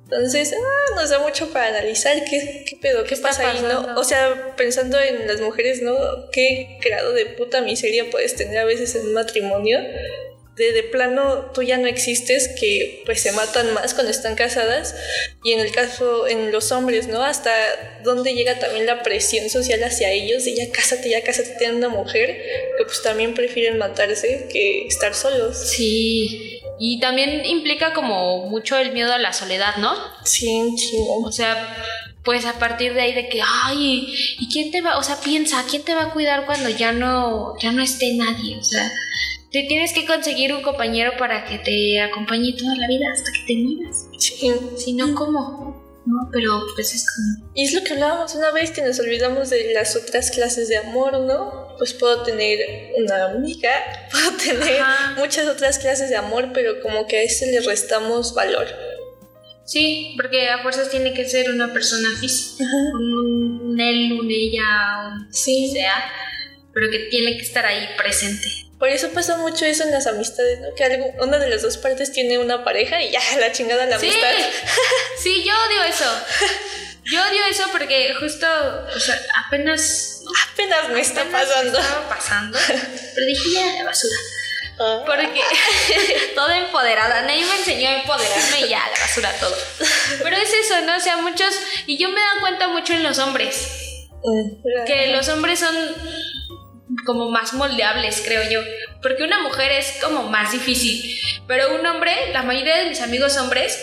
Entonces, 0.04 0.54
ah, 0.54 0.96
nos 0.98 1.10
da 1.10 1.20
mucho 1.20 1.54
para 1.54 1.68
analizar 1.68 2.22
qué, 2.26 2.66
qué 2.68 2.76
pedo, 2.82 3.06
qué, 3.06 3.14
está 3.14 3.30
pasa 3.30 3.50
ahí? 3.50 3.62
¿no? 3.62 3.98
O 3.98 4.04
sea, 4.04 4.58
pensando 4.58 5.00
en 5.00 5.26
las 5.26 5.40
mujeres, 5.40 5.82
¿no? 5.82 5.96
¿Qué 6.34 6.80
grado 6.84 7.14
de 7.14 7.28
puta 7.28 7.62
miseria 7.62 8.10
puedes 8.10 8.36
tener 8.36 8.58
a 8.58 8.66
veces 8.66 8.94
en 8.96 9.08
un 9.08 9.14
matrimonio? 9.14 9.80
De, 10.58 10.74
de 10.74 10.84
plano 10.84 11.52
tú 11.54 11.62
ya 11.62 11.78
no 11.78 11.88
existes, 11.88 12.50
que 12.60 13.04
pues 13.06 13.22
se 13.22 13.32
matan 13.32 13.74
más 13.74 13.94
cuando 13.94 14.12
están 14.12 14.36
casadas. 14.36 14.96
Y 15.44 15.54
en 15.54 15.60
el 15.60 15.72
caso, 15.72 16.28
en 16.28 16.52
los 16.52 16.72
hombres, 16.72 17.08
¿no? 17.08 17.24
Hasta 17.24 17.52
dónde 18.04 18.34
llega 18.34 18.60
también 18.60 18.86
la 18.86 19.04
presión 19.04 19.50
social 19.50 19.84
hacia 19.84 20.12
ellos, 20.12 20.46
de 20.46 20.56
ya 20.56 20.72
cásate, 20.72 21.10
ya 21.10 21.24
cásate, 21.24 21.56
tienen 21.58 21.78
una 21.78 21.90
mujer, 21.90 22.42
que 22.78 22.84
pues 22.84 23.02
también 23.02 23.34
prefieren 23.34 23.78
matarse 23.78 24.48
que 24.52 24.88
estar 24.88 25.14
solos. 25.14 25.58
Sí. 25.58 26.60
Y 26.80 27.00
también 27.00 27.46
implica 27.46 27.94
como 27.94 28.48
mucho 28.50 28.78
el 28.78 28.92
miedo 28.92 29.14
a 29.14 29.18
la 29.18 29.34
soledad, 29.34 29.78
¿no? 29.78 29.96
Sí, 30.24 30.48
chingo. 30.76 31.24
O 31.24 31.32
sea, 31.32 31.76
pues 32.24 32.46
a 32.46 32.60
partir 32.60 32.94
de 32.94 33.02
ahí 33.02 33.14
de 33.14 33.30
que, 33.30 33.42
ay, 33.42 34.14
¿y 34.40 34.52
quién 34.52 34.70
te 34.72 34.82
va? 34.82 34.98
O 34.98 35.04
sea, 35.04 35.20
piensa, 35.22 35.66
¿quién 35.70 35.84
te 35.84 35.96
va 35.96 36.04
a 36.04 36.14
cuidar 36.14 36.46
cuando 36.46 36.70
ya 36.70 36.92
no, 36.92 37.56
ya 37.62 37.72
no 37.72 37.82
esté 37.82 38.14
nadie? 38.14 38.58
O 38.58 38.64
sea, 38.64 38.92
te 39.62 39.68
tienes 39.68 39.92
que 39.94 40.06
conseguir 40.06 40.54
un 40.54 40.62
compañero 40.62 41.14
para 41.18 41.44
que 41.46 41.58
te 41.60 42.00
acompañe 42.02 42.54
toda 42.54 42.76
la 42.76 42.88
vida 42.88 43.06
hasta 43.12 43.32
que 43.32 43.54
te 43.54 43.60
mueras. 43.62 44.06
Sí. 44.20 44.52
Si 44.78 44.94
no, 44.94 45.16
¿cómo? 45.16 45.84
No, 46.06 46.30
pero 46.32 46.62
pues 46.76 46.94
es 46.94 47.06
como... 47.06 47.50
Y 47.56 47.66
es 47.66 47.74
lo 47.74 47.84
que 47.84 47.94
hablábamos 47.94 48.34
una 48.36 48.52
vez 48.52 48.72
que 48.72 48.82
nos 48.82 49.00
olvidamos 49.00 49.50
de 49.50 49.74
las 49.74 49.96
otras 49.96 50.32
clases 50.32 50.70
de 50.70 50.78
amor, 50.78 51.20
¿no? 51.22 51.76
Pues 51.78 51.94
puedo 51.94 52.24
tener 52.24 52.92
una 52.98 53.26
amiga, 53.26 53.72
puedo 54.12 54.32
tener 54.38 54.80
Ajá. 54.80 55.16
muchas 55.20 55.48
otras 55.48 55.80
clases 55.80 56.10
de 56.10 56.16
amor, 56.16 56.52
pero 56.54 56.80
como 56.82 57.08
que 57.08 57.18
a 57.18 57.24
ese 57.24 57.52
le 57.52 57.60
restamos 57.62 58.34
valor. 58.36 58.68
Sí, 59.66 60.14
porque 60.16 60.50
a 60.50 60.62
fuerzas 60.62 60.90
tiene 60.90 61.14
que 61.14 61.28
ser 61.28 61.50
una 61.50 61.74
persona 61.74 62.08
física, 62.22 62.64
un, 62.94 63.62
un 63.64 63.80
él, 63.82 64.14
un 64.14 64.32
ella, 64.32 65.10
un 65.12 65.34
Sí. 65.34 65.72
sea, 65.74 65.94
pero 66.74 66.90
que 66.90 67.00
tiene 67.10 67.36
que 67.36 67.44
estar 67.44 67.66
ahí 67.66 67.86
presente. 67.98 68.67
Por 68.80 68.90
eso 68.90 69.10
pasa 69.10 69.38
mucho 69.38 69.66
eso 69.66 69.84
en 69.84 69.92
las 69.92 70.06
amistades, 70.08 70.60
¿no? 70.60 70.68
Que 70.76 70.84
algo, 70.84 71.06
una 71.22 71.40
de 71.40 71.50
las 71.50 71.64
dos 71.64 71.78
partes 71.78 72.12
tiene 72.12 72.38
una 72.38 72.64
pareja 72.64 73.02
y 73.02 73.12
ya 73.12 73.20
la 73.40 73.52
chingada 73.52 73.86
la 73.88 73.98
Sí, 74.00 74.08
amistad. 74.10 74.34
sí, 75.24 75.44
yo 75.44 75.54
odio 75.68 75.84
eso. 75.84 76.06
Yo 77.10 77.22
odio 77.26 77.42
eso 77.50 77.64
porque 77.72 78.14
justo, 78.20 78.46
o 78.94 79.00
sea, 79.00 79.18
apenas, 79.46 80.20
Apenas 80.52 80.90
me 80.90 81.00
está 81.00 81.22
apenas 81.22 81.46
pasando. 81.46 81.80
estaba 81.80 82.10
pasando, 82.10 82.60
pero 82.68 83.26
dije 83.28 83.54
ya 83.54 83.66
la 83.78 83.84
basura. 83.86 84.16
Ah. 84.78 85.04
Porque 85.06 85.42
toda 86.36 86.58
empoderada, 86.58 87.22
nadie 87.22 87.46
me 87.46 87.56
enseñó 87.56 87.88
a 87.88 87.94
empoderarme 88.02 88.60
y 88.60 88.68
ya 88.68 88.80
la 88.94 89.00
basura 89.00 89.32
todo. 89.40 89.56
Pero 90.22 90.36
es 90.36 90.52
eso, 90.54 90.82
¿no? 90.82 90.98
O 90.98 91.00
sea, 91.00 91.16
muchos, 91.16 91.54
y 91.86 91.98
yo 91.98 92.10
me 92.10 92.20
he 92.20 92.24
dado 92.26 92.40
cuenta 92.42 92.68
mucho 92.68 92.92
en 92.92 93.04
los 93.04 93.18
hombres, 93.20 93.56
Mm. 94.22 94.86
que 94.86 95.08
los 95.08 95.30
hombres 95.30 95.60
son 95.60 95.76
como 97.08 97.32
más 97.32 97.54
moldeables, 97.54 98.22
creo 98.24 98.48
yo. 98.52 98.62
Porque 99.02 99.24
una 99.24 99.42
mujer 99.42 99.72
es 99.72 99.94
como 100.04 100.30
más 100.30 100.52
difícil. 100.52 101.18
Pero 101.48 101.74
un 101.74 101.86
hombre, 101.86 102.14
la 102.34 102.44
mayoría 102.44 102.78
de 102.78 102.90
mis 102.90 103.02
amigos 103.02 103.38
hombres, 103.38 103.80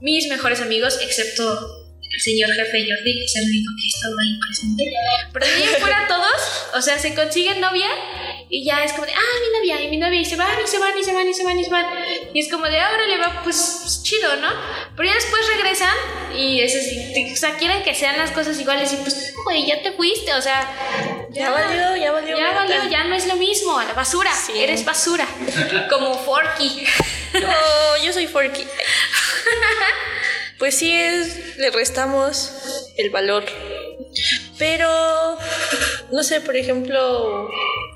mis 0.00 0.28
mejores 0.28 0.62
amigos, 0.62 0.98
excepto 1.02 1.42
el 2.12 2.20
señor 2.20 2.50
jefe 2.52 2.86
Jordi, 2.88 3.18
que 3.18 3.24
es 3.24 3.36
el 3.36 3.44
único 3.44 3.70
que 3.76 3.84
ha 3.84 3.96
estado 3.96 4.14
ahí 4.22 4.38
presente. 4.40 4.84
Pero 5.32 5.46
de 5.46 5.52
ahí 5.52 5.80
fuera 5.80 6.06
todos, 6.08 6.32
o 6.74 6.80
sea, 6.80 6.98
se 6.98 7.14
consiguen 7.14 7.60
novia 7.60 7.88
y 8.50 8.64
ya 8.64 8.82
es 8.84 8.92
como 8.92 9.06
de, 9.06 9.12
ah, 9.12 9.18
mi 9.42 9.58
novia, 9.58 9.80
y 9.82 9.88
mi 9.88 9.96
novia, 9.96 10.20
y 10.20 10.24
se 10.24 10.34
van, 10.36 10.50
y 10.62 10.66
se 10.66 10.78
van, 10.78 10.98
y 10.98 11.04
se 11.04 11.12
van, 11.14 11.28
y 11.28 11.32
se 11.34 11.44
van, 11.44 11.58
y 11.58 11.64
se 11.64 11.70
van. 11.70 11.86
Y 12.34 12.40
es 12.40 12.50
como 12.50 12.66
de, 12.66 12.78
ahora 12.80 13.06
le 13.06 13.16
va, 13.18 13.40
pues, 13.44 14.00
chido, 14.02 14.34
¿no? 14.36 14.48
Pero 14.96 15.08
ya 15.08 15.14
después 15.14 15.40
regresan 15.56 15.94
y 16.36 16.60
es 16.60 16.74
así, 16.74 17.32
o 17.32 17.36
sea, 17.36 17.56
quieren 17.56 17.82
que 17.84 17.94
sean 17.94 18.18
las 18.18 18.32
cosas 18.32 18.58
iguales 18.60 18.92
y 18.92 18.96
pues, 18.96 19.34
güey, 19.44 19.66
ya 19.66 19.80
te 19.82 19.92
fuiste, 19.92 20.32
o 20.34 20.42
sea, 20.42 20.68
Ya 21.30 21.50
valió, 21.50 21.96
ya 21.96 22.10
valió. 22.12 22.36
ya 22.36 22.52
valió, 22.52 22.90
ya 22.90 23.04
no 23.04 23.14
es 23.14 23.26
lo 23.26 23.36
mismo, 23.36 23.78
a 23.78 23.84
la 23.84 23.92
basura, 23.94 24.32
Sí. 24.34 24.52
eres 24.60 24.84
basura, 24.84 25.26
como 25.88 26.14
Forky. 26.18 26.84
Oh, 27.32 28.04
yo 28.04 28.12
soy 28.12 28.26
Forky. 28.26 28.64
Pues 30.58 30.76
sí, 30.76 30.92
es, 30.92 31.56
le 31.56 31.70
restamos 31.70 32.52
el 32.98 33.08
valor. 33.10 33.44
Pero, 34.58 35.38
no 36.10 36.22
sé, 36.22 36.40
por 36.40 36.56
ejemplo, 36.56 37.48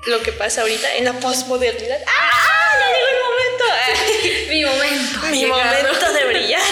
lo 0.07 0.21
que 0.21 0.31
pasa 0.31 0.61
ahorita 0.61 0.95
en 0.95 1.05
la 1.05 1.13
posmodernidad. 1.13 1.99
¡Ah! 2.07 2.45
¡Ya 2.79 2.87
llegó 2.95 3.07
el 3.11 3.21
momento! 3.27 3.65
Mi 4.49 4.65
momento. 4.65 5.19
Mi 5.31 5.41
llegado. 5.41 5.83
momento 5.83 6.13
de 6.13 6.25
brillar. 6.25 6.61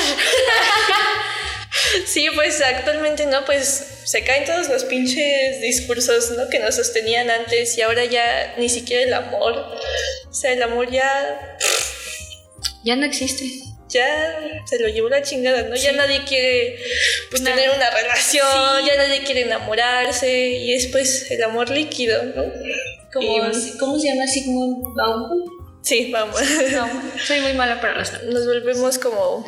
Sí, 2.05 2.27
pues 2.33 2.61
actualmente 2.61 3.25
no, 3.25 3.45
pues 3.45 3.85
se 4.05 4.23
caen 4.23 4.45
todos 4.45 4.67
los 4.69 4.83
pinches 4.85 5.61
discursos, 5.61 6.31
¿no? 6.31 6.49
Que 6.49 6.59
nos 6.59 6.75
sostenían 6.75 7.29
antes 7.29 7.77
y 7.77 7.81
ahora 7.81 8.05
ya 8.05 8.55
ni 8.57 8.69
siquiera 8.69 9.03
el 9.03 9.13
amor. 9.13 9.53
O 10.29 10.33
sea, 10.33 10.51
el 10.53 10.61
amor 10.63 10.89
ya 10.91 11.57
Ya 12.83 12.95
no 12.95 13.05
existe. 13.05 13.45
Ya 13.89 14.39
se 14.65 14.79
lo 14.79 14.87
llevó 14.87 15.09
la 15.09 15.21
chingada, 15.21 15.63
¿no? 15.63 15.75
Ya 15.75 15.91
nadie 15.91 16.23
quiere 16.27 16.77
pues 17.29 17.43
tener 17.43 17.69
una 17.69 17.89
relación, 17.89 18.85
ya 18.85 18.95
nadie 18.97 19.23
quiere 19.23 19.41
enamorarse 19.41 20.49
y 20.49 20.73
es 20.73 20.87
pues 20.87 21.29
el 21.31 21.43
amor 21.43 21.69
líquido, 21.69 22.23
¿no? 22.23 22.43
Como, 23.11 23.47
Y- 23.49 23.77
¿Cómo 23.77 23.99
se 23.99 24.07
llama 24.07 24.25
Sigmund 24.27 24.95
Bauman? 24.95 25.39
sí, 25.83 26.09
vamos. 26.11 26.39
No, 26.71 26.89
soy 27.27 27.41
muy 27.41 27.53
mala 27.53 27.81
para 27.81 27.97
los 27.99 28.09
nombres. 28.11 28.33
Nos 28.33 28.45
volvemos 28.47 28.97
como 28.99 29.45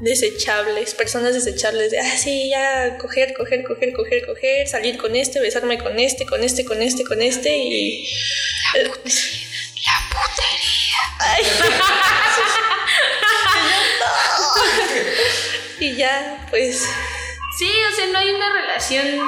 desechables, 0.00 0.94
personas 0.94 1.32
desechables 1.32 1.92
de, 1.92 2.00
ah, 2.00 2.16
sí, 2.18 2.48
ya 2.50 2.98
coger, 2.98 3.32
coger, 3.34 3.62
coger, 3.64 3.92
coger, 3.92 4.26
coger, 4.26 4.66
salir 4.68 4.98
con 4.98 5.14
este, 5.16 5.38
besarme 5.40 5.78
con 5.78 5.98
este, 5.98 6.26
con 6.26 6.42
este, 6.42 6.64
con 6.64 6.82
este, 6.82 7.04
con 7.04 7.22
este 7.22 7.56
y... 7.56 8.04
La 8.74 8.90
putería. 10.10 10.98
Ay. 11.20 11.44
y 15.80 15.96
ya, 15.96 16.46
pues... 16.50 16.88
Sí, 17.58 17.70
o 17.90 17.96
sea, 17.96 18.06
no 18.08 18.18
hay 18.18 18.30
una 18.30 18.52
relación 18.52 19.22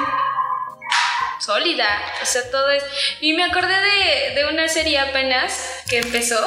sólida. 1.39 1.87
O 2.21 2.25
sea, 2.25 2.49
todo 2.51 2.69
es. 2.69 2.83
Y 3.21 3.33
me 3.33 3.43
acordé 3.43 3.73
de, 3.73 4.35
de 4.35 4.45
una 4.51 4.67
serie 4.67 4.99
apenas 4.99 5.81
que 5.89 5.97
empezó, 5.97 6.37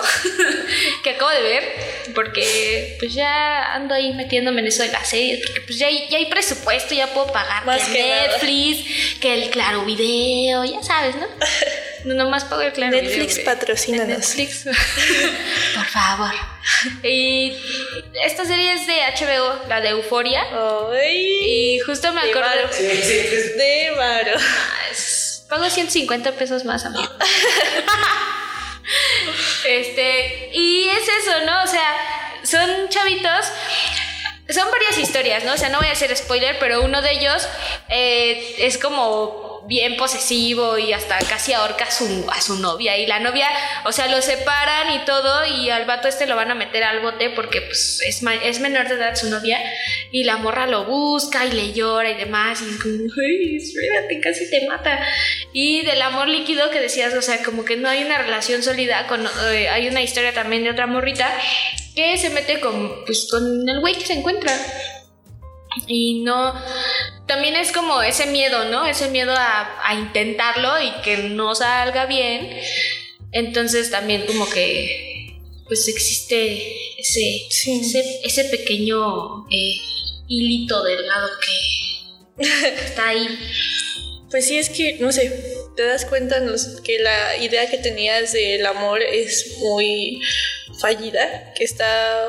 que 1.03 1.11
acabo 1.11 1.31
de 1.31 1.43
ver, 1.43 2.13
porque 2.15 2.97
pues 3.01 3.15
ya 3.15 3.75
ando 3.75 3.95
ahí 3.95 4.15
metiéndome 4.15 4.61
en 4.61 4.69
eso 4.69 4.83
de 4.83 4.93
las 4.93 5.09
series, 5.09 5.45
porque 5.45 5.63
pues 5.63 5.79
ya 5.79 5.89
hay, 5.89 6.07
ya 6.09 6.19
hay 6.19 6.27
presupuesto, 6.27 6.95
ya 6.95 7.09
puedo 7.09 7.33
pagar 7.33 7.65
Más 7.65 7.83
que. 7.85 8.03
Netflix, 8.03 9.19
que 9.21 9.35
el 9.35 9.51
Claro 9.51 9.85
Video, 9.85 10.65
ya 10.65 10.83
sabes, 10.83 11.17
¿no? 11.17 11.27
No, 12.05 12.15
nomás 12.15 12.45
pago 12.45 12.63
el 12.63 12.73
Claro 12.73 12.97
Netflix 12.97 13.39
patrocínanos. 13.41 14.09
Netflix. 14.09 14.65
Por 15.75 15.87
favor. 15.87 16.33
Y 17.03 17.57
esta 18.25 18.45
serie 18.45 18.75
es 18.75 18.87
de 18.87 18.95
HBO, 19.27 19.69
la 19.69 19.81
de 19.81 19.91
Euforia. 19.91 20.45
Y 21.11 21.79
justo 21.81 22.13
me 22.13 22.23
de 22.23 22.31
acordé. 22.31 22.47
varo. 22.47 22.69
De 23.57 23.93
varo. 23.97 24.33
Ah, 24.39 24.95
Pago 25.49 25.69
150 25.69 26.33
pesos 26.33 26.65
más, 26.65 26.85
amigo. 26.87 27.03
este, 29.69 30.51
y 30.55 30.89
es 30.89 31.03
eso, 31.03 31.45
¿no? 31.45 31.63
O 31.63 31.67
sea, 31.67 31.95
son 32.43 32.89
chavitos. 32.89 33.47
Son 34.49 34.71
varias 34.71 34.99
historias, 34.99 35.45
¿no? 35.45 35.53
O 35.53 35.57
sea, 35.57 35.69
no 35.69 35.79
voy 35.79 35.89
a 35.89 35.93
hacer 35.93 36.15
spoiler, 36.17 36.59
pero 36.59 36.83
uno 36.83 37.01
de 37.01 37.13
ellos 37.13 37.47
eh, 37.89 38.57
es 38.59 38.77
como 38.77 39.52
bien 39.67 39.97
posesivo 39.97 40.79
y 40.79 40.93
hasta 40.93 41.19
casi 41.19 41.53
ahorca 41.53 41.85
a 41.85 41.91
su, 41.91 42.27
a 42.31 42.41
su 42.41 42.57
novia. 42.57 42.97
Y 42.99 43.07
la 43.07 43.21
novia, 43.21 43.49
o 43.85 43.93
sea, 43.93 44.09
lo 44.09 44.21
separan 44.21 44.95
y 44.95 45.05
todo, 45.05 45.47
y 45.47 45.71
al 45.71 45.85
vato 45.85 46.09
este 46.09 46.27
lo 46.27 46.37
van 46.37 46.51
a 46.51 46.55
meter 46.55 46.83
al 46.85 47.01
bote 47.01 47.31
porque 47.31 47.61
pues, 47.63 48.01
es, 48.07 48.23
es 48.45 48.61
menor 48.61 48.89
de 48.89 48.95
edad 48.95 49.15
su 49.17 49.31
novia. 49.31 49.59
Y 50.11 50.25
la 50.25 50.37
morra 50.37 50.67
lo 50.67 50.85
busca 50.85 51.47
y 51.47 51.53
le 51.53 51.73
llora 51.73 52.11
y 52.11 52.15
demás. 52.15 52.61
Y 52.63 52.71
es 52.71 52.83
como, 52.83 52.95
ay, 52.95 53.57
espérate, 53.57 54.21
casi 54.21 54.51
te 54.51 54.67
mata. 54.67 55.01
Y 55.53 55.83
del 55.83 56.03
amor 56.03 56.29
líquido 56.29 56.71
que 56.71 56.81
decías, 56.81 57.15
o 57.15 57.23
sea, 57.23 57.43
como 57.43 57.65
que 57.65 57.77
no 57.77 57.89
hay 57.89 58.03
una 58.03 58.19
relación 58.19 58.63
sólida. 58.63 59.07
Con, 59.07 59.27
eh, 59.53 59.69
hay 59.69 59.89
una 59.89 60.03
historia 60.03 60.35
también 60.35 60.65
de 60.65 60.71
otra 60.71 60.87
morrita 60.87 61.33
que 61.95 62.17
se 62.19 62.31
mete 62.31 62.61
con, 62.61 63.05
pues, 63.05 63.29
con 63.31 63.69
el 63.69 63.81
güey 63.81 63.95
que 63.95 64.07
se 64.07 64.15
encuentra. 64.15 64.53
Y 65.87 66.21
no. 66.23 66.55
También 67.27 67.57
es 67.57 67.73
como 67.73 68.03
ese 68.03 68.27
miedo, 68.27 68.65
¿no? 68.67 68.87
Ese 68.87 69.09
miedo 69.09 69.33
a, 69.33 69.89
a 69.89 69.95
intentarlo 69.95 70.81
y 70.81 70.91
que 71.03 71.17
no 71.19 71.55
salga 71.55 72.07
bien. 72.07 72.59
Entonces 73.33 73.91
también 73.91 74.25
como 74.27 74.49
que. 74.51 75.37
Pues 75.67 75.89
existe 75.89 76.55
ese. 76.99 77.47
Sí. 77.51 77.81
Ese, 77.81 78.21
ese 78.25 78.45
pequeño 78.45 79.47
eh, 79.51 79.77
hilito 80.29 80.83
delgado 80.83 81.29
que 81.41 82.45
está 82.85 83.09
ahí. 83.09 83.29
Pues 84.31 84.47
sí, 84.47 84.57
es 84.57 84.71
que, 84.71 84.97
no 84.99 85.13
sé, 85.13 85.31
te 85.77 85.85
das 85.85 86.07
cuenta 86.07 86.41
que 86.83 86.99
la 86.99 87.37
idea 87.37 87.69
que 87.69 87.79
tenías 87.79 88.33
del 88.33 88.65
amor 88.65 89.03
es 89.03 89.59
muy 89.59 90.21
fallida, 90.81 91.53
que 91.55 91.65
está 91.65 92.29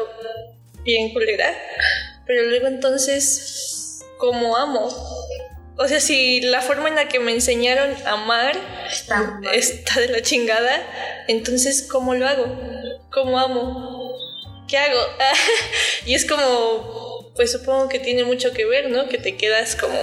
bien 0.84 1.14
culera, 1.14 1.58
pero 2.26 2.44
luego 2.44 2.68
entonces, 2.68 4.02
¿cómo 4.18 4.58
amo? 4.58 4.90
O 5.78 5.88
sea, 5.88 6.00
si 6.00 6.42
la 6.42 6.62
forma 6.62 6.88
en 6.90 6.96
la 6.96 7.08
que 7.08 7.20
me 7.20 7.32
enseñaron 7.32 7.96
a 8.06 8.12
amar 8.12 8.56
Está 8.92 9.40
está 9.54 10.00
de 10.00 10.10
la 10.10 10.22
chingada, 10.22 10.86
entonces, 11.28 11.88
¿cómo 11.90 12.14
lo 12.14 12.28
hago? 12.28 12.46
¿cómo 13.14 13.40
amo? 13.40 14.16
¿Qué 14.68 14.78
hago? 14.78 15.00
y 16.06 16.16
es 16.16 16.26
como, 16.26 17.32
pues 17.36 17.52
supongo 17.52 17.90
que 17.90 18.00
tiene 18.00 18.24
mucho 18.24 18.52
que 18.52 18.66
ver, 18.66 18.90
¿no? 18.90 19.08
Que 19.08 19.18
te 19.18 19.38
quedas 19.38 19.76
como, 19.76 19.98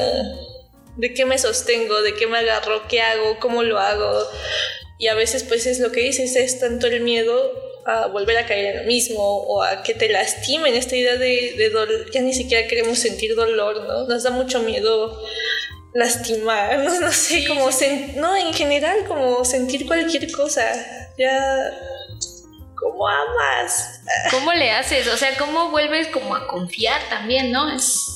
¿de 0.96 1.12
qué 1.12 1.24
me 1.24 1.38
sostengo? 1.38 2.02
¿De 2.02 2.14
qué 2.14 2.26
me 2.26 2.38
agarro? 2.38 2.86
¿Qué 2.88 3.00
hago? 3.00 3.38
¿Cómo 3.40 3.62
lo 3.62 3.78
hago? 3.78 4.26
Y 4.98 5.08
a 5.08 5.14
veces 5.14 5.44
pues 5.44 5.66
es 5.66 5.80
lo 5.80 5.92
que 5.92 6.00
dices, 6.00 6.36
es 6.36 6.60
tanto 6.60 6.86
el 6.86 7.00
miedo 7.00 7.52
a 7.86 8.06
volver 8.06 8.36
a 8.38 8.46
caer 8.46 8.76
en 8.76 8.82
lo 8.82 8.86
mismo 8.86 9.22
o 9.22 9.62
a 9.62 9.82
que 9.82 9.94
te 9.94 10.08
lastimen 10.08 10.74
esta 10.74 10.96
idea 10.96 11.16
de, 11.16 11.54
de 11.56 11.70
dolor, 11.70 12.10
ya 12.10 12.20
ni 12.20 12.32
siquiera 12.32 12.68
queremos 12.68 12.98
sentir 12.98 13.34
dolor, 13.34 13.84
¿no? 13.86 14.06
Nos 14.06 14.22
da 14.22 14.30
mucho 14.30 14.60
miedo 14.60 15.22
lastimar, 15.94 16.78
no, 16.84 17.00
no 17.00 17.12
sé, 17.12 17.46
como, 17.46 17.68
no, 18.16 18.36
en 18.36 18.52
general 18.54 19.04
como 19.06 19.44
sentir 19.44 19.86
cualquier 19.86 20.30
cosa, 20.32 20.62
ya, 21.18 21.70
¿cómo 22.76 23.08
amas? 23.08 24.00
¿Cómo 24.30 24.52
le 24.52 24.70
haces? 24.70 25.06
O 25.08 25.16
sea, 25.16 25.36
¿cómo 25.36 25.70
vuelves 25.70 26.08
como 26.08 26.34
a 26.34 26.46
confiar 26.46 27.00
también, 27.08 27.52
no? 27.52 27.74
Es 27.74 28.06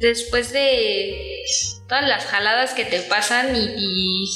después 0.00 0.52
de 0.52 1.42
todas 1.88 2.06
las 2.06 2.24
jaladas 2.26 2.74
que 2.74 2.84
te 2.84 3.00
pasan 3.00 3.56
y, 3.56 3.74
y 3.78 4.30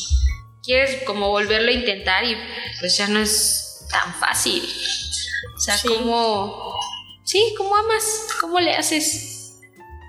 quieres 0.62 1.02
como 1.04 1.28
volverlo 1.28 1.68
a 1.68 1.74
intentar 1.74 2.24
y 2.24 2.36
pues 2.80 2.96
ya 2.96 3.08
no 3.08 3.20
es 3.20 3.59
tan 3.90 4.14
fácil. 4.14 4.62
O 5.56 5.60
sea, 5.60 5.78
¿cómo...? 5.86 6.78
Sí, 7.24 7.54
¿cómo 7.56 7.76
amas? 7.76 8.26
¿Cómo 8.40 8.58
le 8.58 8.74
haces? 8.74 9.60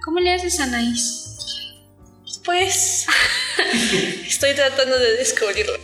¿Cómo 0.03 0.19
le 0.19 0.33
haces, 0.33 0.59
Anaís? 0.59 1.17
Pues 2.43 3.05
estoy 4.27 4.55
tratando 4.55 4.97
de 4.97 5.17
descubrirlo. 5.17 5.77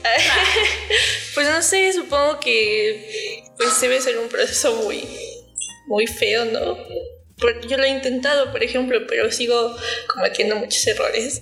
pues 1.35 1.47
no 1.47 1.61
sé, 1.61 1.93
supongo 1.93 2.39
que 2.39 3.43
pues 3.57 3.79
debe 3.79 4.01
ser 4.01 4.17
un 4.17 4.29
proceso 4.29 4.75
muy, 4.77 5.07
muy 5.85 6.07
feo, 6.07 6.45
¿no? 6.45 6.77
Yo 7.67 7.77
lo 7.77 7.83
he 7.83 7.89
intentado, 7.89 8.51
por 8.51 8.63
ejemplo, 8.63 9.05
pero 9.07 9.31
sigo 9.31 9.75
cometiendo 10.07 10.55
muchos 10.55 10.85
errores. 10.87 11.41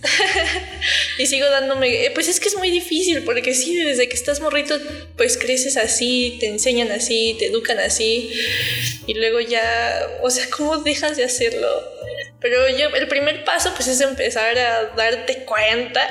y 1.18 1.26
sigo 1.26 1.50
dándome... 1.50 2.06
Eh, 2.06 2.12
pues 2.12 2.28
es 2.28 2.41
que 2.41 2.50
es 2.50 2.58
muy 2.58 2.70
difícil, 2.70 3.24
porque 3.24 3.54
sí, 3.54 3.76
desde 3.76 4.10
que 4.10 4.16
estás 4.16 4.41
morrito, 4.41 4.78
pues 5.16 5.38
creces 5.38 5.78
así, 5.78 6.38
te 6.41 6.48
enseñan 6.48 6.91
así, 6.91 7.38
te 7.39 7.46
educan 7.46 7.80
así. 7.80 8.30
Y 9.08 9.14
luego 9.14 9.39
ya... 9.39 10.20
O 10.22 10.30
sea, 10.30 10.46
¿cómo 10.50 10.78
dejas 10.80 11.16
de 11.16 11.24
hacerlo? 11.24 11.70
Pero 12.41 12.68
yo, 12.78 12.89
el 12.89 13.08
primer 13.08 13.46
paso, 13.46 13.72
pues 13.76 13.88
es 13.88 14.02
empezar 14.02 14.58
a 14.58 14.93
darte 14.98 15.46
cuenta. 15.46 16.02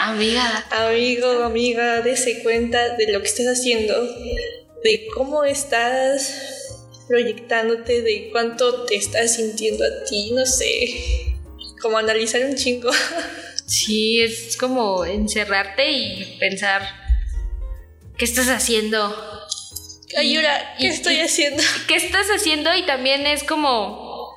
Amiga. 0.00 0.66
Amigo, 0.70 1.44
amiga, 1.44 2.00
dése 2.00 2.42
cuenta 2.42 2.96
de 2.96 3.12
lo 3.12 3.20
que 3.20 3.28
estás 3.28 3.46
haciendo, 3.46 4.02
de 4.82 5.06
cómo 5.14 5.44
estás 5.44 6.63
proyectándote 7.08 8.02
de 8.02 8.28
cuánto 8.32 8.84
te 8.84 8.96
estás 8.96 9.36
sintiendo 9.36 9.84
a 9.84 10.04
ti, 10.04 10.30
no 10.32 10.46
sé, 10.46 11.36
como 11.80 11.98
analizar 11.98 12.44
un 12.44 12.56
chingo. 12.56 12.90
Sí, 13.66 14.20
es 14.20 14.58
como 14.58 15.06
encerrarte 15.06 15.90
y 15.90 16.36
pensar, 16.38 16.82
¿qué 18.18 18.26
estás 18.26 18.48
haciendo? 18.48 19.16
Ayura, 20.18 20.74
¿qué 20.78 20.88
estoy 20.88 21.20
haciendo? 21.20 21.62
¿Qué 21.88 21.96
estás 21.96 22.26
haciendo? 22.28 22.74
Y 22.76 22.82
también 22.84 23.26
es 23.26 23.42
como, 23.42 24.36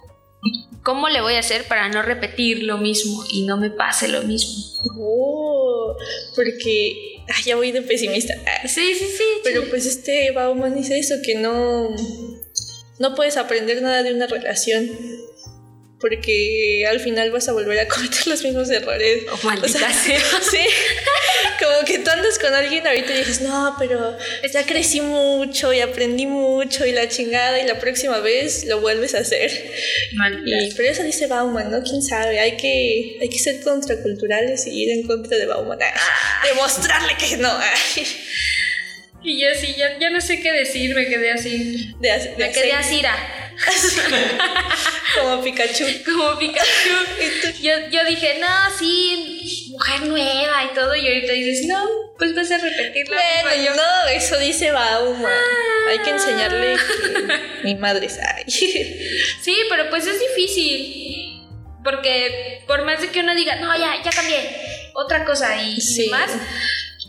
¿cómo 0.82 1.10
le 1.10 1.20
voy 1.20 1.34
a 1.34 1.40
hacer 1.40 1.66
para 1.66 1.90
no 1.90 2.04
repetir 2.04 2.64
lo 2.64 2.78
mismo 2.78 3.26
y 3.30 3.46
no 3.46 3.58
me 3.58 3.70
pase 3.70 4.08
lo 4.08 4.24
mismo? 4.24 4.54
Oh, 4.98 5.98
porque 6.34 7.18
ya 7.44 7.58
voy 7.58 7.74
de 7.74 7.82
pesimista. 7.82 8.34
Sí, 8.64 8.96
sí, 8.96 9.06
sí. 9.18 9.24
Pero 9.44 9.70
pues 9.70 9.86
este 9.86 10.32
Bauman 10.32 10.74
dice 10.74 10.98
eso, 10.98 11.16
que 11.22 11.36
no 11.36 11.90
no 13.00 13.16
puedes 13.16 13.38
aprender 13.38 13.82
nada 13.82 14.04
de 14.04 14.14
una 14.14 14.28
relación 14.28 14.90
porque 16.00 16.86
al 16.88 17.00
final 17.00 17.32
vas 17.32 17.50
a 17.50 17.54
volver 17.54 17.80
a 17.80 17.88
cometer 17.88 18.28
los 18.28 18.44
mismos 18.44 18.70
errores. 18.70 19.24
Oh, 19.32 19.48
o 19.64 19.68
sea, 19.68 19.92
sí, 19.94 20.60
como 21.60 21.86
que 21.86 22.00
tú 22.00 22.12
andas 22.12 22.38
con 22.38 22.54
alguien 22.54 22.86
ahorita 22.86 23.14
y 23.14 23.18
dices, 23.18 23.42
no, 23.42 23.76
pero 23.80 24.16
ya 24.52 24.66
crecí 24.66 25.02
mucho 25.02 25.74
y 25.74 25.80
aprendí 25.80 26.28
mucho 26.28 26.86
y 26.86 26.92
la 26.92 27.08
chingada 27.10 27.60
y 27.60 27.68
la 27.68 27.80
próxima 27.80 28.20
vez 28.20 28.66
lo 28.66 28.80
vuelves 28.80 29.16
a 29.16 29.20
hacer. 29.20 29.52
Y, 30.46 30.74
pero 30.76 30.90
eso 30.90 31.04
dice 31.04 31.28
Bauman, 31.28 31.72
¿no? 31.72 31.82
¿Quién 31.82 32.02
sabe? 32.02 32.40
Hay 32.40 32.58
que, 32.58 33.18
hay 33.20 33.30
que 33.30 33.40
ser 33.40 33.62
contraculturales 33.62 34.68
y 34.68 34.84
ir 34.84 34.92
en 34.92 35.08
contra 35.08 35.38
de 35.38 35.48
Bauman. 35.48 35.80
Ah, 35.82 36.48
demostrarle 36.48 37.16
que 37.18 37.38
no. 37.38 37.52
Y 39.28 39.42
yo 39.42 39.50
sí, 39.60 39.76
ya, 39.78 40.00
ya 40.00 40.10
no 40.10 40.22
sé 40.22 40.40
qué 40.40 40.54
decir, 40.54 40.96
me 40.96 41.06
quedé 41.06 41.32
así. 41.32 41.94
De, 42.00 42.34
me 42.38 42.50
quedé 42.50 42.72
así. 42.72 43.02
Como 45.20 45.44
Pikachu. 45.44 45.84
Como 46.06 46.40
Pikachu. 46.40 47.60
yo, 47.62 47.74
yo 47.92 48.06
dije, 48.06 48.38
no, 48.40 48.48
sí, 48.80 49.68
mujer 49.72 50.04
nueva 50.04 50.64
y 50.72 50.74
todo. 50.74 50.96
Y 50.96 51.06
ahorita 51.06 51.34
dices, 51.34 51.68
no, 51.68 51.86
pues 52.18 52.34
vas 52.36 52.50
a 52.52 52.58
repetirla. 52.58 53.18
Bueno, 53.42 53.66
yo, 53.66 53.76
no, 53.76 54.08
eso 54.14 54.40
dice 54.40 54.72
Bauma. 54.72 55.30
Ah. 55.30 55.90
Hay 55.90 56.00
que 56.00 56.12
enseñarle 56.12 56.78
que 56.78 57.66
mi 57.66 57.76
madre 57.76 58.08
sabe. 58.08 58.46
sí, 58.48 59.58
pero 59.70 59.90
pues 59.90 60.08
es 60.08 60.22
difícil. 60.22 61.44
Porque 61.84 62.64
por 62.66 62.86
más 62.86 63.02
de 63.02 63.10
que 63.10 63.20
uno 63.20 63.36
diga, 63.36 63.58
no, 63.58 63.78
ya, 63.78 64.02
ya 64.06 64.12
cambié, 64.12 64.40
otra 64.94 65.26
cosa 65.26 65.62
y, 65.62 65.82
sí. 65.82 66.06
y 66.06 66.10
más 66.10 66.32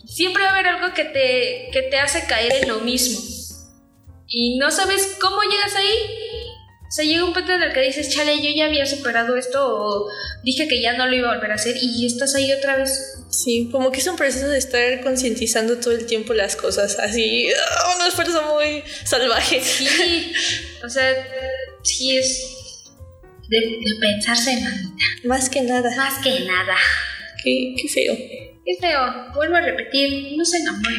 siempre 0.09 0.43
va 0.43 0.51
a 0.51 0.53
haber 0.53 0.67
algo 0.67 0.95
que 0.95 1.05
te, 1.05 1.69
que 1.73 1.83
te 1.83 1.99
hace 1.99 2.27
caer 2.27 2.63
en 2.63 2.69
lo 2.69 2.81
mismo. 2.81 3.21
Y 4.27 4.59
no 4.59 4.71
sabes 4.71 5.17
cómo 5.21 5.41
llegas 5.43 5.75
ahí. 5.75 5.95
O 6.89 6.91
sea, 6.91 7.05
llega 7.05 7.25
un 7.25 7.35
punto 7.35 7.53
en 7.53 7.63
el 7.63 7.73
que 7.75 7.83
dices, 7.83 8.09
chale, 8.15 8.43
yo 8.43 8.51
ya 8.51 8.65
había 8.65 8.87
superado 8.87 9.37
esto 9.37 9.61
o 9.63 10.09
dije 10.43 10.67
que 10.69 10.81
ya 10.81 10.95
no 10.95 11.07
lo 11.07 11.15
iba 11.15 11.31
a 11.31 11.35
volver 11.35 11.53
a 11.53 11.57
hacer 11.57 11.77
y 11.81 12.07
estás 12.07 12.35
ahí 12.35 12.51
otra 12.51 12.79
vez. 12.79 13.19
Sí, 13.31 13.69
como 13.71 13.93
que 13.93 14.01
es 14.01 14.07
un 14.07 14.17
proceso 14.17 14.49
de 14.49 14.57
estar 14.57 15.03
concientizando 15.03 15.77
todo 15.79 15.93
el 15.93 16.07
tiempo 16.07 16.33
las 16.33 16.57
cosas, 16.57 16.99
así, 16.99 17.47
ah, 17.53 17.97
un 18.01 18.07
esfuerzo 18.07 18.43
muy 18.55 18.83
salvaje. 19.05 19.61
Sí, 19.61 20.33
o 20.83 20.89
sea, 20.89 21.13
sí 21.83 22.17
es 22.17 22.89
de, 23.49 23.81
pensarse, 24.01 24.55
manita. 24.55 25.05
Más 25.25 25.51
que 25.51 25.61
nada. 25.61 25.95
Más 25.95 26.23
que 26.23 26.41
nada. 26.41 26.77
Qué, 27.45 27.75
qué 27.81 27.89
feo. 27.89 28.17
Es 28.69 28.79
feo, 28.81 29.01
vuelvo 29.35 29.57
a 29.57 29.63
repetir, 29.63 30.37
no 30.37 30.45
se 30.45 30.59
enamoren. 30.59 30.99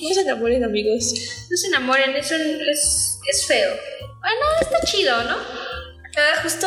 No 0.00 0.14
se 0.14 0.20
enamoren, 0.22 0.64
amigos. 0.64 1.12
No 1.50 1.56
se 1.56 1.66
enamoren, 1.66 2.16
eso 2.16 2.34
es, 2.34 3.18
es 3.30 3.46
feo. 3.46 3.76
Bueno, 4.20 4.40
está 4.62 4.80
chido, 4.86 5.22
¿no? 5.24 5.36
Ah, 5.36 6.40
justo 6.42 6.66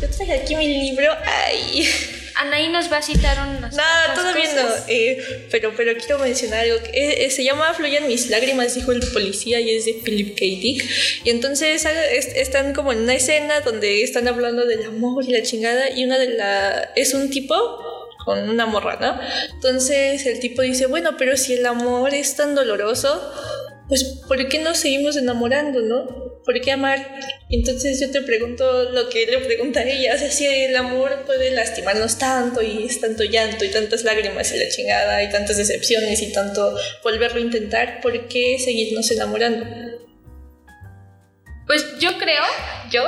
yo 0.00 0.08
traje 0.08 0.34
aquí 0.34 0.54
mi 0.54 0.68
libro. 0.68 1.12
Ay. 1.24 1.88
Anaí 2.36 2.68
nos 2.68 2.92
va 2.92 2.98
a 2.98 3.02
citar 3.02 3.36
unas. 3.40 3.74
No, 3.74 3.82
todavía 4.14 4.54
no. 4.54 4.68
Eh, 4.86 5.48
pero, 5.50 5.74
pero 5.76 5.96
quiero 5.96 6.20
mencionar 6.20 6.60
algo. 6.60 6.80
Que, 6.84 7.24
eh, 7.24 7.30
se 7.32 7.42
llama 7.42 7.74
Fluyan 7.74 8.06
mis 8.06 8.30
lágrimas, 8.30 8.76
dijo 8.76 8.92
el 8.92 9.00
policía, 9.12 9.58
y 9.58 9.70
es 9.70 9.86
de 9.86 9.94
Philip 9.94 10.38
K. 10.38 10.44
Dick. 10.44 10.84
Y 11.24 11.30
entonces 11.30 11.84
están 12.36 12.72
como 12.72 12.92
en 12.92 13.00
una 13.00 13.14
escena 13.14 13.62
donde 13.62 14.04
están 14.04 14.28
hablando 14.28 14.64
del 14.64 14.84
amor 14.84 15.24
y 15.26 15.32
la 15.32 15.42
chingada. 15.42 15.90
Y 15.90 16.04
una 16.04 16.18
de 16.18 16.28
la. 16.28 16.92
Es 16.94 17.14
un 17.14 17.30
tipo 17.30 17.95
con 18.26 18.50
una 18.50 18.66
morra, 18.66 18.98
¿no? 19.00 19.18
Entonces 19.54 20.26
el 20.26 20.40
tipo 20.40 20.60
dice, 20.60 20.86
bueno, 20.86 21.16
pero 21.16 21.36
si 21.36 21.54
el 21.54 21.64
amor 21.64 22.12
es 22.12 22.34
tan 22.34 22.56
doloroso, 22.56 23.32
pues 23.86 24.02
¿por 24.26 24.48
qué 24.48 24.58
nos 24.58 24.78
seguimos 24.78 25.16
enamorando, 25.16 25.80
no? 25.80 26.42
¿Por 26.44 26.60
qué 26.60 26.72
amar? 26.72 26.98
Entonces 27.50 28.00
yo 28.00 28.10
te 28.10 28.22
pregunto 28.22 28.90
lo 28.90 29.08
que 29.10 29.26
le 29.26 29.38
pregunta 29.38 29.78
a 29.78 29.84
ella, 29.84 30.16
o 30.16 30.18
sea, 30.18 30.32
si 30.32 30.44
el 30.44 30.74
amor 30.74 31.22
puede 31.24 31.52
lastimarnos 31.52 32.18
tanto 32.18 32.62
y 32.62 32.86
es 32.86 33.00
tanto 33.00 33.22
llanto 33.22 33.64
y 33.64 33.70
tantas 33.70 34.02
lágrimas 34.02 34.52
y 34.52 34.58
la 34.58 34.68
chingada 34.70 35.22
y 35.22 35.30
tantas 35.30 35.56
decepciones 35.56 36.20
y 36.20 36.32
tanto 36.32 36.76
volverlo 37.04 37.38
a 37.38 37.42
intentar, 37.42 38.00
¿por 38.00 38.26
qué 38.26 38.58
seguirnos 38.58 39.08
enamorando? 39.12 39.66
Pues 41.68 41.96
yo 42.00 42.18
creo, 42.18 42.42
yo, 42.90 43.04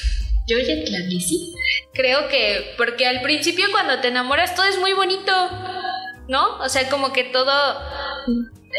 yo 0.46 0.58
ya 0.58 0.74
sí 1.20 1.54
creo 1.92 2.28
que, 2.28 2.74
porque 2.76 3.06
al 3.06 3.22
principio 3.22 3.66
cuando 3.70 4.00
te 4.00 4.08
enamoras 4.08 4.54
todo 4.54 4.66
es 4.66 4.78
muy 4.78 4.92
bonito, 4.92 5.32
¿no? 6.28 6.58
O 6.58 6.68
sea, 6.68 6.88
como 6.88 7.12
que 7.12 7.24
todo 7.24 7.52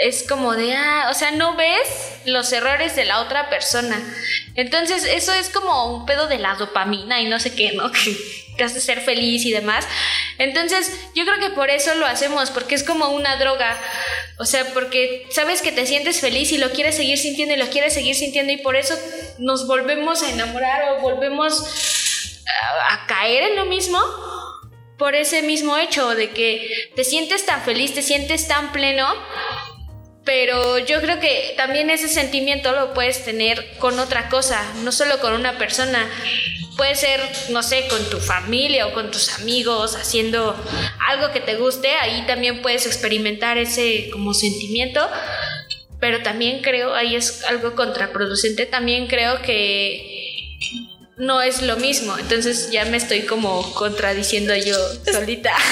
es 0.01 0.25
como 0.27 0.55
de, 0.55 0.73
ah, 0.75 1.07
o 1.09 1.13
sea, 1.13 1.31
no 1.31 1.55
ves 1.55 2.21
los 2.25 2.51
errores 2.53 2.95
de 2.95 3.05
la 3.05 3.19
otra 3.21 3.49
persona. 3.49 4.01
Entonces, 4.55 5.03
eso 5.03 5.33
es 5.33 5.49
como 5.49 5.95
un 5.95 6.05
pedo 6.05 6.27
de 6.27 6.37
la 6.37 6.55
dopamina 6.55 7.21
y 7.21 7.25
no 7.25 7.39
sé 7.39 7.53
qué, 7.55 7.73
¿no? 7.73 7.91
Que, 7.91 8.15
que 8.57 8.63
hace 8.65 8.81
ser 8.81 8.99
feliz 9.01 9.45
y 9.45 9.51
demás. 9.51 9.87
Entonces, 10.37 10.91
yo 11.15 11.23
creo 11.25 11.39
que 11.39 11.49
por 11.55 11.69
eso 11.69 11.95
lo 11.95 12.05
hacemos, 12.05 12.51
porque 12.51 12.75
es 12.75 12.83
como 12.83 13.07
una 13.09 13.37
droga. 13.37 13.77
O 14.37 14.45
sea, 14.45 14.65
porque 14.73 15.25
sabes 15.31 15.61
que 15.61 15.71
te 15.71 15.85
sientes 15.85 16.19
feliz 16.19 16.51
y 16.51 16.57
lo 16.57 16.71
quieres 16.71 16.95
seguir 16.95 17.17
sintiendo 17.17 17.55
y 17.55 17.57
lo 17.57 17.69
quieres 17.69 17.93
seguir 17.93 18.15
sintiendo 18.15 18.51
y 18.51 18.57
por 18.57 18.75
eso 18.75 18.95
nos 19.37 19.65
volvemos 19.65 20.21
a 20.23 20.29
enamorar 20.29 20.91
o 20.91 21.01
volvemos 21.01 21.63
a 22.89 23.05
caer 23.07 23.43
en 23.43 23.55
lo 23.55 23.65
mismo 23.65 23.99
por 24.99 25.15
ese 25.15 25.41
mismo 25.41 25.77
hecho 25.77 26.13
de 26.13 26.29
que 26.29 26.91
te 26.95 27.03
sientes 27.03 27.45
tan 27.45 27.63
feliz, 27.63 27.95
te 27.95 28.03
sientes 28.03 28.47
tan 28.47 28.71
pleno, 28.71 29.07
Pero 30.25 30.77
yo 30.77 31.01
creo 31.01 31.19
que 31.19 31.55
también 31.57 31.89
ese 31.89 32.07
sentimiento 32.07 32.71
lo 32.73 32.93
puedes 32.93 33.25
tener 33.25 33.77
con 33.79 33.97
otra 33.97 34.29
cosa, 34.29 34.61
no 34.83 34.91
solo 34.91 35.19
con 35.19 35.33
una 35.33 35.57
persona. 35.57 36.07
Puede 36.77 36.93
ser, 36.95 37.19
no 37.49 37.63
sé, 37.63 37.87
con 37.87 38.07
tu 38.11 38.19
familia 38.19 38.85
o 38.85 38.93
con 38.93 39.09
tus 39.09 39.29
amigos, 39.39 39.95
haciendo 39.95 40.55
algo 41.07 41.31
que 41.31 41.39
te 41.39 41.55
guste, 41.55 41.95
ahí 41.95 42.23
también 42.27 42.61
puedes 42.61 42.85
experimentar 42.85 43.57
ese 43.57 44.09
como 44.11 44.33
sentimiento. 44.35 45.09
Pero 45.99 46.21
también 46.21 46.61
creo, 46.61 46.93
ahí 46.93 47.15
es 47.15 47.43
algo 47.45 47.73
contraproducente, 47.75 48.67
también 48.67 49.07
creo 49.07 49.41
que 49.41 50.18
no 51.19 51.41
es 51.41 51.61
lo 51.61 51.77
mismo. 51.77 52.17
Entonces 52.17 52.71
ya 52.71 52.85
me 52.85 52.97
estoy 52.97 53.23
como 53.23 53.73
contradiciendo 53.73 54.55
yo 54.55 54.75
solita. 55.11 55.53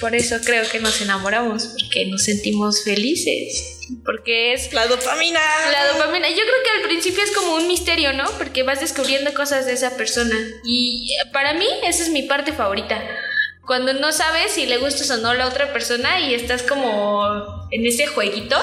Por 0.00 0.14
eso 0.14 0.36
creo 0.44 0.68
que 0.68 0.78
nos 0.78 1.00
enamoramos, 1.00 1.74
porque 1.76 2.06
nos 2.06 2.22
sentimos 2.22 2.84
felices. 2.84 3.78
Porque 4.04 4.52
es 4.52 4.72
La 4.72 4.86
dopamina. 4.86 5.40
la 5.72 5.88
dopamina. 5.92 6.28
Yo 6.28 6.36
creo 6.36 6.62
que 6.64 6.70
al 6.70 6.82
principio 6.88 7.24
es 7.24 7.32
como 7.32 7.56
un 7.56 7.66
misterio, 7.66 8.12
¿no? 8.12 8.24
Porque 8.38 8.62
vas 8.62 8.80
descubriendo 8.80 9.34
cosas 9.34 9.66
de 9.66 9.72
esa 9.72 9.96
persona. 9.96 10.36
Y 10.64 11.10
para 11.32 11.54
mí 11.54 11.66
esa 11.82 12.04
es 12.04 12.10
mi 12.10 12.22
parte 12.22 12.52
favorita. 12.52 13.02
Cuando 13.66 13.92
no 13.92 14.12
sabes 14.12 14.52
si 14.52 14.66
le 14.66 14.78
gustas 14.78 15.10
o 15.10 15.16
no 15.16 15.30
a 15.30 15.34
la 15.34 15.48
otra 15.48 15.72
persona 15.72 16.20
y 16.20 16.32
estás 16.32 16.62
como 16.62 17.68
en 17.72 17.84
ese 17.84 18.06
jueguito 18.06 18.56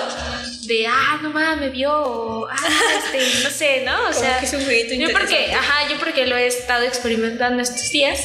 de, 0.68 0.88
ah, 0.88 1.20
no 1.22 1.30
mames, 1.32 1.60
me 1.60 1.70
vio, 1.70 1.92
o, 1.94 2.48
ah, 2.48 2.56
este, 2.98 3.44
no 3.44 3.50
sé, 3.50 3.84
¿no? 3.86 4.10
O 4.10 4.14
sea, 4.14 4.40
que 4.40 4.46
es 4.46 4.54
un 4.54 4.64
jueguito 4.64 4.94
yo 4.96 5.12
porque, 5.12 5.54
ajá, 5.54 5.90
yo 5.90 5.98
porque 6.00 6.26
lo 6.26 6.36
he 6.36 6.48
estado 6.48 6.84
experimentando 6.84 7.62
estos 7.62 7.90
días 7.92 8.20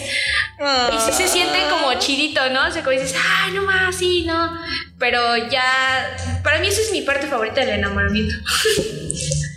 Ah. 0.63 0.91
y 0.93 1.11
sí 1.11 1.17
se 1.17 1.27
siente 1.29 1.59
como 1.71 1.99
chidito, 1.99 2.51
¿no? 2.51 2.69
O 2.69 2.71
sea, 2.71 2.83
como 2.83 2.99
dices, 2.99 3.15
ay, 3.43 3.53
no 3.53 3.63
más, 3.63 3.97
sí, 3.97 4.25
no. 4.27 4.59
Pero 4.99 5.37
ya, 5.49 6.17
para 6.45 6.59
mí 6.59 6.69
eso 6.69 6.83
es 6.83 6.93
mi 6.93 7.01
parte 7.01 7.27
favorita 7.27 7.61
del 7.61 7.79
enamoramiento. 7.79 8.35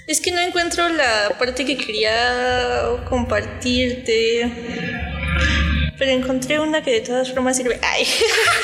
Es 0.05 0.19
que 0.19 0.31
no 0.31 0.41
encuentro 0.41 0.89
la 0.89 1.29
parte 1.39 1.63
que 1.65 1.77
quería 1.77 2.83
compartirte. 3.07 4.51
Pero 6.03 6.17
encontré 6.17 6.59
una 6.59 6.83
que 6.83 6.91
de 6.91 6.99
todas 6.99 7.31
formas 7.31 7.55
sirve. 7.55 7.79
Ay. 7.81 8.05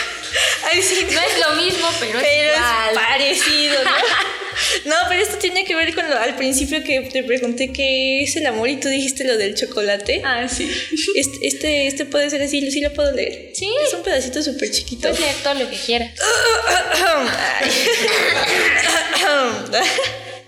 Ay, 0.70 0.82
sí. 0.82 1.08
No 1.10 1.22
es 1.22 1.40
lo 1.40 1.56
mismo, 1.56 1.88
pero, 2.02 2.20
Pero 2.20 2.54
es 2.54 2.60
parecido, 2.94 3.82
¿no? 3.82 3.92
No, 4.84 4.96
pero 5.08 5.22
esto 5.22 5.38
tiene 5.38 5.64
que 5.64 5.74
ver 5.74 5.96
con 5.96 6.10
lo 6.10 6.20
al 6.20 6.36
principio 6.36 6.84
que 6.84 7.00
te 7.00 7.24
pregunté 7.24 7.72
qué 7.72 8.24
es 8.24 8.36
el 8.36 8.46
amor 8.46 8.68
y 8.68 8.76
tú 8.76 8.90
dijiste 8.90 9.24
lo 9.24 9.38
del 9.38 9.56
chocolate. 9.56 10.22
Ah, 10.26 10.50
sí. 10.50 10.70
Este, 11.16 11.48
este, 11.48 11.88
este 11.88 12.04
puede 12.04 12.30
ser 12.30 12.42
así, 12.42 12.70
sí 12.70 12.82
lo 12.82 12.92
puedo 12.92 13.14
leer. 13.14 13.52
Sí. 13.54 13.72
Es 13.88 13.94
un 13.94 14.04
pedacito 14.04 14.44
súper 14.44 14.70
chiquito. 14.70 15.04
Puedes 15.04 15.22
leer 15.22 15.36
todo 15.42 15.54
lo 15.54 15.70
que 15.70 15.78
quieras. 15.78 16.12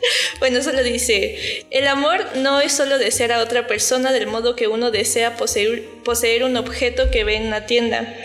Bueno, 0.40 0.62
solo 0.64 0.84
dice, 0.84 1.66
el 1.70 1.88
amor 1.88 2.38
no 2.38 2.62
es 2.62 2.74
solo 2.74 2.98
desear 2.98 3.32
a 3.32 3.42
otra 3.42 3.68
persona 3.68 4.12
del 4.12 4.28
modo 4.28 4.56
que 4.56 4.68
uno 4.68 4.92
desea 4.92 5.38
poseer, 5.38 5.86
poseer 6.04 6.44
un 6.44 6.58
objeto 6.58 7.12
que 7.12 7.24
ve 7.24 7.36
en 7.36 7.48
una 7.48 7.66
tienda. 7.66 8.16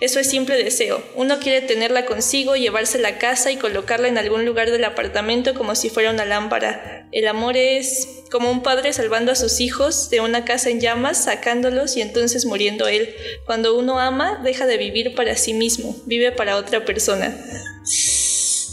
Eso 0.00 0.20
es 0.20 0.28
simple 0.28 0.62
deseo. 0.62 1.02
Uno 1.14 1.38
quiere 1.38 1.66
tenerla 1.66 2.04
consigo, 2.04 2.54
llevársela 2.54 3.08
a 3.08 3.18
casa 3.18 3.50
y 3.50 3.56
colocarla 3.56 4.08
en 4.08 4.18
algún 4.18 4.44
lugar 4.44 4.70
del 4.70 4.84
apartamento 4.84 5.54
como 5.54 5.74
si 5.74 5.88
fuera 5.88 6.10
una 6.10 6.26
lámpara. 6.26 7.08
El 7.12 7.26
amor 7.26 7.56
es 7.56 8.06
como 8.30 8.50
un 8.50 8.62
padre 8.62 8.92
salvando 8.92 9.32
a 9.32 9.36
sus 9.36 9.60
hijos 9.60 10.10
de 10.10 10.20
una 10.20 10.44
casa 10.44 10.68
en 10.68 10.80
llamas, 10.80 11.24
sacándolos 11.24 11.96
y 11.96 12.02
entonces 12.02 12.44
muriendo 12.44 12.86
él. 12.88 13.14
Cuando 13.46 13.76
uno 13.76 13.98
ama, 13.98 14.40
deja 14.44 14.66
de 14.66 14.76
vivir 14.76 15.14
para 15.14 15.36
sí 15.36 15.54
mismo, 15.54 15.96
vive 16.04 16.30
para 16.30 16.56
otra 16.56 16.84
persona. 16.84 17.34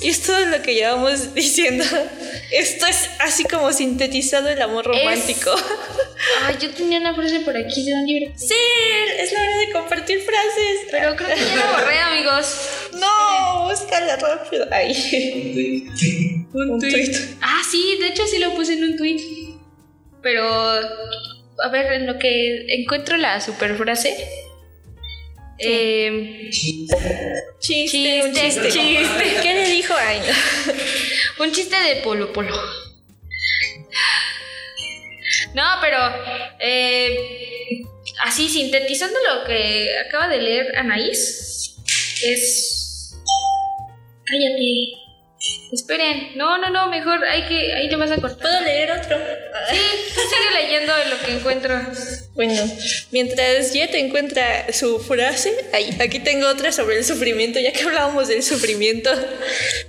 Y 0.04 0.10
es 0.10 0.22
todo 0.22 0.46
lo 0.46 0.62
que 0.62 0.74
llevamos 0.76 1.34
diciendo. 1.34 1.86
Esto 2.52 2.86
es 2.86 3.10
así 3.20 3.46
como 3.46 3.72
sintetizado 3.72 4.50
el 4.50 4.62
amor 4.62 4.86
romántico. 4.86 5.56
Ay, 6.46 6.58
yo 6.60 6.70
tenía 6.72 7.00
una 7.00 7.16
frase 7.16 7.40
por 7.40 7.56
aquí 7.56 7.86
de 7.86 7.94
un 7.94 8.06
libro. 8.06 8.34
Sí, 8.36 8.54
es 9.20 9.32
la 9.32 9.40
hora 9.40 9.58
de 9.58 9.72
compartir 9.72 10.20
frases. 10.20 10.88
Pero 10.92 11.16
creo 11.16 11.30
que 11.30 11.42
ya 11.42 11.56
la 11.56 11.72
borré, 11.72 12.00
amigos. 12.00 12.60
No, 12.94 13.70
búscala 13.70 14.18
rápido. 14.18 14.68
Ay. 14.72 15.88
Un, 16.54 16.80
tuit. 16.80 17.16
Ah, 17.42 17.62
sí, 17.70 17.98
de 18.00 18.08
hecho 18.08 18.28
sí 18.28 18.40
lo 18.40 18.54
puse 18.56 18.74
en 18.74 18.84
un 18.84 18.98
tweet. 18.98 19.22
Pero, 20.22 20.46
a 20.46 21.70
ver, 21.72 21.94
en 21.94 22.08
lo 22.08 22.20
que 22.20 22.66
encuentro 22.76 23.16
la 23.16 23.40
super 23.40 23.76
frase. 23.78 24.43
Eh, 25.66 26.50
Chiste, 27.60 28.24
un 28.24 28.34
Chiste. 28.34 28.70
¿Qué 29.42 29.54
le 29.54 29.70
dijo? 29.70 29.94
Ay, 29.98 30.20
no. 30.20 31.44
un 31.44 31.52
chiste 31.52 31.76
de 31.76 31.98
Polo 31.98 32.32
Polo. 32.34 32.56
No, 35.54 35.64
pero 35.82 35.98
eh, 36.60 37.82
así 38.24 38.50
sintetizando 38.50 39.18
lo 39.20 39.46
que 39.46 39.92
acaba 40.08 40.28
de 40.28 40.42
leer 40.42 40.78
Anaís, 40.78 41.76
es. 42.24 43.16
Cállate. 44.26 45.03
Esperen. 45.72 46.38
No, 46.38 46.58
no, 46.60 46.70
no, 46.70 46.88
mejor 46.90 47.24
hay 47.26 47.46
que. 47.48 47.74
Ahí 47.74 47.90
le 47.90 47.96
vas 47.96 48.12
a 48.12 48.18
cortar. 48.18 48.40
¿Puedo 48.40 48.62
leer 48.62 48.92
otro? 48.92 49.18
Sí, 49.72 49.78
tú 50.14 50.22
sigue 50.22 50.62
leyendo 50.62 50.94
lo 51.10 51.26
que 51.26 51.32
encuentro. 51.34 51.82
Bueno, 52.36 52.54
mientras 53.12 53.74
Jet 53.74 53.94
encuentra 53.96 54.72
su 54.72 55.00
frase, 55.00 55.54
ay, 55.74 55.98
aquí 56.00 56.20
tengo 56.20 56.48
otra 56.48 56.72
sobre 56.72 56.98
el 56.98 57.06
sufrimiento, 57.06 57.60
ya 57.60 57.72
que 57.72 57.84
hablábamos 57.84 58.28
del 58.28 58.44
sufrimiento. 58.44 59.10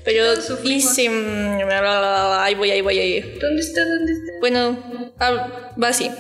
Pero 0.05 0.35
dice. 0.63 1.09
mm, 1.09 1.59
Ahí 1.71 2.55
voy, 2.55 2.71
ahí 2.71 2.81
voy, 2.81 2.99
ahí. 2.99 3.21
¿Dónde 3.21 3.61
está? 3.63 3.85
¿Dónde 3.85 4.13
está? 4.13 4.33
Bueno, 4.41 5.13
ah, 5.21 5.73
va 5.81 5.89
así. 5.89 6.11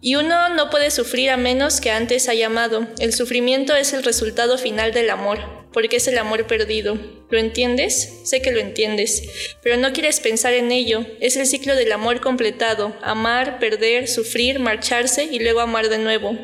Y 0.00 0.16
uno 0.16 0.48
no 0.50 0.70
puede 0.70 0.90
sufrir 0.90 1.30
a 1.30 1.36
menos 1.36 1.80
que 1.80 1.90
antes 1.90 2.28
haya 2.28 2.46
amado. 2.46 2.86
El 2.98 3.12
sufrimiento 3.12 3.76
es 3.76 3.92
el 3.92 4.02
resultado 4.02 4.58
final 4.58 4.92
del 4.92 5.10
amor, 5.10 5.61
porque 5.72 5.96
es 5.96 6.08
el 6.08 6.18
amor 6.18 6.46
perdido. 6.46 6.98
¿Lo 7.30 7.38
entiendes? 7.38 8.20
Sé 8.24 8.42
que 8.42 8.52
lo 8.52 8.60
entiendes, 8.60 9.22
pero 9.62 9.76
no 9.76 9.92
quieres 9.92 10.20
pensar 10.20 10.52
en 10.52 10.70
ello. 10.70 11.06
Es 11.20 11.36
el 11.36 11.46
ciclo 11.46 11.74
del 11.74 11.92
amor 11.92 12.20
completado. 12.20 12.94
Amar, 13.02 13.58
perder, 13.58 14.08
sufrir, 14.08 14.58
marcharse 14.58 15.24
y 15.24 15.38
luego 15.38 15.60
amar 15.60 15.88
de 15.88 15.98
nuevo. 15.98 16.36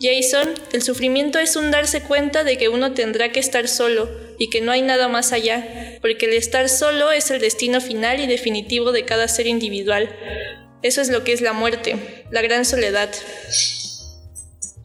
Jason, 0.00 0.54
el 0.72 0.82
sufrimiento 0.82 1.38
es 1.38 1.56
un 1.56 1.70
darse 1.70 2.02
cuenta 2.02 2.44
de 2.44 2.56
que 2.56 2.68
uno 2.68 2.92
tendrá 2.94 3.30
que 3.30 3.40
estar 3.40 3.68
solo 3.68 4.08
y 4.38 4.50
que 4.50 4.60
no 4.60 4.72
hay 4.72 4.82
nada 4.82 5.08
más 5.08 5.32
allá, 5.32 5.98
porque 6.00 6.26
el 6.26 6.32
estar 6.32 6.68
solo 6.68 7.12
es 7.12 7.30
el 7.30 7.40
destino 7.40 7.80
final 7.80 8.20
y 8.20 8.26
definitivo 8.26 8.92
de 8.92 9.04
cada 9.04 9.28
ser 9.28 9.46
individual. 9.46 10.08
Eso 10.82 11.00
es 11.00 11.10
lo 11.10 11.22
que 11.22 11.32
es 11.32 11.40
la 11.40 11.52
muerte, 11.52 11.96
la 12.30 12.42
gran 12.42 12.64
soledad. 12.64 13.10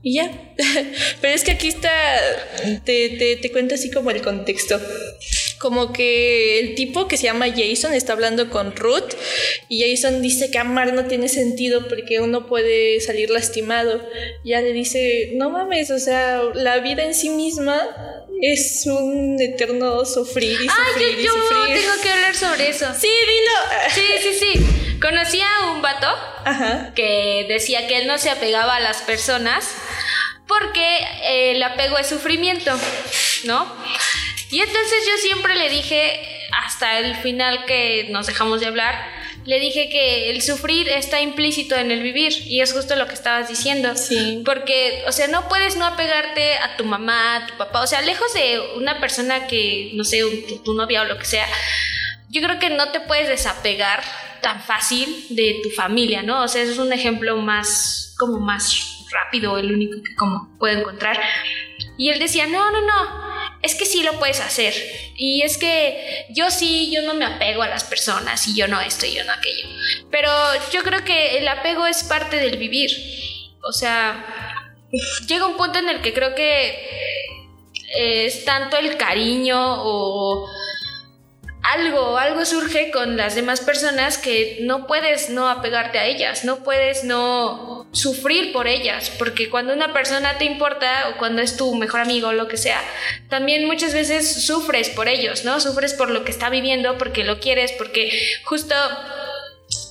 Y 0.02 0.16
ya. 0.16 0.32
Pero 1.22 1.34
es 1.34 1.44
que 1.44 1.52
aquí 1.52 1.68
está, 1.68 1.92
te, 2.86 3.10
te, 3.10 3.36
te 3.38 3.52
cuento 3.52 3.76
así 3.76 3.92
como 3.92 4.12
el 4.12 4.22
contexto. 4.22 4.80
Como 5.60 5.92
que 5.92 6.60
el 6.60 6.76
tipo 6.76 7.08
que 7.08 7.18
se 7.18 7.24
llama 7.24 7.48
Jason 7.50 7.94
está 7.94 8.14
hablando 8.14 8.50
con 8.52 8.76
Ruth 8.76 9.16
y 9.70 9.82
Jason 9.90 10.22
dice 10.22 10.52
que 10.52 10.60
amar 10.60 10.94
no 10.94 11.06
tiene 11.06 11.30
sentido 11.30 11.88
porque 11.88 12.20
uno 12.20 12.46
puede 12.46 13.02
salir 13.02 13.32
lastimado. 13.32 14.08
Y 14.44 14.50
ella 14.54 14.62
le 14.62 14.74
dice, 14.74 15.32
no 15.34 15.50
mames, 15.50 15.90
o 15.90 15.98
sea, 16.00 16.42
la 16.54 16.78
vida 16.78 17.04
en 17.04 17.16
sí 17.16 17.30
misma 17.30 17.82
es 18.40 18.84
un 18.86 19.42
eterno 19.42 20.06
sufrir 20.06 20.62
y 20.62 20.68
Ah, 20.70 20.74
sufrir 20.94 21.16
yo, 21.16 21.22
y 21.22 21.26
yo 21.26 21.32
sufrir. 21.34 21.76
tengo 21.80 22.02
que 22.04 22.10
hablar 22.10 22.36
sobre 22.36 22.70
eso. 22.70 22.86
Sí, 23.00 23.08
dilo. 23.08 23.82
Sí, 23.96 24.02
sí, 24.22 24.40
sí. 24.40 24.66
Conocí 25.02 25.40
a 25.42 25.72
un 25.72 25.82
vato 25.82 26.08
Ajá. 26.46 26.92
que 26.96 27.46
decía 27.50 27.88
que 27.88 27.98
él 27.98 28.08
no 28.08 28.18
se 28.20 28.30
apegaba 28.30 28.76
a 28.76 28.80
las 28.80 29.02
personas 29.02 29.66
porque 30.48 30.98
eh, 31.24 31.52
el 31.52 31.64
apego 31.64 31.98
es 31.98 32.08
sufrimiento, 32.08 32.72
¿no? 33.46 33.72
Y 34.50 34.62
entonces 34.62 35.06
yo 35.06 35.18
siempre 35.22 35.56
le 35.56 35.70
dije, 35.70 36.20
hasta 36.64 37.00
el 37.00 37.16
final 37.18 37.66
que 37.66 38.08
nos 38.10 38.28
dejamos 38.28 38.62
de 38.62 38.68
hablar, 38.68 38.96
le 39.46 39.60
dije 39.60 39.90
que 39.90 40.30
el 40.30 40.42
sufrir 40.42 40.90
está 40.90 41.22
implícito 41.22 41.76
en 41.76 41.92
el 41.92 42.02
vivir 42.02 42.34
y 42.48 42.62
es 42.62 42.74
justo 42.74 42.96
lo 42.96 43.08
que 43.08 43.14
estabas 43.14 43.48
diciendo. 43.48 43.96
Sí. 43.96 44.42
Porque, 44.46 45.04
o 45.08 45.12
sea, 45.12 45.28
no 45.28 45.48
puedes 45.48 45.78
no 45.78 45.86
apegarte 45.86 46.56
a 46.56 46.76
tu 46.76 46.84
mamá, 46.84 47.38
a 47.38 47.48
tu 47.48 47.58
papá, 47.58 47.82
o 47.82 47.88
sea, 47.88 48.02
lejos 48.02 48.34
de 48.34 48.60
una 48.76 49.00
persona 49.00 49.48
que, 49.48 49.92
no 49.94 50.04
sé, 50.04 50.22
tu, 50.48 50.58
tu 50.60 50.74
novia 50.74 51.02
o 51.02 51.06
lo 51.06 51.18
que 51.18 51.26
sea, 51.26 51.48
yo 52.30 52.42
creo 52.42 52.60
que 52.60 52.70
no 52.70 52.92
te 52.92 53.00
puedes 53.00 53.30
desapegar 53.30 54.04
tan 54.42 54.62
fácil 54.62 55.28
de 55.30 55.60
tu 55.64 55.70
familia, 55.72 56.24
¿no? 56.24 56.44
O 56.44 56.48
sea, 56.48 56.62
ese 56.62 56.74
es 56.74 56.78
un 56.78 56.92
ejemplo 56.92 57.38
más, 57.38 58.14
como 58.18 58.40
más 58.40 58.97
rápido, 59.12 59.58
el 59.58 59.74
único 59.74 60.02
que 60.04 60.16
como 60.16 60.58
puedo 60.58 60.80
encontrar. 60.80 61.20
Y 61.98 62.10
él 62.10 62.20
decía, 62.20 62.46
no, 62.48 62.72
no, 62.72 62.82
no, 62.82 63.28
es 63.62 63.76
que 63.76 63.86
sí 63.86 64.04
lo 64.04 64.20
puedes 64.20 64.40
hacer. 64.40 64.74
Y 65.16 65.42
es 65.42 65.58
que 65.58 66.26
yo 66.30 66.52
sí, 66.52 66.92
yo 66.94 67.02
no 67.02 67.14
me 67.14 67.26
apego 67.26 67.64
a 67.64 67.68
las 67.68 67.84
personas 67.84 68.48
y 68.48 68.56
yo 68.56 68.68
no 68.68 68.80
esto 68.80 69.06
y 69.06 69.16
yo 69.16 69.24
no 69.24 69.34
aquello. 69.34 69.68
Pero 70.12 70.30
yo 70.72 70.84
creo 70.84 71.04
que 71.04 71.38
el 71.38 71.48
apego 71.48 71.88
es 71.88 72.04
parte 72.04 72.38
del 72.38 72.58
vivir. 72.58 72.92
O 73.64 73.72
sea, 73.72 74.26
llega 75.28 75.48
un 75.48 75.58
punto 75.58 75.80
en 75.80 75.90
el 75.90 76.02
que 76.02 76.14
creo 76.14 76.36
que 76.36 76.88
es 77.96 78.46
tanto 78.46 78.78
el 78.78 78.98
cariño 78.98 79.58
o 79.60 80.50
algo, 81.74 82.18
algo 82.18 82.46
surge 82.46 82.92
con 82.92 83.18
las 83.18 83.36
demás 83.36 83.60
personas 83.60 84.18
que 84.18 84.60
no 84.62 84.88
puedes 84.88 85.30
no 85.30 85.50
apegarte 85.50 86.00
a 86.00 86.06
ellas, 86.06 86.46
no 86.46 86.64
puedes 86.64 87.04
no 87.04 87.88
sufrir 87.92 88.54
por 88.54 88.68
ellas, 88.68 89.12
porque 89.20 89.50
cuando 89.50 89.74
una 89.74 89.92
persona 89.92 90.38
te 90.38 90.46
importa 90.46 91.10
o 91.10 91.18
cuando 91.18 91.42
es 91.42 91.58
tu 91.58 91.76
mejor 91.76 92.02
amigo 92.02 92.30
o 92.30 92.34
lo 92.34 92.48
que 92.48 92.58
sea, 92.58 92.82
también 93.30 93.66
muchas 93.66 93.94
veces 93.94 94.46
sufres 94.46 94.90
por 94.90 95.10
ellos, 95.10 95.44
¿no? 95.44 95.60
Sufres 95.60 95.94
por 95.94 96.10
lo 96.10 96.24
que 96.24 96.32
está 96.32 96.50
viviendo, 96.50 96.98
porque 96.98 97.26
lo 97.26 97.40
quieres, 97.40 97.74
porque 97.74 98.12
justo 98.46 98.76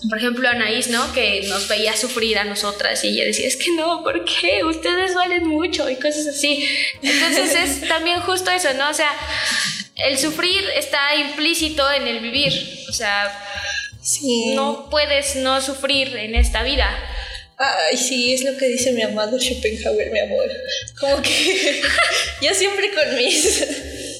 por 0.09 0.19
ejemplo, 0.19 0.49
Anaís, 0.49 0.89
¿no? 0.89 1.13
Que 1.13 1.43
nos 1.49 1.69
veía 1.69 1.97
sufrir 1.97 2.39
a 2.39 2.45
nosotras 2.45 3.03
y 3.05 3.09
ella 3.09 3.25
decía, 3.25 3.47
es 3.47 3.57
que 3.57 3.73
no, 3.73 4.03
¿por 4.03 4.25
qué? 4.25 4.65
Ustedes 4.65 5.15
valen 5.15 5.47
mucho 5.47 5.91
y 5.91 5.97
cosas 5.97 6.27
así. 6.29 6.67
Entonces 7.03 7.55
es 7.55 7.89
también 7.89 8.21
justo 8.21 8.51
eso, 8.51 8.73
¿no? 8.75 8.89
O 8.89 8.95
sea, 8.95 9.11
el 9.97 10.19
sufrir 10.19 10.63
está 10.77 11.15
implícito 11.17 11.91
en 11.93 12.07
el 12.07 12.21
vivir. 12.21 12.53
O 12.89 12.93
sea, 12.93 13.33
no 14.55 14.89
puedes 14.91 15.37
no 15.37 15.61
sufrir 15.61 16.17
en 16.17 16.35
esta 16.35 16.63
vida. 16.63 16.89
Ay, 17.59 17.97
sí, 17.97 18.35
es 18.35 18.45
lo 18.45 18.57
que 18.59 18.69
dice 18.69 18.93
mi 18.93 19.01
amado 19.01 19.39
Schopenhauer, 19.39 20.11
mi 20.11 20.21
amor. 20.21 20.47
Como 21.01 21.23
que 21.23 21.81
yo 22.43 22.55
siempre 22.55 22.91
con 22.93 23.17
mis 23.17 23.65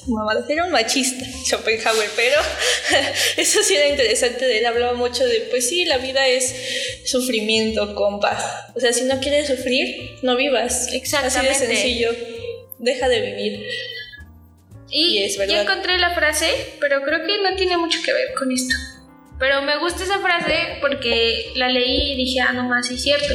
mamadas 0.07 0.49
era 0.49 0.65
un 0.65 0.73
machista, 0.73 1.25
Schopenhauer, 1.45 2.09
pero 2.17 2.41
eso 3.37 3.63
sí 3.63 3.75
era 3.77 3.89
interesante 3.89 4.47
de 4.47 4.59
él. 4.59 4.67
Hablaba 4.67 4.95
mucho 4.95 5.27
de, 5.27 5.41
pues 5.51 5.69
sí, 5.69 5.85
la 5.85 5.99
vida 5.99 6.27
es 6.27 6.55
sufrimiento, 7.05 7.95
compa. 7.95 8.73
O 8.75 8.81
sea, 8.81 8.95
si 8.95 9.03
no 9.03 9.21
quieres 9.21 9.49
sufrir, 9.49 10.19
no 10.23 10.37
vivas. 10.37 10.89
Exactamente. 10.95 11.51
Así 11.51 11.67
de 11.67 11.77
sencillo. 11.77 12.17
Deja 12.79 13.09
de 13.09 13.21
vivir. 13.21 13.67
Y, 14.91 15.19
es 15.19 15.37
verdad. 15.37 15.55
ya 15.55 15.63
encontré 15.63 15.99
la 15.99 16.11
frase, 16.11 16.75
pero 16.81 17.03
creo 17.03 17.27
que 17.27 17.39
no 17.39 17.57
tiene 17.57 17.77
mucho 17.77 17.99
que 18.05 18.13
ver 18.13 18.35
con 18.39 18.53
esto. 18.53 18.75
Pero 19.39 19.63
me 19.63 19.79
gusta 19.79 20.05
esa 20.05 20.19
frase 20.19 20.79
porque 20.81 21.53
la 21.57 21.69
leí 21.69 22.13
y 22.13 22.17
dije, 22.17 22.41
ah, 22.41 22.53
no 22.53 22.65
más, 22.65 22.91
es 22.91 23.03
cierto. 23.03 23.35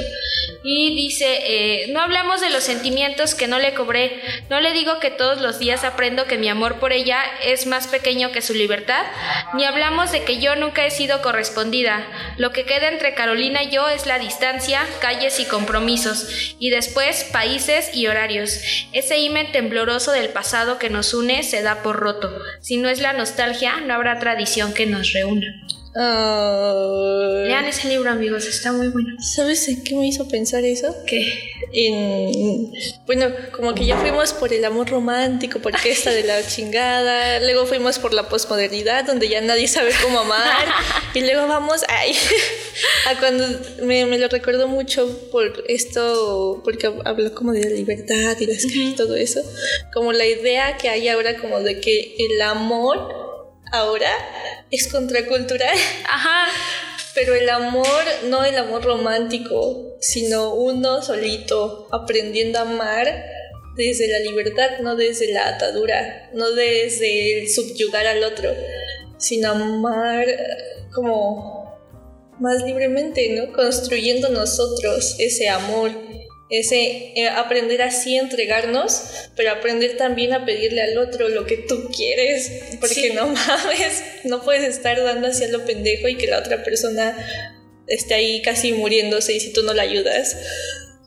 Y 0.64 0.96
dice, 0.96 1.40
eh, 1.44 1.88
no 1.90 2.02
hablamos 2.02 2.40
de 2.40 2.50
los 2.50 2.64
sentimientos 2.64 3.34
que 3.34 3.48
no 3.48 3.58
le 3.58 3.74
cobré, 3.74 4.22
no 4.50 4.62
le 4.62 4.74
digo 4.74 5.00
que 5.00 5.10
todos 5.10 5.42
los 5.42 5.58
días 5.58 5.84
aprendo 5.84 6.26
que 6.26 6.38
mi 6.38 6.50
amor 6.50 6.80
por 6.80 6.94
ella 6.94 7.20
es 7.44 7.66
más 7.66 7.88
pequeño 7.88 8.32
que 8.32 8.42
su 8.42 8.54
libertad, 8.54 9.04
ni 9.56 9.66
hablamos 9.66 10.12
de 10.12 10.24
que 10.24 10.40
yo 10.40 10.56
nunca 10.56 10.86
he 10.86 10.92
sido 10.92 11.22
correspondida. 11.22 12.06
Lo 12.38 12.52
que 12.52 12.66
queda 12.66 12.90
entre 12.90 13.16
Carolina 13.16 13.64
y 13.64 13.72
yo 13.72 13.90
es 13.90 14.06
la 14.06 14.20
distancia, 14.20 14.86
calles 15.00 15.40
y 15.40 15.46
compromisos, 15.46 16.56
y 16.60 16.70
después 16.70 17.24
países 17.32 17.96
y 17.96 18.08
horarios. 18.08 18.60
Ese 18.94 19.18
imen 19.18 19.52
tembloroso 19.52 20.12
del 20.12 20.30
pasado 20.30 20.78
que 20.78 20.90
nos 20.90 21.14
une 21.14 21.44
se 21.44 21.64
da 21.64 21.82
por 21.82 21.98
roto. 21.98 22.32
Si 22.60 22.78
no 22.78 22.90
es 22.90 23.00
la 23.00 23.14
nostalgia, 23.14 23.78
no 23.82 23.96
habrá 23.96 24.20
tradición 24.20 24.74
que 24.74 24.86
nos 24.86 25.12
reúna. 25.14 25.48
Ay. 25.94 27.48
Lean 27.48 27.66
ese 27.66 27.90
libro, 27.90 28.10
amigos, 28.10 28.46
está 28.46 28.72
muy 28.72 28.88
bueno. 28.88 29.10
¿Sabes 29.22 29.68
en 29.68 29.84
qué 29.84 29.96
me 29.96 30.08
hizo 30.08 30.28
pensar 30.28 30.64
eso? 30.64 30.96
¿Qué? 31.06 31.52
En, 31.74 32.72
bueno, 33.06 33.28
como 33.52 33.74
que 33.74 33.86
ya 33.86 33.98
fuimos 33.98 34.34
por 34.34 34.54
el 34.54 34.64
amor 34.64 34.90
romántico, 34.90 35.60
por 35.60 35.74
esta 35.86 36.12
de 36.12 36.24
la 36.24 36.46
chingada, 36.46 37.40
luego 37.42 37.66
fuimos 37.66 38.00
por 38.00 38.14
la 38.14 38.30
posmodernidad, 38.30 39.06
donde 39.06 39.28
ya 39.28 39.42
nadie 39.42 39.68
sabe 39.68 39.92
cómo 40.02 40.20
amar, 40.20 40.68
y 41.14 41.22
luego 41.22 41.48
vamos, 41.48 41.84
ay, 41.88 42.14
a 43.10 43.20
cuando 43.20 43.48
me, 43.84 44.06
me 44.06 44.18
lo 44.18 44.28
recuerdo 44.28 44.68
mucho 44.68 45.30
por 45.32 45.64
esto, 45.68 46.62
porque 46.64 46.92
habló 47.06 47.34
como 47.34 47.54
de 47.54 47.64
la 47.64 47.76
libertad 47.76 48.38
y 48.40 48.48
las, 48.48 48.66
todo 48.96 49.16
eso, 49.16 49.42
como 49.94 50.14
la 50.14 50.26
idea 50.26 50.78
que 50.78 50.90
hay 50.90 51.08
ahora 51.08 51.38
como 51.38 51.60
de 51.62 51.80
que 51.80 52.16
el 52.18 52.42
amor 52.42 53.21
ahora 53.72 54.12
es 54.70 54.88
contracultural. 54.88 55.78
Ajá. 56.06 56.52
Pero 57.14 57.36
el 57.36 57.50
amor, 57.50 58.04
no 58.30 58.46
el 58.46 58.58
amor 58.58 58.84
romántico, 58.84 59.98
sino 60.00 60.54
uno 60.54 61.02
solito, 61.02 61.88
aprendiendo 61.92 62.60
a 62.60 62.62
amar 62.62 63.26
desde 63.76 64.08
la 64.08 64.20
libertad, 64.20 64.80
no 64.82 64.96
desde 64.96 65.34
la 65.34 65.50
atadura, 65.50 66.30
no 66.34 66.52
desde 66.52 67.42
el 67.42 67.50
subyugar 67.50 68.08
al 68.08 68.24
otro, 68.24 68.54
sino 69.18 69.52
amar 69.52 70.26
como 70.94 71.78
más 72.40 72.64
libremente, 72.64 73.30
¿no? 73.30 73.52
Construyendo 73.54 74.30
nosotros 74.30 75.16
ese 75.20 75.50
amor 75.50 75.92
ese 76.52 77.14
eh, 77.16 77.30
aprender 77.30 77.82
así 77.82 78.18
a 78.18 78.22
entregarnos, 78.22 79.02
pero 79.38 79.52
aprender 79.52 79.96
también 79.96 80.34
a 80.34 80.46
pedirle 80.46 80.82
al 80.82 80.98
otro 80.98 81.30
lo 81.30 81.46
que 81.46 81.58
tú 81.58 81.90
quieres, 81.96 82.78
porque 82.80 83.14
no 83.14 83.28
mames, 83.28 84.04
no 84.26 84.44
puedes 84.44 84.64
estar 84.64 85.02
dando 85.02 85.28
hacia 85.28 85.48
lo 85.48 85.66
pendejo 85.66 86.10
y 86.10 86.18
que 86.18 86.28
la 86.28 86.40
otra 86.40 86.62
persona 86.64 87.18
esté 87.88 88.16
ahí 88.16 88.42
casi 88.42 88.74
muriéndose 88.74 89.34
y 89.34 89.40
si 89.40 89.54
tú 89.54 89.64
no 89.64 89.74
la 89.74 89.84
ayudas, 89.84 90.36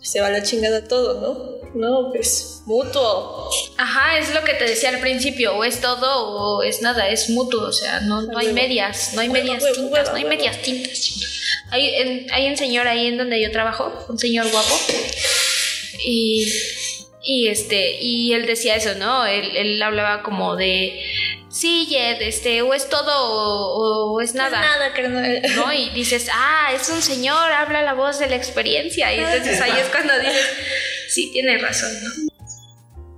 se 0.01 0.21
va 0.23 0.31
la 0.31 0.43
chingada 0.43 0.85
todo, 0.85 1.21
¿no? 1.21 1.55
No, 1.75 2.11
pues 2.13 2.63
mutuo. 2.67 3.51
Ajá, 3.77 4.19
es 4.19 4.33
lo 4.33 4.45
que 4.45 4.55
te 4.55 4.65
decía 4.65 4.91
al 4.91 5.01
principio, 5.01 5.57
o 5.57 5.65
es 5.65 5.81
todo 5.81 6.59
o 6.59 6.63
es 6.63 6.81
nada, 6.81 7.09
es 7.09 7.29
mutuo, 7.31 7.67
o 7.67 7.73
sea, 7.73 8.01
no, 8.01 8.23
no 8.23 8.39
hay 8.39 8.53
medias, 8.53 9.13
no 9.15 9.21
hay 9.21 9.29
medias 9.29 9.63
tintas, 9.75 10.11
no 10.11 10.17
hay 10.17 10.25
medias 10.25 10.63
tintas. 10.63 11.11
Hay, 11.75 12.27
hay 12.31 12.49
un 12.49 12.57
señor 12.57 12.87
ahí 12.87 13.09
en 13.09 13.19
donde 13.19 13.43
yo 13.43 13.51
trabajo, 13.51 13.93
un 14.09 14.17
señor 14.17 14.49
guapo, 14.49 14.79
y, 16.05 16.53
y 17.25 17.49
este, 17.49 17.99
y 18.01 18.33
él 18.33 18.47
decía 18.47 18.77
eso, 18.77 18.95
¿no? 18.95 19.27
Él, 19.27 19.57
él 19.57 19.83
hablaba 19.83 20.23
como 20.23 20.55
de 20.55 21.01
sí, 21.51 21.87
Jed, 21.89 22.23
este, 22.23 22.63
o 22.63 22.75
es 22.75 22.89
todo 22.89 23.13
o, 23.13 24.13
o 24.13 24.21
es 24.21 24.35
nada. 24.35 24.61
Nada, 24.61 24.93
carnal. 24.93 25.43
¿No? 25.57 25.73
Y 25.73 25.91
dices, 25.91 26.29
ah, 26.33 26.71
es 26.73 26.89
un 26.91 27.03
señor, 27.03 27.51
habla 27.53 27.83
la 27.83 27.95
voz 27.95 28.21
de 28.21 28.29
la 28.29 28.37
experiencia. 28.37 29.13
Y 29.13 29.19
entonces 29.19 29.61
ahí 29.61 29.73
es 29.77 29.89
cuando 29.89 30.17
dices, 30.19 30.47
sí, 31.09 31.31
tiene 31.33 31.59
razón, 31.59 31.91
¿no? 32.03 32.35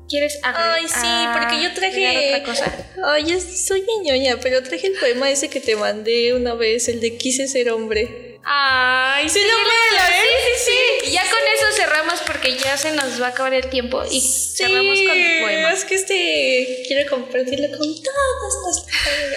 ¿Quieres 0.08 0.38
Ay, 0.44 0.84
sí, 0.86 1.26
porque 1.32 1.62
yo 1.62 1.74
traje. 1.74 2.28
otra 2.28 2.44
cosa? 2.44 2.86
Ay, 3.04 3.24
yo 3.26 3.38
soy 3.40 3.82
bien 3.82 4.02
ñoña, 4.04 4.38
pero 4.40 4.62
traje 4.62 4.86
el 4.86 4.92
poema 4.94 5.30
ese 5.30 5.50
que 5.50 5.60
te 5.60 5.74
mandé 5.74 6.32
una 6.32 6.54
vez, 6.54 6.88
el 6.88 7.00
de 7.00 7.18
Quise 7.18 7.48
ser 7.48 7.70
hombre. 7.70 8.25
Ay, 8.48 9.28
¿Sí 9.28 9.40
lo 9.40 9.48
puedo 9.48 9.90
leer? 9.90 10.22
Sí, 10.22 10.64
sí, 10.64 10.70
sí. 10.70 11.08
Y 11.08 11.12
ya 11.14 11.22
con 11.22 11.40
eso 11.52 11.76
cerramos 11.76 12.20
porque 12.24 12.56
ya 12.56 12.76
se 12.76 12.92
nos 12.92 13.20
va 13.20 13.26
a 13.26 13.30
acabar 13.30 13.52
el 13.54 13.68
tiempo 13.68 14.04
y 14.08 14.20
cerramos 14.20 14.98
con 15.00 15.16
tu 15.16 15.42
poema. 15.42 15.72
Es 15.72 15.84
que 15.84 15.96
este 15.96 16.84
quiero 16.86 17.10
compartirlo 17.10 17.76
con 17.76 18.02
todas 18.02 18.86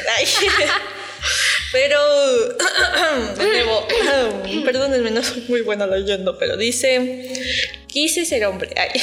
las. 0.06 0.38
Pero 1.72 2.00
debo, 3.38 3.88
perdónenme, 4.66 5.12
no 5.12 5.24
soy 5.24 5.44
muy 5.48 5.62
buena 5.62 5.86
leyendo, 5.86 6.38
pero 6.38 6.58
dice 6.58 7.32
quise 7.88 8.26
ser 8.26 8.46
hombre. 8.46 8.70
Ay. 8.78 9.02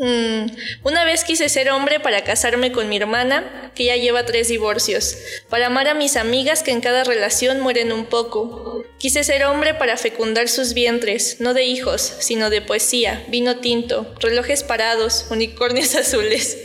Mm, 0.00 0.46
Una 0.84 1.04
vez 1.04 1.24
quise 1.24 1.48
ser 1.48 1.70
hombre 1.70 1.98
para 1.98 2.22
casarme 2.22 2.70
con 2.70 2.88
mi 2.88 2.96
hermana, 2.98 3.72
que 3.74 3.84
ya 3.86 3.96
lleva 3.96 4.24
tres 4.24 4.46
divorcios, 4.48 5.16
para 5.48 5.66
amar 5.66 5.88
a 5.88 5.94
mis 5.94 6.16
amigas 6.16 6.62
que 6.62 6.70
en 6.70 6.80
cada 6.80 7.02
relación 7.04 7.60
mueren 7.60 7.90
un 7.92 8.06
poco. 8.06 8.84
Quise 8.98 9.24
ser 9.24 9.44
hombre 9.44 9.74
para 9.74 9.96
fecundar 9.96 10.48
sus 10.48 10.72
vientres, 10.72 11.40
no 11.40 11.52
de 11.52 11.64
hijos, 11.64 12.00
sino 12.20 12.48
de 12.50 12.62
poesía, 12.62 13.24
vino 13.28 13.58
tinto, 13.58 14.14
relojes 14.20 14.62
parados, 14.62 15.26
unicornios 15.30 15.94
azules, 15.96 16.56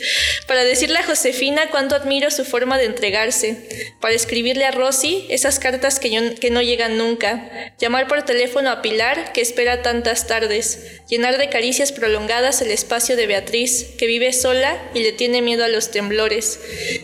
para 0.47 0.63
decirle 0.63 0.99
a 0.99 1.03
Josefina 1.03 1.69
cuánto 1.71 1.95
admiro 1.95 2.29
su 2.29 2.45
forma 2.45 2.77
de 2.77 2.85
entregarse, 2.85 3.67
para 3.99 4.13
escribirle 4.13 4.65
a 4.65 4.71
Rosy 4.71 5.25
esas 5.29 5.57
cartas 5.59 5.99
que, 5.99 6.11
yo- 6.11 6.35
que 6.39 6.51
no 6.51 6.61
llegan 6.61 6.97
nunca, 6.99 7.73
llamar 7.79 8.07
por 8.07 8.23
teléfono 8.23 8.69
a 8.69 8.81
Pilar, 8.83 9.33
que 9.33 9.41
espera 9.41 9.81
tantas 9.81 10.27
tardes, 10.27 11.01
llenar 11.09 11.37
de 11.39 11.49
caricias 11.49 11.91
prolongadas 11.91 12.61
el 12.61 12.69
espacio 12.71 13.15
de 13.15 13.22
Beatriz, 13.27 13.87
que 13.97 14.07
vive 14.07 14.33
sola 14.33 14.81
y 14.93 15.03
le 15.03 15.11
tiene 15.11 15.41
miedo 15.41 15.63
a 15.63 15.67
los 15.67 15.91
temblores. 15.91 16.59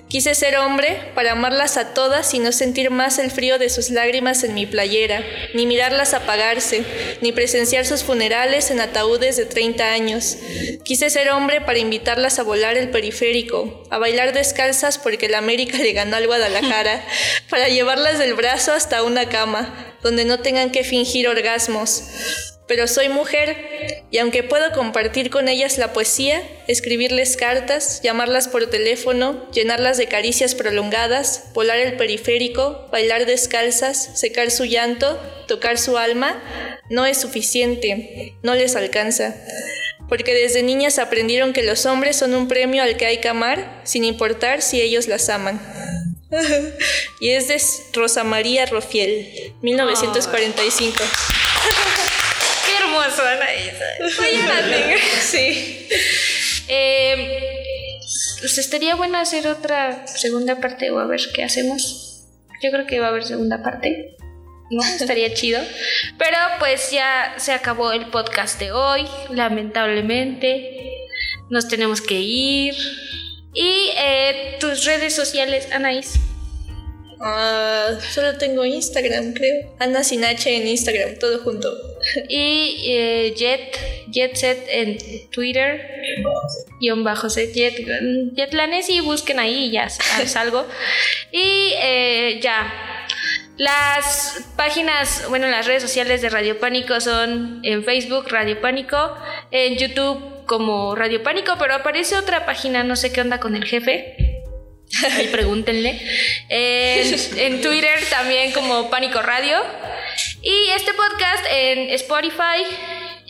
Quise 0.07 0.36
ser 0.36 0.57
hombre 0.57 1.11
para 1.15 1.34
amarlas 1.34 1.78
a 1.78 1.93
todas 1.93 2.34
y 2.34 2.39
no 2.39 2.51
sentir 2.51 2.89
más 2.91 3.20
el 3.20 3.32
frío 3.32 3.57
de 3.59 3.70
sus 3.70 3.89
lágrimas 3.89 4.43
en 4.43 4.53
mi 4.53 4.65
playera, 4.65 5.24
ni 5.53 5.65
mirarlas 5.65 6.13
apagarse, 6.13 6.84
ni 7.22 7.32
presenciar 7.32 7.86
sus 7.86 8.03
funerales 8.03 8.72
en 8.72 8.80
ataúdes 8.80 9.38
de 9.38 9.45
30 9.45 9.91
años. 9.91 10.38
Quise 10.84 11.09
ser 11.09 11.30
hombre 11.30 11.61
para 11.61 11.80
invitarlas 11.80 12.39
a 12.39 12.43
volar 12.43 12.78
el 12.78 12.89
periférico, 12.89 13.84
a 13.89 13.97
bailar 13.97 14.34
descalzas 14.34 14.97
porque 14.97 15.30
la 15.30 15.38
América 15.38 15.78
le 15.78 15.93
ganó 15.93 16.15
al 16.15 16.28
Guadalajara, 16.28 17.05
para 17.49 17.67
llevarlas 17.67 18.20
del 18.20 18.34
brazo 18.34 18.74
hasta 18.74 19.03
una 19.03 19.30
cama, 19.30 19.95
donde 20.01 20.26
no 20.26 20.39
tengan 20.39 20.72
que 20.72 20.84
fingir 20.84 21.28
orgasmos. 21.28 22.03
Pero 22.70 22.88
soy 22.88 23.09
mujer 23.09 23.57
y 24.11 24.20
aunque 24.20 24.43
puedo 24.43 24.72
compartir 24.74 25.32
con 25.32 25.47
ellas 25.49 25.80
la 25.80 25.91
poesía, 25.91 26.43
escribirles 26.67 27.36
cartas, 27.36 27.99
llamarlas 28.03 28.47
por 28.47 28.70
teléfono, 28.70 29.49
llenarlas 29.51 29.97
de 29.97 30.05
caricias 30.05 30.53
prolongadas, 30.53 31.45
volar 31.55 31.80
el 31.80 31.97
periférico, 31.97 32.88
bailar 32.91 33.26
descalzas, 33.26 34.20
secar 34.20 34.51
su 34.51 34.65
llanto, 34.65 35.20
tocar 35.47 35.80
su 35.80 35.97
alma, 35.97 36.39
no 36.91 37.07
es 37.07 37.17
suficiente, 37.17 38.36
no 38.43 38.53
les 38.53 38.76
alcanza. 38.76 39.36
porque 40.07 40.36
desde 40.36 40.61
niñas 40.61 40.99
aprendieron 40.99 41.53
que 41.53 41.63
los 41.63 41.88
hombres 41.88 42.17
son 42.17 42.36
un 42.36 42.47
premio 42.47 42.84
al 42.84 42.97
que 42.97 43.07
hay 43.07 43.17
que 43.17 43.30
amar, 43.30 43.82
sin 43.84 44.03
importar 44.03 44.61
si 44.61 44.80
ellos 44.80 45.07
las 45.07 45.30
aman. 45.30 45.59
y 47.20 47.30
es 47.30 47.47
de 47.47 47.59
Rosa 47.93 48.24
María 48.24 48.67
Rofiel, 48.67 49.53
1945. 49.61 50.97
Qué 50.97 51.39
Soy 54.16 54.36
Anaís. 54.36 55.02
sí. 55.22 55.88
Eh, 56.68 57.39
pues 58.39 58.58
estaría 58.58 58.95
bueno 58.95 59.18
hacer 59.18 59.47
otra 59.47 60.08
segunda 60.08 60.60
parte 60.60 60.91
o 60.91 61.00
a 61.00 61.06
ver 61.06 61.22
qué 61.34 61.43
hacemos. 61.43 62.26
Yo 62.62 62.72
creo 62.72 62.86
que 62.86 63.00
va 63.00 63.08
a 63.08 63.10
haber 63.10 63.24
segunda 63.24 63.64
parte. 63.64 64.16
¿no? 64.70 64.82
Estaría 65.00 65.34
chido. 65.34 65.62
Pero 66.18 66.38
pues 66.60 66.91
ya 66.91 67.36
se 67.38 67.52
acabó 67.52 67.91
el 67.91 68.08
podcast 68.08 68.60
de 68.60 68.72
hoy, 68.72 69.08
lamentablemente. 69.30 70.97
Nos 71.50 71.68
tenemos 71.68 72.02
que 72.02 72.20
ir. 72.20 72.76
Y 73.54 73.91
eh, 73.97 74.58
tus 74.60 74.86
redes 74.86 75.16
sociales, 75.16 75.68
Anaís. 75.72 76.20
Ah, 77.22 77.97
solo 78.11 78.38
tengo 78.38 78.63
Instagram, 78.63 79.34
creo. 79.34 79.76
Ana 79.80 80.03
Sin 80.03 80.24
H 80.24 80.55
en 80.55 80.67
Instagram, 80.67 81.20
todo 81.20 81.39
junto. 81.39 81.70
Y 82.30 82.86
eh, 82.88 83.34
Jet, 83.36 83.78
Jetset 84.11 84.67
en 84.70 84.97
Twitter, 85.30 85.82
guion 86.80 87.03
bajo 87.03 87.30
set, 87.30 87.53
Jet, 87.53 87.76
Jetlanes 88.36 88.89
y 88.89 89.01
busquen 89.01 89.38
ahí 89.39 89.65
y 89.65 89.72
ya 89.72 89.89
salgo. 90.26 90.65
y 91.34 91.74
eh, 91.82 92.39
ya, 92.41 92.74
las 93.57 94.45
páginas, 94.55 95.26
bueno, 95.28 95.47
las 95.47 95.67
redes 95.67 95.82
sociales 95.82 96.22
de 96.22 96.30
Radio 96.30 96.57
Pánico 96.57 97.01
son 97.01 97.59
en 97.63 97.84
Facebook, 97.84 98.30
Radio 98.30 98.61
Pánico, 98.61 99.13
en 99.51 99.78
YouTube 99.78 100.45
como 100.45 100.95
Radio 100.95 101.22
Pánico, 101.22 101.55
pero 101.59 101.76
aparece 101.76 102.15
otra 102.15 102.45
página, 102.45 102.84
no 102.84 102.95
sé 102.95 103.11
qué 103.11 103.20
onda 103.20 103.41
con 103.41 103.57
el 103.57 103.65
jefe. 103.65 104.28
Ahí 105.12 105.28
pregúntenle. 105.28 106.02
En, 106.50 107.16
en 107.38 107.62
Twitter 107.62 108.00
también 108.10 108.52
como 108.52 108.90
Pánico 108.90 109.22
Radio. 109.22 109.58
Y 110.42 110.70
este 110.76 110.94
podcast 110.94 111.46
en 111.52 111.90
Spotify, 111.92 112.64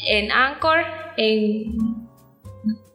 en 0.08 0.32
Anchor, 0.32 0.86
en 1.18 2.00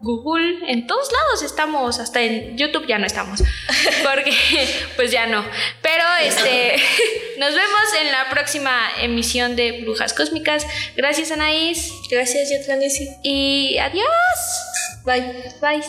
Google, 0.04 0.70
en 0.70 0.86
todos 0.86 1.10
lados 1.10 1.42
estamos, 1.42 1.98
hasta 1.98 2.20
en 2.20 2.56
YouTube 2.58 2.86
ya 2.86 2.98
no 2.98 3.06
estamos, 3.06 3.42
porque 4.04 4.36
pues 4.96 5.10
ya 5.10 5.26
no. 5.26 5.44
Pero 5.82 6.04
este, 6.22 6.76
nos 7.38 7.54
vemos 7.54 7.82
en 8.00 8.12
la 8.12 8.28
próxima 8.30 8.90
emisión 9.00 9.56
de 9.56 9.82
Brujas 9.82 10.12
Cósmicas. 10.12 10.66
Gracias 10.94 11.32
Anaís. 11.32 11.90
Gracias, 12.10 12.50
Yotlanesi. 12.50 13.08
Y 13.22 13.78
adiós. 13.78 14.06
Bye. 15.04 15.54
Bye. 15.60 15.82